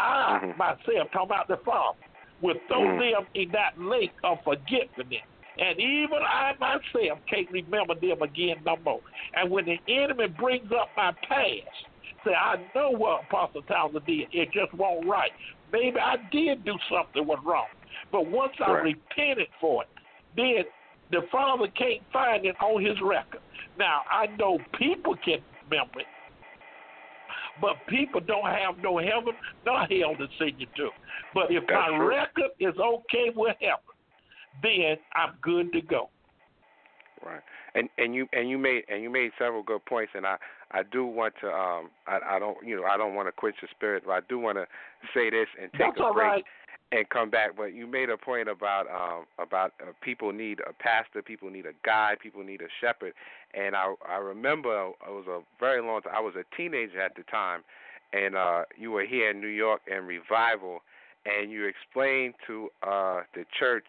I 0.00 0.38
Mhm. 0.38 0.56
myself, 0.56 1.10
talking 1.10 1.30
about 1.30 1.48
the 1.48 1.58
Father, 1.58 1.98
will 2.40 2.58
throw 2.68 2.80
Mhm. 2.80 2.98
them 2.98 3.28
in 3.34 3.50
that 3.50 3.78
lake 3.78 4.12
of 4.24 4.42
forgiveness. 4.42 5.22
And 5.58 5.78
even 5.78 6.22
I 6.22 6.54
myself 6.58 7.18
can't 7.26 7.50
remember 7.50 7.94
them 7.94 8.22
again 8.22 8.62
no 8.64 8.76
more. 8.76 9.00
And 9.34 9.50
when 9.50 9.66
the 9.66 9.78
enemy 9.88 10.28
brings 10.28 10.72
up 10.72 10.90
my 10.96 11.12
past, 11.28 11.86
say, 12.24 12.34
I 12.34 12.58
know 12.74 12.90
what 12.90 13.24
Apostle 13.24 13.62
Townsend 13.62 14.06
did. 14.06 14.28
It 14.32 14.52
just 14.52 14.72
won't 14.74 15.06
right. 15.06 15.32
Maybe 15.72 15.98
I 15.98 16.16
did 16.30 16.64
do 16.64 16.78
something 16.88 17.26
was 17.26 17.38
wrong. 17.44 17.66
But 18.10 18.26
once 18.26 18.54
I 18.60 18.72
repented 18.72 19.48
for 19.60 19.82
it, 19.82 19.88
then 20.36 20.64
the 21.10 21.26
Father 21.30 21.68
can't 21.68 22.02
find 22.12 22.46
it 22.46 22.56
on 22.60 22.84
his 22.84 23.00
record. 23.02 23.40
Now, 23.78 24.02
I 24.10 24.26
know 24.38 24.58
people 24.78 25.16
can 25.24 25.42
remember 25.68 26.00
it, 26.00 26.06
but 27.60 27.76
people 27.88 28.20
don't 28.20 28.46
have 28.46 28.78
no 28.82 28.98
heaven 28.98 29.34
nor 29.66 29.80
hell 29.80 30.16
to 30.16 30.26
send 30.38 30.54
you 30.58 30.66
to. 30.76 30.90
But 31.34 31.50
if 31.50 31.64
That's 31.68 31.90
my 31.90 31.96
true. 31.96 32.08
record 32.08 32.50
is 32.58 32.74
okay 32.78 33.30
with 33.34 33.56
heaven, 33.60 33.78
then 34.62 34.96
I'm 35.14 35.34
good 35.42 35.72
to 35.72 35.80
go. 35.80 36.10
Right. 37.24 37.42
And 37.74 37.88
and 37.98 38.14
you 38.14 38.26
and 38.32 38.48
you 38.48 38.58
made 38.58 38.84
and 38.88 39.02
you 39.02 39.10
made 39.10 39.30
several 39.38 39.62
good 39.62 39.84
points 39.84 40.12
and 40.14 40.26
I 40.26 40.36
I 40.70 40.82
do 40.90 41.04
want 41.04 41.34
to 41.42 41.48
um 41.48 41.90
I 42.06 42.36
I 42.36 42.38
don't 42.38 42.56
you 42.66 42.76
know 42.76 42.84
I 42.84 42.96
don't 42.96 43.14
want 43.14 43.28
to 43.28 43.32
quench 43.32 43.56
your 43.60 43.68
spirit 43.76 44.04
but 44.06 44.12
I 44.12 44.20
do 44.28 44.38
want 44.38 44.56
to 44.56 44.66
say 45.14 45.28
this 45.28 45.46
and 45.60 45.70
take 45.72 45.80
That's 45.80 46.00
a 46.00 46.04
all 46.04 46.14
break 46.14 46.26
right. 46.26 46.44
And 46.92 47.08
come 47.08 47.30
back 47.30 47.56
but 47.56 47.74
you 47.74 47.86
made 47.86 48.10
a 48.10 48.16
point 48.16 48.48
about 48.48 48.86
um 48.88 49.24
about 49.38 49.72
uh, 49.80 49.92
people 50.02 50.32
need 50.32 50.60
a 50.68 50.72
pastor 50.72 51.22
people 51.22 51.50
need 51.50 51.66
a 51.66 51.72
guide 51.84 52.18
people 52.20 52.42
need 52.42 52.60
a 52.60 52.68
shepherd. 52.80 53.12
And 53.54 53.76
I 53.76 53.94
I 54.08 54.16
remember 54.16 54.92
it 55.06 55.10
was 55.10 55.26
a 55.28 55.40
very 55.58 55.82
long 55.82 56.02
time 56.02 56.14
I 56.16 56.20
was 56.20 56.34
a 56.34 56.56
teenager 56.56 57.00
at 57.00 57.14
the 57.14 57.22
time 57.24 57.62
and 58.12 58.36
uh 58.36 58.64
you 58.76 58.90
were 58.90 59.04
here 59.04 59.30
in 59.30 59.40
New 59.40 59.48
York 59.48 59.82
in 59.86 60.06
revival 60.06 60.80
and 61.24 61.50
you 61.50 61.66
explained 61.66 62.34
to 62.46 62.70
uh 62.82 63.22
the 63.34 63.44
church 63.58 63.86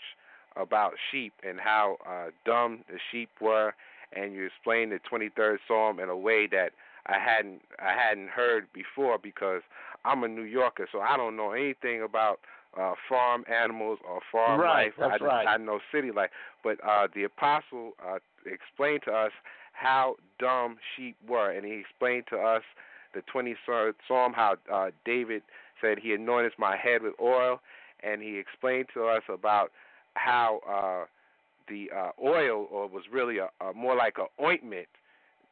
about 0.56 0.94
sheep 1.12 1.34
and 1.48 1.60
how 1.60 1.98
uh, 2.08 2.30
dumb 2.46 2.84
the 2.90 2.98
sheep 3.12 3.30
were, 3.40 3.74
and 4.14 4.34
you 4.34 4.46
explained 4.46 4.92
the 4.92 5.00
23rd 5.10 5.58
Psalm 5.68 6.00
in 6.00 6.10
a 6.10 6.18
way 6.18 6.48
that 6.48 6.72
I 7.08 7.18
hadn't 7.20 7.62
I 7.80 7.94
hadn't 7.94 8.30
heard 8.30 8.68
before 8.74 9.18
because 9.18 9.62
I'm 10.06 10.24
a 10.24 10.28
New 10.28 10.44
Yorker, 10.44 10.88
so 10.92 11.00
I 11.00 11.18
don't 11.18 11.36
know 11.36 11.52
anything 11.52 12.02
about 12.04 12.40
uh, 12.80 12.94
farm 13.10 13.44
animals 13.52 14.00
or 14.08 14.20
farm 14.32 14.60
Right, 14.62 14.86
life. 14.86 14.94
that's 14.98 15.22
I, 15.22 15.26
right. 15.26 15.48
I 15.48 15.58
know 15.58 15.80
city 15.92 16.12
life, 16.12 16.30
but 16.64 16.78
uh, 16.88 17.08
the 17.14 17.24
apostle 17.24 17.92
uh, 18.06 18.20
explained 18.46 19.02
to 19.06 19.12
us 19.12 19.32
how 19.74 20.16
dumb 20.40 20.78
sheep 20.96 21.16
were, 21.28 21.52
and 21.52 21.66
he 21.66 21.74
explained 21.74 22.26
to 22.30 22.38
us 22.38 22.64
the 23.14 23.22
23rd 23.34 23.94
Psalm 24.08 24.34
how 24.34 24.56
uh, 24.72 24.92
David 25.06 25.42
said 25.82 25.98
he 26.02 26.14
anointed 26.14 26.54
my 26.58 26.78
head 26.78 27.02
with 27.02 27.14
oil, 27.22 27.60
and 28.04 28.22
he 28.22 28.38
explained 28.38 28.88
to 28.94 29.06
us 29.06 29.24
about 29.28 29.72
how 30.14 30.60
uh, 30.70 31.06
the 31.68 31.90
uh, 31.96 32.12
oil 32.24 32.68
or 32.72 32.88
was 32.88 33.04
really 33.12 33.38
a, 33.38 33.50
a 33.64 33.74
more 33.74 33.96
like 33.96 34.16
a 34.18 34.44
ointment 34.44 34.88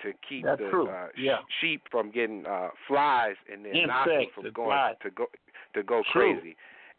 to 0.01 0.13
keep 0.27 0.45
That's 0.45 0.59
the 0.59 0.85
uh, 0.89 1.07
Yeah. 1.17 1.39
sheep 1.59 1.81
from 1.91 2.11
getting 2.11 2.45
uh, 2.45 2.69
flies 2.87 3.35
in 3.53 3.63
their 3.63 3.85
nostrils 3.87 4.29
Insects 4.29 4.35
from 4.35 4.51
going 4.53 4.77
flies. 4.77 4.95
to 5.03 5.09
go 5.09 5.25
to 5.73 5.83
go 5.83 6.03
True. 6.13 6.35
crazy. 6.35 6.55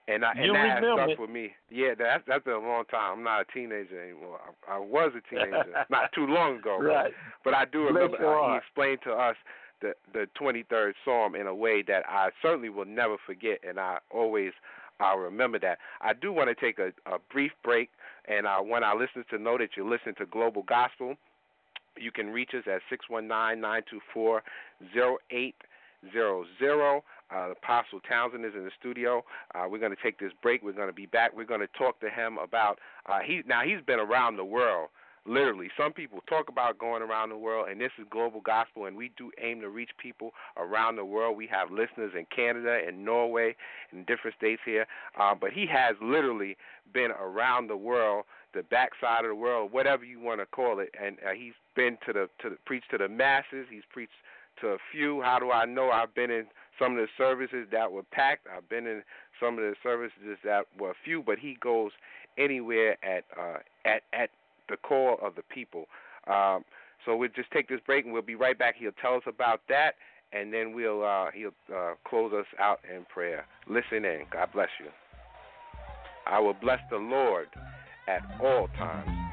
And 0.08 0.24
I, 0.24 0.32
and 0.32 0.44
You 0.44 0.52
that 0.54 0.68
has 0.68 0.82
remember 0.82 1.02
stuck 1.02 1.08
with 1.20 1.30
me. 1.30 1.50
Yeah, 1.70 1.94
that 1.98 2.22
that's 2.26 2.44
been 2.44 2.54
a 2.54 2.58
long 2.58 2.84
time. 2.86 3.18
I'm 3.18 3.22
not 3.24 3.42
a 3.42 3.52
teenager 3.52 4.02
anymore. 4.02 4.40
I, 4.68 4.74
I 4.74 4.78
was 4.78 5.12
a 5.16 5.20
teenager 5.34 5.84
not 5.90 6.12
too 6.12 6.26
long 6.26 6.56
ago. 6.58 6.78
but- 6.80 6.86
Right. 6.86 7.12
but 7.44 7.54
I 7.54 7.64
do 7.66 7.84
remember 7.84 8.16
uh, 8.16 8.20
he 8.52 8.56
explained 8.58 8.98
to 9.04 9.12
us 9.12 9.36
the 9.80 9.94
the 10.12 10.26
23rd 10.40 10.92
Psalm 11.04 11.34
in 11.34 11.46
a 11.46 11.54
way 11.54 11.82
that 11.82 12.02
I 12.08 12.30
certainly 12.42 12.68
will 12.70 12.84
never 12.86 13.16
forget, 13.24 13.60
and 13.66 13.78
I 13.78 13.98
always 14.10 14.52
I'll 14.98 15.18
remember 15.18 15.58
that. 15.60 15.78
I 16.02 16.12
do 16.12 16.32
want 16.32 16.48
to 16.48 16.54
take 16.54 16.78
a, 16.78 16.88
a 17.06 17.18
brief 17.32 17.52
break, 17.62 17.88
and 18.28 18.46
I 18.46 18.60
want 18.60 18.84
our 18.84 18.98
listeners 18.98 19.26
to 19.30 19.38
know 19.38 19.56
that 19.58 19.70
you're 19.76 19.88
listening 19.88 20.16
to 20.16 20.26
Global 20.26 20.62
Gospel. 20.64 21.14
You 21.96 22.10
can 22.12 22.30
reach 22.30 22.50
us 22.54 22.64
at 22.66 22.80
619-924-0800. 26.14 27.00
Uh, 27.32 27.52
Apostle 27.52 28.00
Townsend 28.08 28.44
is 28.44 28.54
in 28.56 28.64
the 28.64 28.72
studio. 28.78 29.24
Uh, 29.54 29.66
we're 29.70 29.78
going 29.78 29.94
to 29.94 30.02
take 30.02 30.18
this 30.18 30.32
break. 30.42 30.64
We're 30.64 30.72
going 30.72 30.88
to 30.88 30.92
be 30.92 31.06
back. 31.06 31.30
We're 31.36 31.44
going 31.44 31.60
to 31.60 31.68
talk 31.78 32.00
to 32.00 32.10
him 32.10 32.38
about 32.38 32.80
uh, 33.06 33.20
he 33.24 33.42
now 33.46 33.62
he's 33.64 33.80
been 33.86 34.00
around 34.00 34.36
the 34.36 34.44
world 34.44 34.88
literally 35.26 35.68
some 35.76 35.92
people 35.92 36.20
talk 36.28 36.48
about 36.48 36.78
going 36.78 37.02
around 37.02 37.28
the 37.28 37.36
world 37.36 37.68
and 37.70 37.80
this 37.80 37.90
is 37.98 38.06
global 38.10 38.40
gospel 38.40 38.86
and 38.86 38.96
we 38.96 39.10
do 39.18 39.30
aim 39.42 39.60
to 39.60 39.68
reach 39.68 39.90
people 40.00 40.30
around 40.56 40.96
the 40.96 41.04
world 41.04 41.36
we 41.36 41.46
have 41.46 41.70
listeners 41.70 42.12
in 42.16 42.24
canada 42.34 42.80
and 42.86 43.04
norway 43.04 43.54
and 43.92 44.06
different 44.06 44.36
states 44.36 44.62
here 44.64 44.86
uh, 45.20 45.34
but 45.38 45.50
he 45.52 45.66
has 45.70 45.94
literally 46.00 46.56
been 46.94 47.10
around 47.20 47.68
the 47.68 47.76
world 47.76 48.24
the 48.54 48.62
backside 48.64 49.24
of 49.24 49.28
the 49.28 49.34
world 49.34 49.70
whatever 49.72 50.04
you 50.04 50.18
want 50.18 50.40
to 50.40 50.46
call 50.46 50.80
it 50.80 50.88
and 51.00 51.18
uh, 51.26 51.32
he's 51.32 51.52
been 51.76 51.98
to 52.04 52.12
the 52.12 52.28
to 52.40 52.48
the 52.48 52.56
preached 52.64 52.90
to 52.90 52.96
the 52.96 53.08
masses 53.08 53.66
he's 53.70 53.84
preached 53.92 54.12
to 54.60 54.68
a 54.68 54.78
few 54.92 55.22
how 55.22 55.38
do 55.38 55.50
i 55.50 55.64
know 55.64 55.90
i've 55.90 56.14
been 56.14 56.30
in 56.30 56.46
some 56.78 56.92
of 56.92 56.98
the 56.98 57.08
services 57.16 57.66
that 57.70 57.90
were 57.90 58.02
packed 58.02 58.46
i've 58.54 58.68
been 58.68 58.86
in 58.86 59.02
some 59.38 59.54
of 59.54 59.60
the 59.64 59.74
services 59.82 60.38
that 60.44 60.64
were 60.78 60.94
few 61.04 61.22
but 61.22 61.38
he 61.38 61.56
goes 61.62 61.90
anywhere 62.38 62.96
at 63.04 63.24
uh 63.38 63.58
at 63.84 64.02
at 64.12 64.30
the 64.70 64.76
call 64.76 65.18
of 65.20 65.34
the 65.34 65.42
people. 65.42 65.86
Um, 66.26 66.64
so 67.04 67.16
we'll 67.16 67.28
just 67.34 67.50
take 67.50 67.68
this 67.68 67.80
break 67.84 68.04
and 68.04 68.14
we'll 68.14 68.22
be 68.22 68.36
right 68.36 68.58
back. 68.58 68.76
He'll 68.78 68.92
tell 69.02 69.16
us 69.16 69.22
about 69.26 69.60
that, 69.68 69.92
and 70.32 70.52
then 70.52 70.72
we'll 70.72 71.04
uh, 71.04 71.30
he'll 71.34 71.50
uh, 71.74 71.94
close 72.06 72.32
us 72.32 72.46
out 72.58 72.80
in 72.88 73.04
prayer. 73.12 73.44
Listen 73.68 74.04
in. 74.04 74.22
God 74.32 74.48
bless 74.52 74.68
you. 74.78 74.90
I 76.26 76.38
will 76.38 76.54
bless 76.54 76.78
the 76.90 76.96
Lord 76.96 77.48
at 78.08 78.22
all 78.40 78.68
times. 78.78 79.29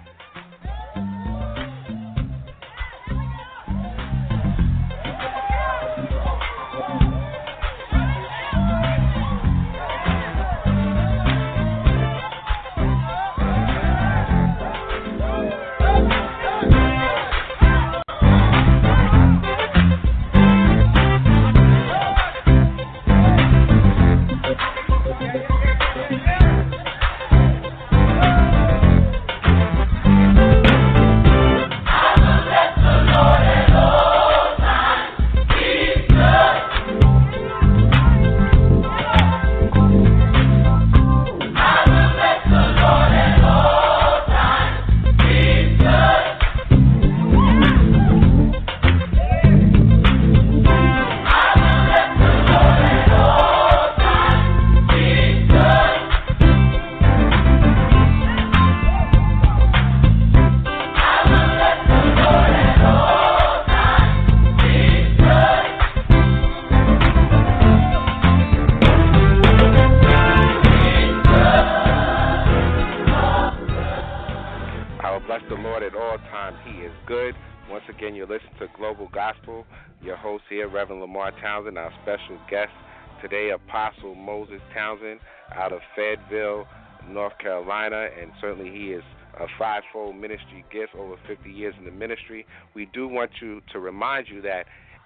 Today, 83.22 83.52
Apostle 83.52 84.16
Moses 84.16 84.62
Townsend 84.74 85.20
out 85.56 85.72
of 85.72 85.80
Fayetteville, 85.96 86.66
North 87.10 87.38
Carolina, 87.40 88.08
and 88.20 88.32
certainly 88.40 88.72
he 88.72 88.92
is 88.92 89.04
a 89.40 89.46
fivefold 89.58 90.16
ministry 90.16 90.66
gift, 90.72 90.96
over 90.96 91.16
50 91.28 91.52
years 91.52 91.76
in 91.78 91.86
the 91.86 91.92
ministry. 91.92 92.46
We 92.74 92.86
do 92.86 93.08
want 93.08 93.32
you 93.42 93.62
to 93.72 93.80
remind 93.80 94.28
you 94.30 94.42
that 94.42 94.66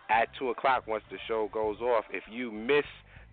at 0.10 0.30
2 0.40 0.50
o'clock, 0.50 0.88
once 0.88 1.04
the 1.12 1.18
show 1.28 1.50
goes 1.54 1.80
off, 1.80 2.06
if 2.12 2.24
you 2.32 2.52
miss 2.52 2.86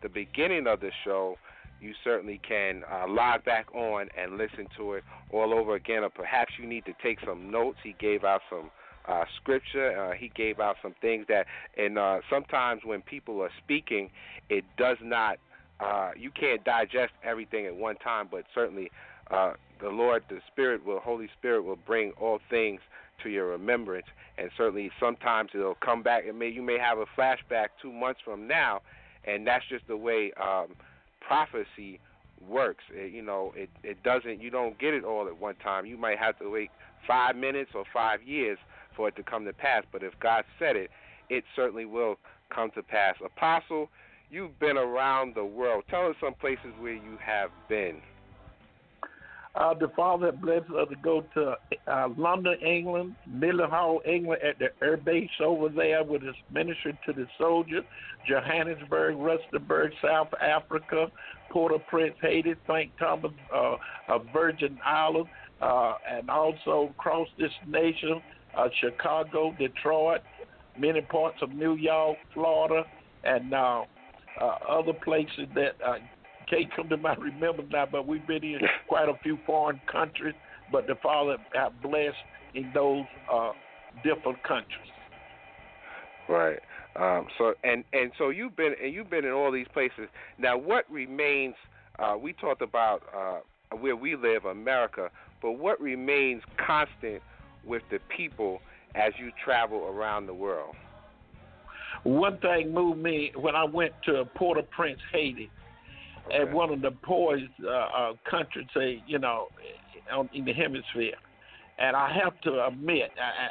the 0.03 0.09
beginning 0.09 0.67
of 0.67 0.81
the 0.81 0.91
show, 1.05 1.37
you 1.81 1.93
certainly 2.03 2.41
can 2.47 2.83
uh, 2.91 3.07
log 3.09 3.45
back 3.45 3.73
on 3.75 4.09
and 4.21 4.37
listen 4.37 4.67
to 4.77 4.95
it 4.95 5.05
all 5.33 5.55
over 5.55 5.75
again, 5.75 6.03
or 6.03 6.11
perhaps 6.11 6.53
you 6.61 6.67
need 6.67 6.85
to 6.87 6.93
take 7.03 7.19
some 7.25 7.51
notes. 7.51 7.79
He 7.83 7.95
gave 8.01 8.25
out 8.25 8.41
some 8.51 8.71
uh, 9.09 9.25
scripture. 9.41 9.99
Uh, 9.99 10.15
he 10.15 10.31
gave 10.35 10.61
out 10.61 10.77
some 10.83 10.95
things 11.01 11.27
that, 11.29 11.47
and 11.77 11.99
uh, 11.99 12.21
sometimes 12.31 12.83
when 12.85 13.03
people 13.03 13.41
are 13.43 13.51
speaking, 13.63 14.11
it 14.49 14.65
does 14.77 14.99
not. 15.03 15.39
Uh, 15.81 16.11
you 16.17 16.31
can't 16.31 16.65
digest 16.65 17.13
everything 17.23 17.67
at 17.67 17.75
one 17.75 17.97
time, 17.97 18.29
but 18.31 18.45
certainly 18.55 18.91
uh, 19.31 19.53
the 19.81 19.89
Lord, 19.89 20.25
the 20.29 20.41
Spirit, 20.51 20.85
will 20.85 21.01
Holy 21.01 21.29
Spirit 21.39 21.63
will 21.63 21.77
bring 21.77 22.13
all 22.21 22.41
things 22.51 22.81
to 23.23 23.31
your 23.31 23.47
remembrance, 23.47 24.07
and 24.37 24.51
certainly 24.57 24.91
sometimes 25.01 25.51
it'll 25.55 25.77
come 25.77 26.03
back. 26.03 26.25
It 26.27 26.35
may 26.35 26.49
you 26.49 26.63
may 26.63 26.79
have 26.79 26.99
a 26.99 27.07
flashback 27.19 27.69
two 27.81 27.93
months 27.93 28.21
from 28.25 28.47
now, 28.47 28.81
and 29.25 29.47
that's 29.47 29.65
just 29.69 29.87
the 29.87 29.97
way 29.97 30.33
um, 30.43 30.75
prophecy 31.21 32.01
works. 32.49 32.85
It, 32.93 33.13
you 33.13 33.23
know, 33.23 33.53
it 33.57 33.71
it 33.83 34.03
doesn't. 34.03 34.41
You 34.43 34.51
don't 34.51 34.79
get 34.79 34.95
it 34.95 35.05
all 35.05 35.29
at 35.29 35.41
one 35.41 35.57
time. 35.57 35.87
You 35.87 35.97
might 35.97 36.19
have 36.19 36.39
to 36.41 36.51
wait 36.51 36.71
five 37.07 37.37
minutes 37.37 37.71
or 37.75 37.85
five 37.93 38.23
years 38.23 38.59
for 38.99 39.09
it 39.09 39.17
to 39.17 39.23
come 39.23 39.47
to 39.47 39.55
pass. 39.55 39.85
But 39.91 40.03
if 40.03 40.13
God 40.21 40.45
said 40.59 40.77
it, 40.77 40.91
it 41.31 41.45
certainly 41.57 41.87
will 41.87 42.17
come 42.55 42.71
to 42.73 42.83
pass. 42.83 43.15
Apostle, 43.25 43.89
you've 44.31 44.59
been 44.59 44.77
around 44.77 45.35
the 45.35 45.45
world. 45.45 45.85
Tell 45.89 46.09
us 46.09 46.17
some 46.21 46.35
places 46.35 46.73
where 46.81 46.95
you 46.95 47.17
have 47.25 47.51
been. 47.69 48.03
Uh, 49.55 49.75
the 49.75 49.89
Father 49.97 50.31
blessed 50.31 50.71
us 50.71 50.89
to 50.89 50.97
go 51.03 51.25
to 51.35 51.55
uh, 51.87 52.09
London, 52.17 52.57
England, 52.65 53.15
Mildenhall, 53.29 54.07
England, 54.07 54.41
at 54.43 54.59
the 54.59 54.69
air 54.85 54.97
base 54.97 55.31
over 55.41 55.69
there 55.69 56.05
with 56.05 56.23
his 56.23 56.35
ministry 56.53 56.97
to 57.07 57.13
the 57.13 57.27
soldiers, 57.39 57.85
Johannesburg, 58.29 59.17
Rustenburg, 59.17 59.91
South 60.03 60.29
Africa, 60.41 61.11
Port-au-Prince, 61.51 62.15
Haiti, 62.21 62.55
St. 62.69 62.93
Thomas, 62.99 63.33
uh, 63.53 63.77
uh, 64.09 64.19
Virgin 64.33 64.79
Islands, 64.85 65.31
uh, 65.61 65.95
and 66.09 66.31
also 66.31 66.93
across 66.97 67.27
this 67.39 67.51
nation, 67.67 68.23
uh, 68.59 68.69
Chicago, 68.81 69.55
Detroit, 69.59 70.21
many 70.79 71.01
parts 71.01 71.39
of 71.43 71.51
New 71.51 71.77
York, 71.77 72.17
Florida, 72.35 72.85
and 73.25 73.55
uh, 73.55 73.85
uh, 74.41 74.45
other 74.69 74.93
places 74.93 75.47
that 75.55 75.77
uh, 75.85 75.95
can't 76.51 76.75
come 76.75 76.89
to 76.89 76.97
my 76.97 77.15
remembrance 77.19 77.71
now. 77.73 77.87
But 77.91 78.07
we've 78.07 78.27
been 78.27 78.45
in 78.45 78.61
quite 78.89 79.09
a 79.09 79.15
few 79.23 79.39
foreign 79.47 79.81
countries. 79.91 80.35
But 80.71 80.87
the 80.87 80.97
Father 81.03 81.37
have 81.55 81.81
blessed 81.81 82.17
in 82.55 82.71
those 82.75 83.05
uh, 83.33 83.53
different 84.05 84.43
countries. 84.43 84.93
Right. 86.29 86.59
Um, 86.97 87.27
so 87.39 87.55
and 87.65 87.85
and 87.93 88.11
so 88.19 88.31
you've 88.31 88.57
been 88.57 88.75
and 88.83 88.93
you've 88.93 89.09
been 89.09 89.25
in 89.25 89.31
all 89.31 89.53
these 89.53 89.69
places. 89.73 90.09
Now, 90.39 90.59
what 90.59 90.85
remains? 90.91 91.55
Uh, 91.99 92.17
we 92.21 92.33
talked 92.33 92.63
about 92.63 93.03
uh, 93.17 93.39
where 93.77 93.97
we 93.97 94.15
live, 94.15 94.45
America, 94.45 95.11
but 95.41 95.53
what 95.53 95.81
remains 95.81 96.43
constant 96.65 97.23
with 97.65 97.83
the 97.91 97.99
people 98.17 98.61
as 98.95 99.13
you 99.19 99.31
travel 99.45 99.87
around 99.87 100.27
the 100.27 100.35
world? 100.35 100.75
One 102.05 102.39
thing 102.39 102.73
moved 102.73 103.01
me 103.01 103.33
when 103.37 103.57
I 103.57 103.65
went 103.65 103.93
to 104.05 104.25
Port-au-Prince, 104.37 105.01
Haiti, 105.13 105.51
Okay. 106.27 106.43
and 106.43 106.53
one 106.53 106.71
of 106.71 106.83
the 106.83 106.91
poorest 106.91 107.47
uh, 107.65 107.69
uh, 107.71 108.13
countries, 108.29 108.67
say, 108.77 109.03
you 109.07 109.19
know, 109.19 109.47
on, 110.13 110.29
in 110.35 110.45
the 110.45 110.53
hemisphere. 110.53 111.15
And 111.79 111.97
I 111.97 112.13
have 112.23 112.39
to 112.43 112.67
admit, 112.67 113.11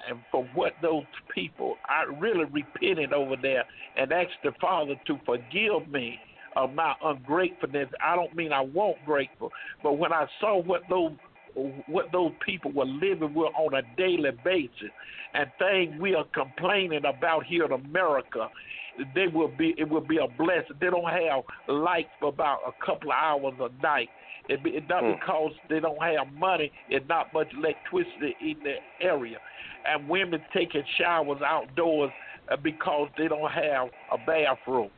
and 0.09 0.19
for 0.31 0.43
what 0.53 0.73
those 0.81 1.05
people, 1.33 1.77
I 1.87 2.03
really 2.19 2.43
repented 2.45 3.13
over 3.13 3.35
there 3.41 3.63
and 3.95 4.11
asked 4.11 4.43
the 4.43 4.51
Father 4.59 4.95
to 5.07 5.17
forgive 5.25 5.87
me 5.89 6.19
of 6.55 6.73
my 6.73 6.93
ungratefulness. 7.01 7.89
I 8.03 8.15
don't 8.15 8.35
mean 8.35 8.51
I 8.51 8.61
won't 8.61 9.03
grateful, 9.05 9.51
but 9.81 9.93
when 9.93 10.11
I 10.11 10.27
saw 10.41 10.61
what 10.61 10.81
those 10.89 11.13
what 11.57 12.11
those 12.11 12.33
people 12.45 12.71
were 12.71 12.85
living 12.85 13.33
with 13.33 13.51
on 13.57 13.73
a 13.73 13.81
daily 13.97 14.31
basis, 14.43 14.91
and 15.33 15.49
things 15.57 15.99
we 15.99 16.13
are 16.13 16.25
complaining 16.33 17.05
about 17.05 17.45
here 17.45 17.65
in 17.65 17.71
America, 17.71 18.49
they 19.15 19.27
will 19.27 19.47
be 19.47 19.73
it 19.77 19.89
will 19.89 20.01
be 20.01 20.17
a 20.17 20.27
blessing. 20.27 20.75
They 20.79 20.89
don't 20.89 21.09
have 21.09 21.43
light 21.67 22.09
for 22.19 22.29
about 22.29 22.59
a 22.67 22.85
couple 22.85 23.11
of 23.11 23.17
hours 23.19 23.53
a 23.59 23.69
night. 23.81 24.09
It 24.49 24.87
not 24.87 25.03
Hmm. 25.03 25.11
because 25.13 25.53
they 25.67 25.79
don't 25.79 26.01
have 26.01 26.31
money. 26.33 26.71
It's 26.87 27.07
not 27.09 27.33
much 27.33 27.51
electricity 27.53 28.35
in 28.39 28.63
the 28.63 28.75
area, 29.01 29.39
and 29.85 30.07
women 30.07 30.41
taking 30.53 30.83
showers 30.97 31.41
outdoors 31.41 32.11
uh, 32.49 32.55
because 32.55 33.09
they 33.17 33.27
don't 33.27 33.51
have 33.51 33.89
a 34.09 34.17
bathroom, 34.17 34.89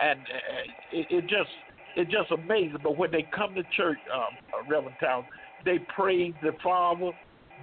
and 0.00 0.20
uh, 0.20 0.72
it, 0.90 1.06
it 1.10 1.26
just 1.26 1.50
it's 1.96 2.10
just 2.10 2.30
amazing. 2.30 2.78
But 2.82 2.96
when 2.96 3.10
they 3.10 3.22
come 3.22 3.54
to 3.54 3.64
church, 3.64 4.00
um, 4.14 4.36
uh, 4.52 4.62
Reverend 4.66 4.98
Town, 5.00 5.26
they 5.64 5.78
praise 5.94 6.34
the 6.42 6.52
Father. 6.62 7.10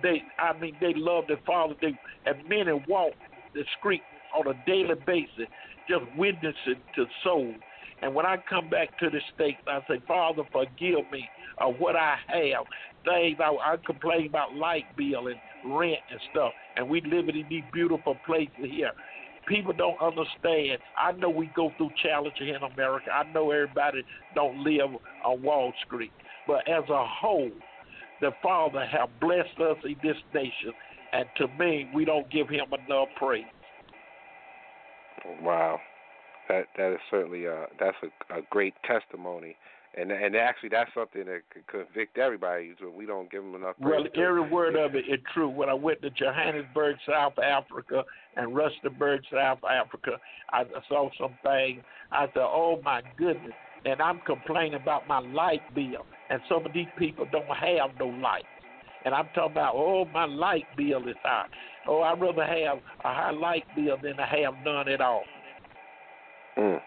They, 0.01 0.23
I 0.37 0.57
mean, 0.57 0.75
they 0.79 0.93
love 0.95 1.27
the 1.27 1.37
Father. 1.45 1.75
They 1.81 1.93
and 2.25 2.47
many 2.47 2.73
walk 2.87 3.13
the 3.53 3.63
street 3.77 4.03
on 4.35 4.47
a 4.47 4.53
daily 4.65 4.95
basis, 5.05 5.47
just 5.87 6.05
witnessing 6.15 6.81
to 6.95 7.05
souls. 7.23 7.55
And 8.01 8.13
when 8.13 8.25
I 8.25 8.37
come 8.49 8.69
back 8.69 8.97
to 8.99 9.09
the 9.09 9.19
States, 9.35 9.59
I 9.67 9.79
say, 9.87 10.01
Father, 10.07 10.43
forgive 10.51 11.09
me 11.11 11.29
of 11.57 11.75
what 11.79 11.95
I 11.95 12.15
have. 12.27 12.65
Things 13.03 13.37
I, 13.39 13.49
I 13.49 13.75
complain 13.85 14.27
about 14.27 14.55
light 14.55 14.85
bill 14.95 15.27
and 15.27 15.39
rent 15.63 15.99
and 16.09 16.19
stuff, 16.29 16.53
and 16.77 16.87
we 16.87 17.01
live 17.01 17.27
in 17.29 17.45
these 17.49 17.63
beautiful 17.73 18.15
places 18.25 18.53
here. 18.57 18.91
People 19.47 19.73
don't 19.73 19.99
understand. 20.01 20.79
I 20.95 21.11
know 21.13 21.29
we 21.29 21.47
go 21.47 21.73
through 21.77 21.91
challenges 22.01 22.39
here 22.39 22.55
in 22.55 22.63
America. 22.63 23.09
I 23.11 23.23
know 23.33 23.51
everybody 23.51 24.05
don't 24.35 24.57
live 24.63 24.91
on 25.25 25.41
Wall 25.41 25.73
Street, 25.85 26.11
but 26.45 26.67
as 26.69 26.83
a 26.89 27.05
whole, 27.05 27.51
the 28.21 28.31
Father 28.41 28.85
have 28.85 29.19
blessed 29.19 29.59
us 29.59 29.77
in 29.83 29.95
this 30.01 30.17
nation, 30.33 30.73
and 31.13 31.25
to 31.35 31.47
me, 31.47 31.87
we 31.93 32.05
don't 32.05 32.29
give 32.31 32.49
Him 32.49 32.67
enough 32.73 33.09
praise. 33.15 33.45
Wow, 35.41 35.79
that 36.47 36.67
that 36.77 36.93
is 36.93 36.99
certainly 37.09 37.47
uh 37.47 37.65
that's 37.79 37.97
a, 38.03 38.39
a 38.39 38.41
great 38.49 38.73
testimony, 38.85 39.57
and 39.95 40.11
and 40.11 40.35
actually 40.35 40.69
that's 40.69 40.93
something 40.93 41.25
that 41.25 41.41
could 41.53 41.67
convict 41.67 42.17
everybody. 42.17 42.73
So 42.79 42.89
we 42.89 43.05
don't 43.05 43.29
give 43.29 43.43
them 43.43 43.55
enough. 43.55 43.75
Well, 43.79 44.01
praise. 44.01 44.11
every 44.15 44.41
word 44.41 44.75
of 44.75 44.95
it 44.95 45.05
is 45.09 45.19
true. 45.33 45.49
When 45.49 45.69
I 45.69 45.73
went 45.73 46.01
to 46.03 46.09
Johannesburg, 46.09 46.97
South 47.07 47.37
Africa, 47.39 48.03
and 48.35 48.55
Rustenburg, 48.55 49.19
South 49.31 49.59
Africa, 49.69 50.11
I 50.51 50.63
saw 50.87 51.09
some 51.19 51.37
things. 51.43 51.83
I 52.11 52.25
said, 52.27 52.43
"Oh 52.43 52.81
my 52.83 53.01
goodness!" 53.17 53.55
And 53.85 54.01
I'm 54.01 54.19
complaining 54.19 54.73
about 54.75 55.07
my 55.07 55.19
light 55.19 55.63
bill, 55.73 56.05
and 56.29 56.41
some 56.49 56.65
of 56.65 56.73
these 56.73 56.89
people 56.97 57.25
don't 57.25 57.47
have 57.47 57.91
no 57.99 58.07
light. 58.07 58.45
And 59.05 59.15
I'm 59.15 59.29
talking 59.29 59.51
about, 59.51 59.75
"Oh, 59.75 60.05
my 60.05 60.25
light 60.25 60.67
bill 60.75 61.07
is 61.07 61.15
high." 61.23 61.47
Oh, 61.87 62.01
I'd 62.01 62.19
rather 62.19 62.45
have 62.45 62.79
a 63.05 63.13
high 63.13 63.31
light 63.31 63.65
bill 63.75 63.97
than 63.97 64.17
to 64.17 64.25
have 64.25 64.53
none 64.65 64.89
at 64.89 64.99
all. 64.99 65.23
Mm, 66.57 66.81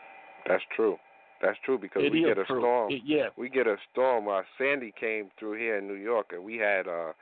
that's 0.47 0.65
true. 0.77 0.99
That's 1.41 1.59
true 1.65 1.79
because 1.79 2.05
It 2.05 2.13
we 2.13 2.21
get 2.23 2.39
a 2.39 2.45
true. 2.45 2.61
storm. 2.61 2.93
It- 2.93 3.03
yeah, 3.05 3.31
We 3.37 3.49
get 3.49 3.67
a 3.67 3.79
storm. 3.91 4.29
Uh, 4.29 4.43
Sandy 4.59 4.93
came 4.93 5.31
through 5.39 5.55
here 5.55 5.79
in 5.79 5.89
New 5.89 5.95
York, 5.95 6.33
and 6.33 6.45
we 6.45 6.57
had 6.57 6.87
uh, 6.87 7.13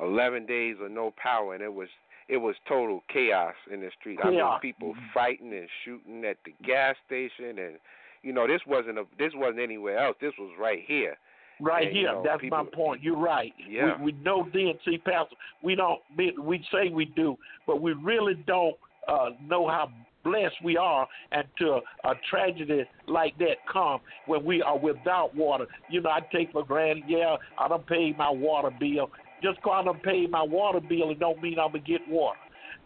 11 0.00 0.44
days 0.46 0.76
of 0.80 0.90
no 0.90 1.12
power, 1.12 1.54
and 1.54 1.62
it 1.62 1.72
was 1.72 1.88
it 2.26 2.38
was 2.38 2.56
total 2.66 3.04
chaos 3.08 3.54
in 3.70 3.80
the 3.80 3.90
street. 4.00 4.18
I 4.22 4.26
mean, 4.30 4.38
Chaos. 4.38 4.58
people 4.62 4.94
fighting 5.12 5.52
and 5.52 5.68
shooting 5.84 6.24
at 6.24 6.38
the 6.44 6.54
gas 6.62 6.96
station, 7.06 7.58
and 7.58 7.78
you 8.24 8.32
know, 8.32 8.46
this 8.48 8.60
wasn't 8.66 8.98
a 8.98 9.04
this 9.18 9.32
wasn't 9.34 9.60
anywhere 9.60 9.98
else. 9.98 10.16
This 10.20 10.32
was 10.38 10.50
right 10.58 10.80
here. 10.86 11.16
Right 11.60 11.86
And, 11.86 11.96
you 11.96 12.02
here, 12.02 12.12
know, 12.12 12.22
that's 12.24 12.40
people- 12.40 12.64
my 12.64 12.70
point. 12.74 13.02
You're 13.02 13.16
right. 13.16 13.52
Yeah. 13.68 13.96
We, 13.98 14.12
we 14.12 14.18
know 14.22 14.44
DNC 14.52 15.04
Pastor. 15.04 15.36
We 15.62 15.74
don't. 15.76 16.00
We, 16.16 16.32
we 16.40 16.64
say 16.72 16.88
we 16.88 17.04
do, 17.04 17.36
but 17.66 17.80
we 17.80 17.92
really 17.92 18.34
don't 18.46 18.74
uh, 19.06 19.30
know 19.46 19.68
how 19.68 19.88
blessed 20.24 20.56
we 20.64 20.76
are, 20.78 21.06
and 21.32 21.44
to 21.58 21.80
a 22.04 22.14
tragedy 22.30 22.82
like 23.06 23.36
that 23.38 23.56
come 23.70 24.00
when 24.26 24.42
we 24.44 24.62
are 24.62 24.78
without 24.78 25.34
water. 25.36 25.66
You 25.90 26.00
know, 26.00 26.10
I 26.10 26.20
take 26.34 26.50
for 26.50 26.64
granted. 26.64 27.04
Yeah, 27.06 27.36
I 27.58 27.68
don't 27.68 27.86
pay 27.86 28.14
my 28.16 28.30
water 28.30 28.70
bill. 28.80 29.10
Just 29.42 29.56
because 29.56 29.80
I 29.82 29.84
don't 29.84 30.02
pay 30.02 30.26
my 30.26 30.42
water 30.42 30.80
bill, 30.80 31.10
it 31.10 31.20
don't 31.20 31.40
mean 31.42 31.58
I'm 31.58 31.68
gonna 31.72 31.84
get 31.84 32.00
water. 32.08 32.38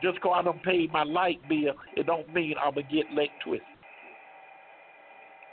Just 0.03 0.17
because 0.17 0.35
I 0.41 0.43
don't 0.43 0.63
pay 0.63 0.89
my 0.93 1.05
light 1.05 1.41
bill, 1.49 1.73
it 1.97 2.05
don't 2.07 2.33
mean 2.35 2.55
I'm 2.63 2.75
gonna 2.75 2.87
get 2.93 3.07
electricity. 3.13 3.63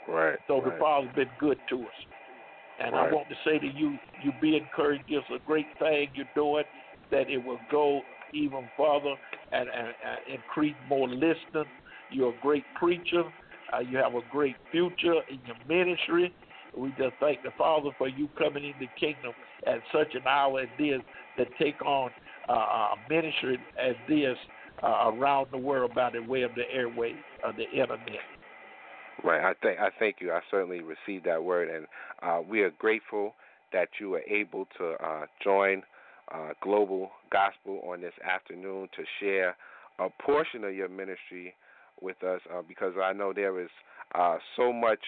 Right. 0.06 0.38
So 0.46 0.60
right. 0.60 0.72
the 0.72 0.78
Father's 0.78 1.14
been 1.14 1.30
good 1.38 1.58
to 1.70 1.86
us. 1.86 1.94
And 2.78 2.94
I 2.94 3.10
want 3.10 3.28
to 3.30 3.34
say 3.44 3.58
to 3.58 3.66
you, 3.66 3.98
you 4.20 4.32
be 4.32 4.56
encouraged. 4.56 5.04
It's 5.08 5.26
a 5.34 5.38
great 5.46 5.68
thing 5.78 6.08
you're 6.14 6.26
doing, 6.34 6.64
that 7.10 7.30
it 7.30 7.42
will 7.42 7.62
go 7.70 8.02
even 8.32 8.68
further 8.76 9.14
and, 9.52 9.68
and, 9.68 9.88
and 9.88 10.18
increase 10.26 10.76
more 10.86 11.08
listeners. 11.08 11.68
You're 12.10 12.30
a 12.30 12.38
great 12.38 12.66
preacher. 12.74 13.24
Uh, 13.72 13.80
you 13.80 13.96
have 13.96 14.14
a 14.14 14.22
great 14.28 14.56
future 14.70 15.20
in 15.28 15.40
your 15.44 15.56
ministry. 15.66 16.34
We 16.76 16.90
just 16.92 17.16
thank 17.18 17.42
the 17.42 17.52
Father 17.56 17.90
for 17.96 18.08
you 18.08 18.28
coming 18.36 18.64
in 18.64 18.74
the 18.78 18.90
kingdom 19.00 19.32
at 19.66 19.80
such 19.90 20.14
an 20.14 20.26
hour 20.26 20.60
as 20.60 20.68
this 20.78 21.00
to 21.38 21.46
take 21.58 21.82
on 21.84 22.10
uh, 22.48 22.52
a 22.52 22.96
ministry 23.08 23.58
as 23.82 23.96
this 24.06 24.36
uh, 24.82 25.10
around 25.10 25.48
the 25.50 25.58
world 25.58 25.94
by 25.94 26.10
the 26.10 26.22
way 26.22 26.42
of 26.42 26.54
the 26.54 26.70
airway 26.70 27.16
of 27.42 27.56
the 27.56 27.68
internet. 27.70 28.20
Right. 29.24 29.42
I 29.42 29.54
thank 29.62 29.78
I 29.78 29.88
thank 29.98 30.16
you. 30.20 30.32
I 30.32 30.40
certainly 30.50 30.80
received 30.82 31.26
that 31.26 31.42
word, 31.42 31.68
and 31.68 31.86
uh, 32.22 32.42
we 32.48 32.62
are 32.62 32.70
grateful 32.70 33.34
that 33.72 33.88
you 33.98 34.10
were 34.10 34.22
able 34.28 34.66
to 34.78 34.92
uh, 35.04 35.26
join 35.42 35.82
uh, 36.32 36.50
Global 36.60 37.10
Gospel 37.30 37.80
on 37.90 38.00
this 38.00 38.12
afternoon 38.24 38.88
to 38.96 39.04
share 39.20 39.56
a 39.98 40.08
portion 40.22 40.64
of 40.64 40.74
your 40.74 40.88
ministry 40.88 41.54
with 42.00 42.22
us, 42.22 42.40
uh, 42.54 42.62
because 42.66 42.94
I 43.02 43.12
know 43.12 43.32
there 43.32 43.60
is 43.60 43.70
uh, 44.14 44.36
so 44.56 44.72
much 44.72 45.00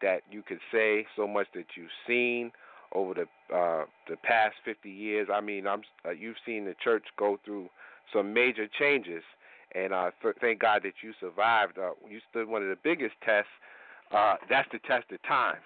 that 0.00 0.22
you 0.30 0.42
could 0.42 0.60
say, 0.72 1.06
so 1.16 1.26
much 1.26 1.48
that 1.54 1.66
you've 1.76 1.88
seen 2.06 2.52
over 2.92 3.14
the 3.14 3.54
uh, 3.54 3.84
the 4.08 4.16
past 4.22 4.54
50 4.64 4.88
years. 4.88 5.28
I 5.32 5.40
mean, 5.40 5.66
I'm 5.66 5.82
you've 6.16 6.36
seen 6.46 6.64
the 6.64 6.74
church 6.82 7.04
go 7.18 7.38
through 7.44 7.68
some 8.12 8.32
major 8.32 8.66
changes, 8.78 9.22
and 9.74 9.92
uh, 9.92 10.10
th- 10.22 10.36
thank 10.40 10.60
God 10.60 10.82
that 10.84 10.94
you 11.02 11.12
survived. 11.20 11.78
Uh, 11.78 11.90
you 12.08 12.20
stood 12.30 12.48
one 12.48 12.62
of 12.62 12.68
the 12.68 12.78
biggest 12.82 13.14
tests. 13.24 13.50
Uh, 14.12 14.36
that's 14.48 14.68
the 14.72 14.78
test 14.86 15.10
of 15.12 15.22
time, 15.22 15.58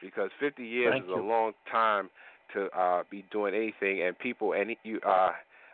because 0.00 0.30
50 0.40 0.64
years 0.64 0.92
Thank 0.92 1.04
is 1.04 1.10
you. 1.10 1.20
a 1.20 1.24
long 1.24 1.52
time 1.70 2.08
to 2.54 2.68
uh, 2.78 3.02
be 3.10 3.24
doing 3.30 3.54
anything. 3.54 4.02
And 4.02 4.18
people, 4.18 4.54
and 4.54 4.74
you, 4.82 4.98
uh, 5.06 5.32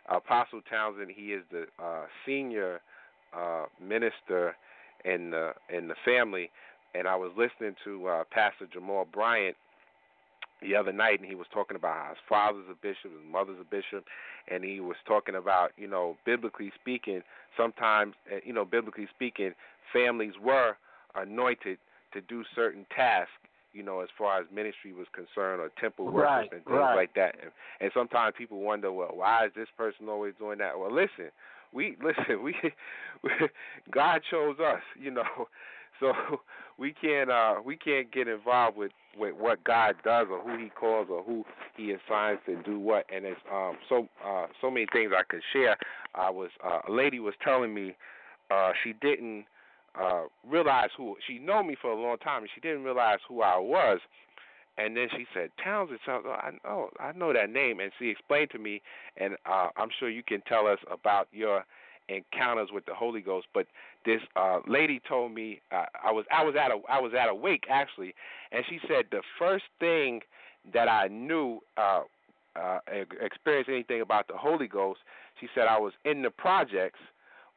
Apostle 0.09 0.61
Townsend, 0.69 1.11
he 1.15 1.33
is 1.33 1.43
the 1.51 1.65
uh, 1.81 2.05
senior 2.25 2.81
uh, 3.33 3.65
minister 3.81 4.55
in 5.05 5.31
the 5.31 5.53
in 5.73 5.87
the 5.87 5.95
family. 6.03 6.49
And 6.93 7.07
I 7.07 7.15
was 7.15 7.31
listening 7.37 7.75
to 7.85 8.07
uh, 8.07 8.23
Pastor 8.31 8.67
Jamal 8.71 9.07
Bryant 9.11 9.55
the 10.61 10.75
other 10.75 10.91
night, 10.91 11.19
and 11.19 11.27
he 11.27 11.35
was 11.35 11.47
talking 11.53 11.75
about 11.75 11.95
how 11.95 12.09
his 12.09 12.17
father's 12.27 12.65
a 12.69 12.75
bishop, 12.75 13.11
his 13.11 13.31
mother's 13.31 13.57
a 13.59 13.63
bishop, 13.63 14.05
and 14.47 14.63
he 14.63 14.79
was 14.79 14.97
talking 15.07 15.35
about, 15.35 15.71
you 15.77 15.87
know, 15.87 16.17
biblically 16.25 16.71
speaking, 16.79 17.21
sometimes, 17.55 18.13
uh, 18.31 18.37
you 18.43 18.53
know, 18.53 18.65
biblically 18.65 19.07
speaking, 19.13 19.53
families 19.93 20.33
were 20.41 20.75
anointed 21.15 21.77
to 22.13 22.21
do 22.21 22.43
certain 22.55 22.85
tasks, 22.95 23.31
you 23.73 23.83
know, 23.83 24.01
as 24.01 24.09
far 24.17 24.39
as 24.41 24.47
ministry 24.53 24.91
was 24.93 25.07
concerned, 25.13 25.61
or 25.61 25.69
temple 25.79 26.05
workers 26.05 26.23
Right, 26.23 26.49
and 26.51 26.63
things 26.65 26.65
right. 26.67 26.95
like 26.95 27.13
that. 27.15 27.35
And, 27.41 27.51
and 27.79 27.91
sometimes 27.93 28.33
people 28.37 28.59
wonder, 28.61 28.91
well, 28.91 29.11
why 29.13 29.45
is 29.45 29.51
this 29.55 29.67
person 29.77 30.09
always 30.09 30.33
doing 30.39 30.57
that? 30.57 30.77
Well, 30.77 30.93
listen, 30.93 31.31
we 31.71 31.95
listen, 32.03 32.43
we, 32.43 32.55
God 33.91 34.21
chose 34.29 34.57
us, 34.59 34.81
you 34.99 35.11
know, 35.11 35.47
so 35.99 36.13
we 36.77 36.93
can't 36.93 37.29
uh 37.29 37.55
we 37.63 37.75
can't 37.75 38.11
get 38.11 38.27
involved 38.27 38.77
with 38.77 38.91
with 39.17 39.35
what 39.35 39.63
God 39.63 39.95
does 40.03 40.27
or 40.31 40.41
who 40.41 40.57
He 40.61 40.69
calls 40.69 41.07
or 41.09 41.23
who 41.23 41.43
He 41.75 41.91
assigns 41.91 42.39
to 42.45 42.61
do 42.63 42.79
what. 42.79 43.05
And 43.13 43.25
it's 43.25 43.39
um 43.51 43.77
so 43.87 44.07
uh 44.25 44.47
so 44.61 44.71
many 44.71 44.87
things 44.91 45.11
I 45.17 45.23
could 45.23 45.41
share. 45.53 45.77
I 46.15 46.29
was 46.29 46.49
uh, 46.65 46.79
a 46.87 46.91
lady 46.91 47.19
was 47.19 47.33
telling 47.43 47.73
me 47.73 47.95
uh 48.51 48.71
she 48.83 48.93
didn't 48.93 49.45
uh 49.99 50.23
realize 50.47 50.89
who 50.97 51.15
she 51.27 51.39
known 51.39 51.67
me 51.67 51.75
for 51.81 51.91
a 51.91 52.01
long 52.01 52.17
time 52.17 52.41
and 52.41 52.49
she 52.53 52.61
didn't 52.61 52.83
realize 52.83 53.19
who 53.27 53.41
I 53.41 53.57
was. 53.57 53.99
And 54.77 54.95
then 54.95 55.09
she 55.11 55.25
said, 55.33 55.49
Townsend 55.61 55.99
sounds. 56.05 56.25
I 56.25 56.51
know, 56.63 56.89
I 57.01 57.11
know 57.11 57.33
that 57.33 57.49
name. 57.49 57.81
And 57.81 57.91
she 57.99 58.07
explained 58.07 58.49
to 58.51 58.59
me, 58.59 58.81
and 59.17 59.33
uh, 59.45 59.67
I'm 59.75 59.89
sure 59.99 60.09
you 60.09 60.23
can 60.23 60.41
tell 60.47 60.67
us 60.67 60.79
about 60.89 61.27
your 61.33 61.65
encounters 62.07 62.69
with 62.71 62.85
the 62.85 62.93
Holy 62.93 63.19
Ghost. 63.19 63.47
But 63.53 63.67
this 64.05 64.21
uh, 64.35 64.59
lady 64.67 65.01
told 65.07 65.33
me 65.33 65.61
uh, 65.71 65.85
I 66.03 66.11
was 66.11 66.25
I 66.31 66.43
was 66.43 66.55
at 66.55 66.71
a 66.71 66.79
I 66.89 66.99
was 66.99 67.13
at 67.13 67.29
a 67.29 67.35
wake 67.35 67.65
actually, 67.69 68.13
and 68.51 68.63
she 68.69 68.79
said 68.87 69.05
the 69.11 69.21
first 69.37 69.65
thing 69.79 70.21
that 70.73 70.87
I 70.87 71.07
knew 71.07 71.59
uh, 71.77 72.01
uh, 72.55 72.79
experienced 73.21 73.69
anything 73.69 74.01
about 74.01 74.27
the 74.27 74.37
Holy 74.37 74.67
Ghost. 74.67 74.99
She 75.39 75.47
said 75.55 75.67
I 75.67 75.79
was 75.79 75.93
in 76.05 76.21
the 76.21 76.29
projects 76.29 76.99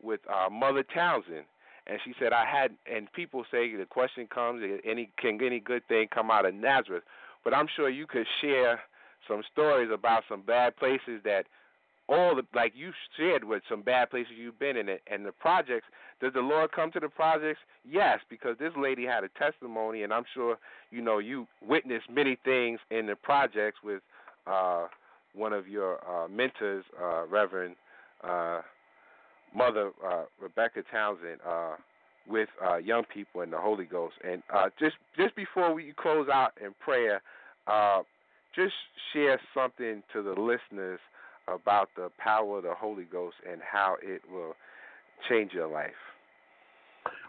with 0.02 0.20
uh, 0.28 0.50
Mother 0.50 0.82
Townsend. 0.82 1.44
And 1.86 1.98
she 2.04 2.14
said, 2.20 2.32
"I 2.32 2.46
had." 2.46 2.70
And 2.86 3.12
people 3.12 3.44
say 3.50 3.74
the 3.74 3.86
question 3.86 4.28
comes: 4.32 4.62
Any 4.84 5.10
can 5.18 5.42
any 5.42 5.58
good 5.58 5.86
thing 5.88 6.06
come 6.14 6.30
out 6.30 6.46
of 6.46 6.54
Nazareth? 6.54 7.02
But 7.42 7.54
I'm 7.54 7.66
sure 7.74 7.88
you 7.88 8.06
could 8.06 8.26
share 8.40 8.80
some 9.26 9.42
stories 9.52 9.90
about 9.92 10.22
some 10.28 10.42
bad 10.42 10.76
places 10.76 11.20
that 11.24 11.46
all 12.12 12.34
the 12.36 12.44
like 12.54 12.72
you 12.76 12.92
shared 13.16 13.42
with 13.42 13.62
some 13.68 13.82
bad 13.82 14.10
places 14.10 14.32
you've 14.36 14.58
been 14.58 14.76
in 14.76 14.88
it 14.88 15.02
and 15.10 15.24
the 15.24 15.32
projects 15.32 15.86
does 16.20 16.32
the 16.34 16.40
lord 16.40 16.70
come 16.72 16.92
to 16.92 17.00
the 17.00 17.08
projects? 17.08 17.60
Yes 17.88 18.18
because 18.28 18.56
this 18.58 18.72
lady 18.76 19.04
had 19.04 19.24
a 19.24 19.28
testimony 19.30 20.02
and 20.02 20.12
i'm 20.12 20.24
sure 20.34 20.58
you 20.90 21.00
know 21.00 21.18
you 21.18 21.46
witnessed 21.66 22.08
many 22.10 22.36
things 22.44 22.78
in 22.90 23.06
the 23.06 23.16
projects 23.16 23.78
with 23.82 24.02
uh 24.46 24.86
one 25.34 25.52
of 25.52 25.66
your 25.66 25.98
uh 26.08 26.28
mentors 26.28 26.84
uh 27.02 27.24
reverend 27.26 27.74
uh 28.22 28.60
mother 29.54 29.90
uh 30.06 30.24
rebecca 30.40 30.82
townsend 30.90 31.38
uh 31.48 31.76
with 32.28 32.48
uh 32.64 32.76
young 32.76 33.04
people 33.12 33.40
in 33.40 33.50
the 33.50 33.58
holy 33.58 33.84
ghost. 33.84 34.14
And 34.24 34.42
uh 34.54 34.68
just 34.78 34.96
just 35.16 35.34
before 35.34 35.74
we 35.74 35.92
close 35.96 36.28
out 36.32 36.52
in 36.64 36.72
prayer 36.78 37.20
uh 37.66 38.02
just 38.54 38.74
share 39.12 39.40
something 39.54 40.02
to 40.12 40.22
the 40.22 40.34
listeners 40.40 41.00
about 41.48 41.88
the 41.96 42.10
power 42.18 42.58
of 42.58 42.64
the 42.64 42.74
Holy 42.74 43.04
Ghost 43.04 43.36
and 43.50 43.60
how 43.60 43.96
it 44.02 44.22
will 44.30 44.54
change 45.28 45.52
your 45.52 45.68
life. 45.68 45.90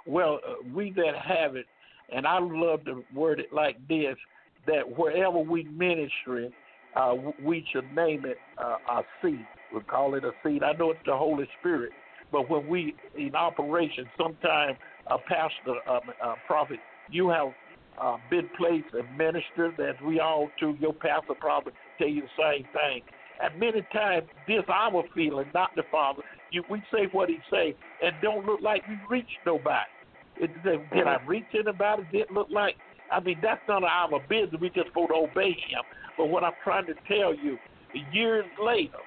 Well, 0.05 0.39
uh, 0.47 0.53
we 0.73 0.91
that 0.91 1.15
have 1.15 1.55
it, 1.55 1.65
and 2.13 2.27
I 2.27 2.39
love 2.39 2.85
to 2.85 3.03
word 3.13 3.39
it 3.39 3.53
like 3.53 3.77
this: 3.87 4.15
that 4.67 4.97
wherever 4.97 5.39
we 5.39 5.63
ministry, 5.63 6.51
uh, 6.95 7.15
we 7.41 7.65
should 7.71 7.93
name 7.95 8.25
it 8.25 8.37
uh, 8.57 8.77
a 8.89 9.03
seed. 9.21 9.45
We 9.73 9.81
call 9.81 10.15
it 10.15 10.23
a 10.23 10.31
seed. 10.43 10.63
I 10.63 10.73
know 10.73 10.91
it's 10.91 10.99
the 11.05 11.17
Holy 11.17 11.47
Spirit, 11.59 11.91
but 12.31 12.49
when 12.49 12.67
we 12.67 12.95
in 13.17 13.35
operation, 13.35 14.05
sometimes 14.17 14.77
a 15.07 15.17
pastor, 15.17 15.75
um, 15.87 16.01
a 16.21 16.35
prophet, 16.45 16.79
you 17.09 17.29
have 17.29 17.49
uh, 17.99 18.17
been 18.29 18.49
placed 18.57 18.87
and 18.93 19.17
ministered, 19.17 19.79
as 19.79 19.99
we 20.01 20.19
all 20.19 20.49
too. 20.59 20.75
Your 20.79 20.93
pastor 20.93 21.33
probably 21.39 21.73
tell 21.97 22.07
you 22.07 22.23
the 22.23 22.43
same 22.57 22.65
thing. 22.73 23.01
And 23.43 23.59
many 23.59 23.81
times, 23.91 24.23
this 24.47 24.63
our 24.69 25.03
feeling, 25.13 25.49
not 25.53 25.75
the 25.75 25.83
Father. 25.91 26.21
You, 26.51 26.63
we 26.69 26.81
say 26.93 27.07
what 27.11 27.27
He 27.29 27.41
say, 27.51 27.75
and 28.01 28.15
don't 28.21 28.45
look 28.45 28.61
like 28.61 28.87
we 28.87 28.97
reached 29.09 29.39
nobody. 29.45 29.79
It, 30.37 30.63
did 30.63 31.07
I 31.07 31.17
reach 31.25 31.49
anybody? 31.53 32.03
Didn't 32.11 32.31
look 32.31 32.47
like. 32.49 32.75
I 33.11 33.19
mean, 33.19 33.39
that's 33.41 33.61
none 33.67 33.83
of 33.83 33.89
our 33.89 34.19
business. 34.21 34.61
We 34.61 34.69
just 34.69 34.87
supposed 34.87 35.09
to 35.09 35.15
obey 35.15 35.49
Him. 35.49 35.83
But 36.15 36.27
what 36.27 36.45
I'm 36.45 36.53
trying 36.63 36.85
to 36.85 36.93
tell 37.05 37.35
you, 37.35 37.59
years 37.91 38.45
later, 38.63 38.99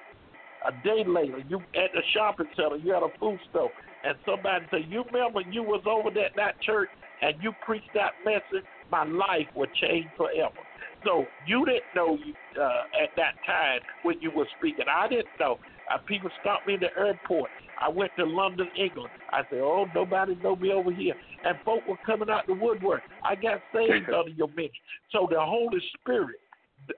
a 0.67 0.71
day 0.71 1.03
later, 1.05 1.39
you 1.39 1.57
at 1.75 1.91
the 1.93 2.01
shopping 2.13 2.47
center, 2.55 2.75
you 2.75 2.95
at 2.95 3.01
a 3.01 3.09
food 3.19 3.39
store, 3.49 3.71
and 4.03 4.15
somebody 4.23 4.65
say, 4.69 4.85
"You 4.87 5.03
remember 5.11 5.41
you 5.41 5.63
was 5.63 5.81
over 5.87 6.09
at 6.09 6.35
that 6.35 6.61
church 6.61 6.89
and 7.21 7.41
you 7.41 7.53
preached 7.61 7.93
that 7.95 8.13
message? 8.23 8.65
My 8.91 9.03
life 9.03 9.47
will 9.55 9.67
change 9.81 10.11
forever." 10.15 10.66
So 11.03 11.27
you 11.45 11.65
didn't 11.65 11.83
know 11.95 12.17
uh, 12.59 13.03
at 13.03 13.09
that 13.15 13.35
time 13.45 13.79
when 14.03 14.19
you 14.21 14.31
were 14.31 14.47
speaking. 14.57 14.85
I 14.89 15.07
didn't 15.07 15.27
know. 15.39 15.59
Uh, 15.93 15.97
people 16.07 16.29
stopped 16.41 16.67
me 16.67 16.73
in 16.73 16.79
the 16.79 16.89
airport. 16.97 17.49
I 17.79 17.89
went 17.89 18.11
to 18.17 18.25
London, 18.25 18.67
England. 18.75 19.09
I 19.29 19.41
said, 19.49 19.59
"Oh, 19.59 19.87
nobody 19.93 20.35
know 20.35 20.55
me 20.55 20.71
over 20.71 20.91
here," 20.91 21.13
and 21.43 21.57
folk 21.63 21.87
were 21.87 21.97
coming 22.05 22.29
out 22.29 22.47
the 22.47 22.53
woodwork. 22.53 23.03
I 23.23 23.35
got 23.35 23.61
saved 23.73 24.09
under 24.17 24.31
your 24.31 24.47
ministry. 24.49 24.81
So 25.11 25.27
the 25.29 25.39
Holy 25.39 25.79
Spirit, 25.99 26.39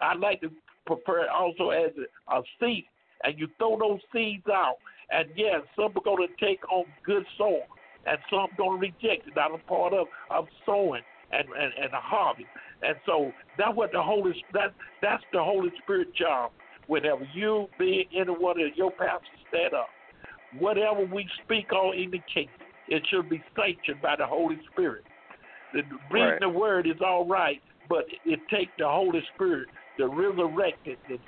I 0.01 0.15
like 0.15 0.41
to 0.41 0.49
prefer 0.85 1.23
it 1.23 1.29
also 1.29 1.69
as 1.69 1.91
a, 1.97 2.35
a 2.35 2.41
seed, 2.59 2.85
and 3.23 3.37
you 3.37 3.47
throw 3.57 3.77
those 3.77 3.99
seeds 4.13 4.47
out. 4.47 4.77
And 5.11 5.27
yes, 5.35 5.61
some 5.75 5.91
are 5.95 6.03
going 6.03 6.27
to 6.27 6.45
take 6.45 6.59
on 6.71 6.85
good 7.03 7.25
soil, 7.37 7.63
and 8.07 8.17
some 8.29 8.47
going 8.57 8.79
to 8.79 8.87
reject 8.87 9.27
it. 9.27 9.37
I'm 9.37 9.59
part 9.67 9.93
of 9.93 10.07
of 10.29 10.47
sowing 10.65 11.03
and 11.31 11.47
and, 11.49 11.73
and 11.83 11.93
a 11.93 12.01
harvest. 12.01 12.47
And 12.82 12.95
so 13.05 13.32
that's 13.57 13.75
what 13.75 13.91
the 13.91 14.01
Holy 14.01 14.34
that 14.53 14.73
that's 15.01 15.23
the 15.34 15.43
Holy 15.43 15.69
Spirit 15.82 16.15
job. 16.15 16.51
Whenever 16.88 17.25
you 17.34 17.67
be 17.77 18.09
any 18.15 18.32
one 18.32 18.59
of 18.59 18.75
your 18.75 18.91
pastors 18.91 19.30
stand 19.49 19.73
up, 19.73 19.89
whatever 20.57 21.05
we 21.05 21.27
speak 21.43 21.71
on 21.71 21.95
in 21.95 22.09
the 22.09 22.21
kingdom, 22.34 22.55
it 22.88 23.03
should 23.09 23.30
be 23.30 23.43
sanctioned 23.55 24.01
by 24.01 24.15
the 24.15 24.25
Holy 24.25 24.57
Spirit. 24.71 25.03
The, 25.73 25.84
reading 26.09 26.30
Right. 26.32 26.39
the 26.39 26.49
word 26.49 26.88
is 26.88 26.99
all 27.05 27.27
right, 27.27 27.61
but 27.88 28.05
it 28.25 28.39
takes 28.49 28.71
the 28.80 28.88
Holy 28.88 29.21
Spirit 29.36 29.67
to 29.97 30.07
resurrect 30.07 30.88
it, 30.88 30.97
to, 31.09 31.19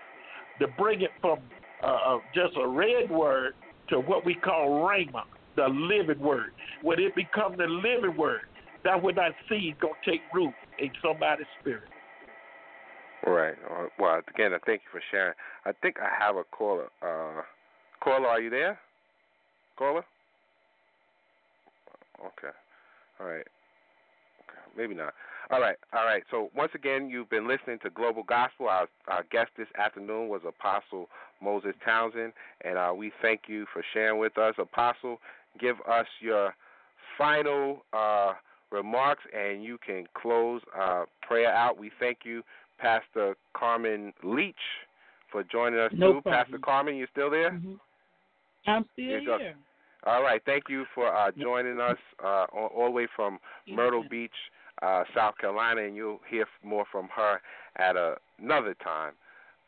to 0.59 0.71
bring 0.73 1.01
it 1.01 1.11
from 1.21 1.39
uh, 1.83 2.15
uh, 2.15 2.19
just 2.33 2.57
a 2.57 2.67
read 2.67 3.11
word 3.11 3.53
to 3.89 3.99
what 3.99 4.25
we 4.25 4.33
call 4.33 4.87
rhema, 4.87 5.23
the 5.55 5.67
living 5.67 6.19
word. 6.19 6.51
When 6.81 6.99
it 6.99 7.13
becomes 7.13 7.57
the 7.57 7.67
living 7.67 8.17
word, 8.17 8.41
that's 8.83 9.01
when 9.03 9.15
that 9.15 9.33
seed 9.47 9.79
gonna 9.79 9.93
take 10.03 10.21
root 10.33 10.53
in 10.81 10.91
somebody's 11.01 11.45
spirit. 11.59 11.83
Right. 13.25 13.55
Uh, 13.69 13.87
Well, 13.99 14.21
again, 14.33 14.53
I 14.53 14.57
thank 14.65 14.81
you 14.81 14.91
for 14.91 15.01
sharing. 15.11 15.33
I 15.65 15.71
think 15.81 15.97
I 15.99 16.09
have 16.23 16.35
a 16.35 16.43
caller 16.43 16.87
uh, 17.01 17.43
caller, 18.03 18.27
are 18.27 18.41
you 18.41 18.49
there? 18.49 18.79
Caller? 19.77 20.03
Okay. 22.19 22.53
All 23.19 23.27
right. 23.27 23.45
Okay. 24.41 24.61
Maybe 24.75 24.95
not. 24.95 25.13
All 25.51 25.59
right. 25.61 25.75
All 25.93 26.05
right. 26.05 26.23
So 26.31 26.49
once 26.55 26.71
again, 26.73 27.09
you've 27.09 27.29
been 27.29 27.47
listening 27.47 27.77
to 27.83 27.89
Global 27.89 28.23
Gospel. 28.23 28.67
Our, 28.69 28.87
our 29.07 29.23
guest 29.31 29.51
this 29.57 29.67
afternoon 29.77 30.29
was 30.29 30.41
Apostle 30.47 31.07
Moses 31.41 31.73
Townsend, 31.83 32.33
and 32.63 32.77
uh, 32.77 32.93
we 32.95 33.11
thank 33.21 33.41
you 33.47 33.65
for 33.73 33.83
sharing 33.93 34.19
with 34.19 34.37
us. 34.37 34.55
Apostle, 34.57 35.19
give 35.59 35.75
us 35.89 36.07
your 36.21 36.55
final 37.17 37.83
uh, 37.93 38.33
remarks, 38.71 39.23
and 39.33 39.63
you 39.63 39.77
can 39.85 40.05
close 40.13 40.61
uh, 40.79 41.03
prayer 41.21 41.53
out. 41.53 41.77
We 41.77 41.91
thank 41.99 42.19
you, 42.23 42.41
Pastor 42.79 43.35
Carmen 43.55 44.13
Leach, 44.23 44.55
for 45.31 45.43
joining 45.43 45.79
us 45.79 45.91
No 45.93 46.13
too. 46.13 46.21
problem. 46.21 46.43
Pastor 46.45 46.57
Carmen, 46.59 46.95
you 46.95 47.07
still 47.11 47.29
there? 47.29 47.51
Mhm. 47.51 47.79
I'm 48.67 48.85
still 48.93 49.05
You're 49.05 49.21
just- 49.21 49.41
here. 49.41 49.55
All 50.03 50.23
right. 50.23 50.41
Thank 50.45 50.67
you 50.67 50.85
for 50.95 51.15
uh, 51.15 51.29
joining 51.39 51.79
us 51.79 51.97
uh, 52.23 52.47
all, 52.51 52.67
all 52.75 52.85
the 52.85 52.91
way 52.91 53.07
from 53.15 53.39
Myrtle 53.67 54.03
Beach, 54.09 54.33
uh, 54.81 55.03
South 55.13 55.37
Carolina, 55.37 55.81
and 55.83 55.95
you'll 55.95 56.21
hear 56.27 56.47
more 56.63 56.85
from 56.91 57.07
her 57.15 57.39
at 57.75 57.95
a, 57.95 58.15
another 58.39 58.73
time. 58.83 59.13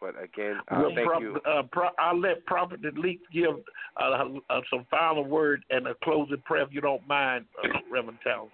But 0.01 0.15
again, 0.21 0.57
uh, 0.69 0.79
Well, 0.81 0.91
thank 0.95 1.07
Prop- 1.07 1.21
you. 1.21 1.39
Uh, 1.45 1.61
Pro- 1.71 1.91
I'll 1.99 2.19
let 2.19 2.43
Prophet 2.47 2.79
Leak 2.97 3.21
give 3.31 3.63
uh, 4.01 4.25
uh, 4.49 4.61
some 4.71 4.85
final 4.89 5.23
word 5.23 5.63
and 5.69 5.85
a 5.85 5.93
closing 6.03 6.41
prayer 6.45 6.63
if 6.63 6.73
you 6.73 6.81
don't 6.81 7.07
mind, 7.07 7.45
uh, 7.63 7.67
Reverend 7.91 8.17
Townsend. 8.23 8.51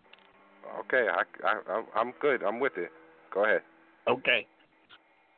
Okay, 0.81 1.07
I, 1.09 1.47
I, 1.47 1.71
I'm- 1.71 1.87
I'm 1.95 2.13
good. 2.21 2.43
I'm 2.43 2.59
with 2.59 2.77
it. 2.77 2.89
Go 3.33 3.45
ahead. 3.45 3.61
Okay. 4.07 4.47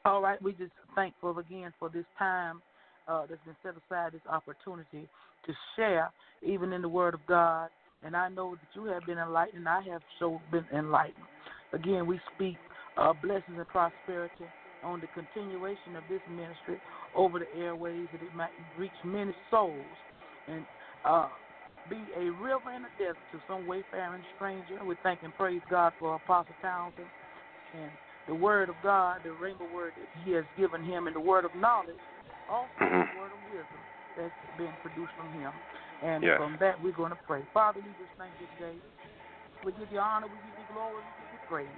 All 0.06 0.22
right, 0.22 0.42
we 0.42 0.54
just 0.54 0.72
thankful 0.96 1.38
again 1.38 1.74
for 1.78 1.90
this 1.90 2.06
time 2.18 2.62
uh, 3.08 3.26
that's 3.28 3.44
been 3.44 3.56
set 3.62 3.74
aside, 3.74 4.14
this 4.14 4.22
opportunity 4.28 5.08
to 5.46 5.54
share, 5.76 6.12
even 6.42 6.74
in 6.74 6.82
the 6.82 6.90
Word 6.90 7.14
of 7.14 7.26
God. 7.26 7.70
And 8.04 8.16
I 8.16 8.30
know 8.30 8.56
that 8.56 8.68
you 8.74 8.86
have 8.86 9.06
been 9.06 9.20
enlightened, 9.20 9.70
I 9.70 9.82
have 9.92 10.02
so 10.18 10.42
been 10.52 10.66
enlightened. 10.74 11.28
Again, 11.72 12.08
we 12.08 12.20
speak 12.34 12.58
uh, 12.98 13.14
blessings 13.14 13.58
and 13.58 13.68
prosperity 13.68 14.46
on 14.82 15.00
the 15.00 15.08
continuation 15.08 15.96
of 15.96 16.08
this 16.08 16.22
ministry 16.28 16.80
over 17.14 17.38
the 17.38 17.54
airways, 17.56 18.08
that 18.12 18.24
it 18.24 18.34
might 18.34 18.50
reach 18.76 18.96
many 19.04 19.34
souls 19.52 19.98
and 20.48 20.66
uh, 21.06 21.30
be 21.92 22.08
a 22.16 22.32
river 22.32 22.72
in 22.74 22.84
the 22.84 22.90
desert 22.98 23.28
to 23.32 23.42
some 23.46 23.68
wayfaring 23.68 24.24
stranger. 24.36 24.84
We 24.84 24.96
thank 25.04 25.24
and 25.24 25.36
praise 25.36 25.62
God 25.70 25.92
for 26.00 26.16
Apostle 26.16 26.56
Townsend 26.62 27.10
and 27.74 27.92
the 28.28 28.36
word 28.36 28.70
of 28.70 28.82
God, 28.82 29.22
the 29.24 29.34
rainbow 29.34 29.66
word 29.66 29.94
that 29.98 30.08
He 30.24 30.32
has 30.32 30.46
given 30.58 30.84
him, 30.84 31.08
and 31.08 31.16
the 31.16 31.20
word 31.20 31.44
of 31.44 31.54
knowledge, 31.54 32.00
also 32.48 32.72
Mhm. 32.80 33.12
the 33.12 33.18
word 33.18 33.34
of 33.34 33.44
wisdom 33.44 33.84
that's 34.16 34.34
been 34.58 34.74
produced 34.82 35.14
from 35.14 35.32
him. 35.34 35.52
And 36.02 36.24
Yes. 36.24 36.38
from 36.38 36.58
that, 36.58 36.80
we're 36.80 36.94
going 36.94 37.12
to 37.12 37.20
pray. 37.28 37.46
Father, 37.54 37.82
we 37.82 37.92
just 37.94 38.12
thank 38.18 38.40
you 38.40 38.48
today. 38.48 38.82
We 39.64 39.74
give 39.74 39.92
you 39.92 40.00
honor, 40.00 40.28
we 40.28 40.40
give 40.40 40.58
you 40.58 40.66
glory, 40.66 41.04
we 41.04 41.24
give 41.24 41.34
you 41.34 41.40
praise, 41.48 41.70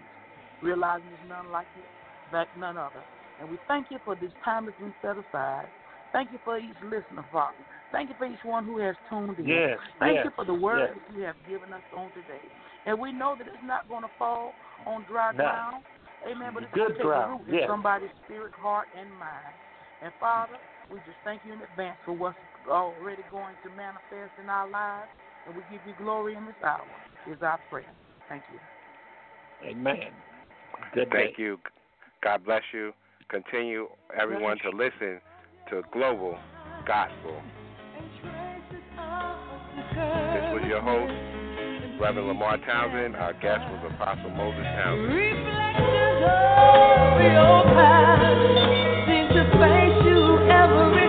realizing 0.61 1.09
there's 1.09 1.21
none 1.23 1.51
like 1.51 1.67
you, 1.75 1.83
like 2.31 2.55
none 2.55 2.77
other. 2.77 3.03
And 3.39 3.49
we 3.49 3.57
thank 3.67 3.89
you 3.91 3.99
for 3.99 4.15
this 4.15 4.31
time 4.45 4.65
that's 4.65 4.77
been 4.77 4.93
set 5.01 5.17
aside. 5.17 5.67
Thank 6.11 6.31
you 6.31 6.39
for 6.43 6.57
each 6.57 6.79
listener, 6.81 7.23
Father. 7.31 7.63
Thank 7.93 8.09
you 8.09 8.15
for 8.17 8.25
each 8.25 8.43
one 8.43 8.65
who 8.65 8.79
has 8.79 8.95
tuned 9.07 9.37
in. 9.37 9.45
Yes, 9.45 9.77
Thank 9.99 10.15
yes, 10.15 10.25
you 10.25 10.31
for 10.35 10.45
the 10.45 10.53
word 10.53 10.89
yes. 10.89 10.97
that 11.07 11.15
you 11.15 11.21
have 11.21 11.35
given 11.47 11.71
us 11.71 11.83
on 11.95 12.11
today. 12.11 12.41
And 12.87 12.99
we 12.99 13.13
know 13.13 13.35
that 13.37 13.47
it's 13.47 13.63
not 13.63 13.87
going 13.87 14.01
to 14.01 14.09
fall 14.17 14.55
on 14.87 15.03
dry 15.03 15.31
No. 15.31 15.43
ground. 15.43 15.83
Amen. 16.27 16.51
But 16.55 16.63
it's 16.63 16.73
Good 16.73 16.79
going 16.79 16.91
to 16.93 16.97
take 16.97 17.05
ground, 17.05 17.41
root 17.47 17.61
in 17.61 17.67
somebody's 17.67 18.09
spirit, 18.25 18.51
heart, 18.53 18.87
and 18.97 19.13
mind. 19.13 19.53
And 20.01 20.11
Father, 20.19 20.57
we 20.89 20.99
just 21.01 21.17
thank 21.23 21.45
you 21.45 21.53
in 21.53 21.61
advance 21.61 21.97
for 22.03 22.13
what's 22.13 22.37
already 22.67 23.23
going 23.29 23.55
to 23.61 23.69
manifest 23.69 24.31
in 24.41 24.49
our 24.49 24.67
lives. 24.67 25.09
And 25.45 25.55
we 25.55 25.63
give 25.69 25.85
you 25.85 25.93
glory 25.93 26.35
in 26.35 26.45
this 26.45 26.55
hour, 26.63 26.87
is 27.27 27.41
our 27.43 27.59
prayer. 27.69 27.93
Thank 28.27 28.45
you. 28.51 28.59
Amen. 29.63 30.13
Good 30.93 31.09
Thank 31.11 31.37
day. 31.37 31.43
you. 31.43 31.59
God 32.23 32.43
bless 32.43 32.63
you. 32.73 32.93
Continue, 33.29 33.87
everyone, 34.19 34.57
to 34.59 34.69
listen 34.69 35.21
to 35.69 35.83
Global 35.91 36.39
Gospel. 36.87 37.41
Your 40.73 40.81
host, 40.81 41.13
Reverend 42.01 42.29
Lamar 42.29 42.57
Townsend. 42.65 43.15
Our 43.15 43.33
guest 43.33 43.61
was 43.69 43.93
Apostle 43.93 44.31
Moses 44.31 44.65
Townsend. 44.73 45.13
Reflections 45.13 46.25
of 46.25 47.21
your 47.21 47.61
past 47.77 48.41
seem 49.05 49.29
to 49.37 49.43
face 49.61 50.01
you 50.09 50.49
every 50.49 51.02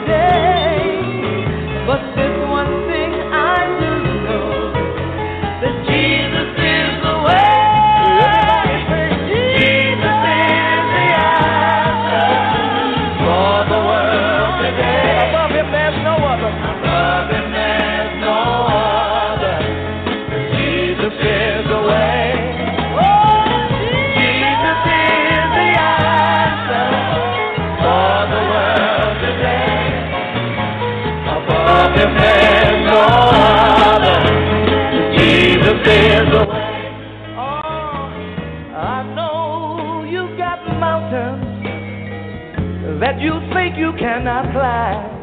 climb. 44.52 45.14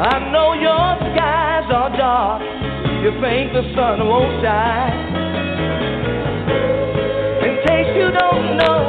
I 0.00 0.16
know 0.32 0.52
your 0.54 0.96
skies 1.12 1.68
are 1.70 1.92
dark. 1.96 2.42
You 3.04 3.12
think 3.20 3.52
the 3.52 3.64
sun 3.76 4.00
won't 4.08 4.42
shine. 4.44 5.00
In 7.44 7.54
case 7.68 7.90
you 7.96 8.08
don't 8.12 8.56
know, 8.60 8.82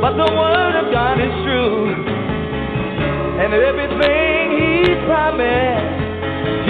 but 0.00 0.16
the 0.16 0.28
word 0.32 0.74
of 0.80 0.92
God 0.92 1.20
is 1.20 1.34
true. 1.44 1.92
And 3.40 3.52
everything 3.52 4.42
He 4.56 4.96
promised, 5.04 5.96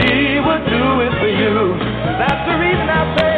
He 0.03 0.38
will 0.43 0.62
do 0.70 0.84
it 1.07 1.12
for 1.18 1.30
you. 1.30 1.78
That's 2.18 2.43
the 2.51 2.57
reason 2.59 2.86
I 2.91 3.03
say, 3.18 3.30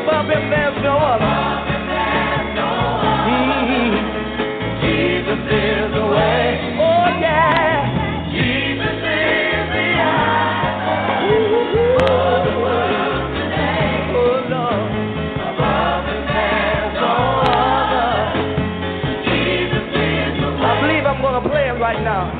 Above 0.00 0.30
Him 0.30 0.50
there's 0.50 0.82
no 0.82 0.96
other. 0.96 1.60
Jesus 4.80 5.40
is 5.44 5.92
the 5.92 6.06
way. 6.08 6.78
Oh 6.80 7.04
yeah. 7.20 8.32
Jesus 8.32 8.96
is 8.96 9.66
the 9.76 9.88
for 11.36 12.08
oh, 12.08 12.44
the 12.48 12.54
world 12.64 13.28
today. 13.36 14.08
Oh 14.16 14.48
Lord. 14.48 14.88
Above 15.36 16.08
there's 16.08 16.94
no 16.96 17.14
other. 17.44 18.40
Jesus 19.28 19.84
is 19.84 20.32
the 20.40 20.48
way. 20.48 20.64
I 20.64 20.80
believe 20.80 21.04
I'm 21.04 21.20
gonna 21.20 21.46
play 21.46 21.68
it 21.68 21.78
right 21.78 22.00
now. 22.02 22.39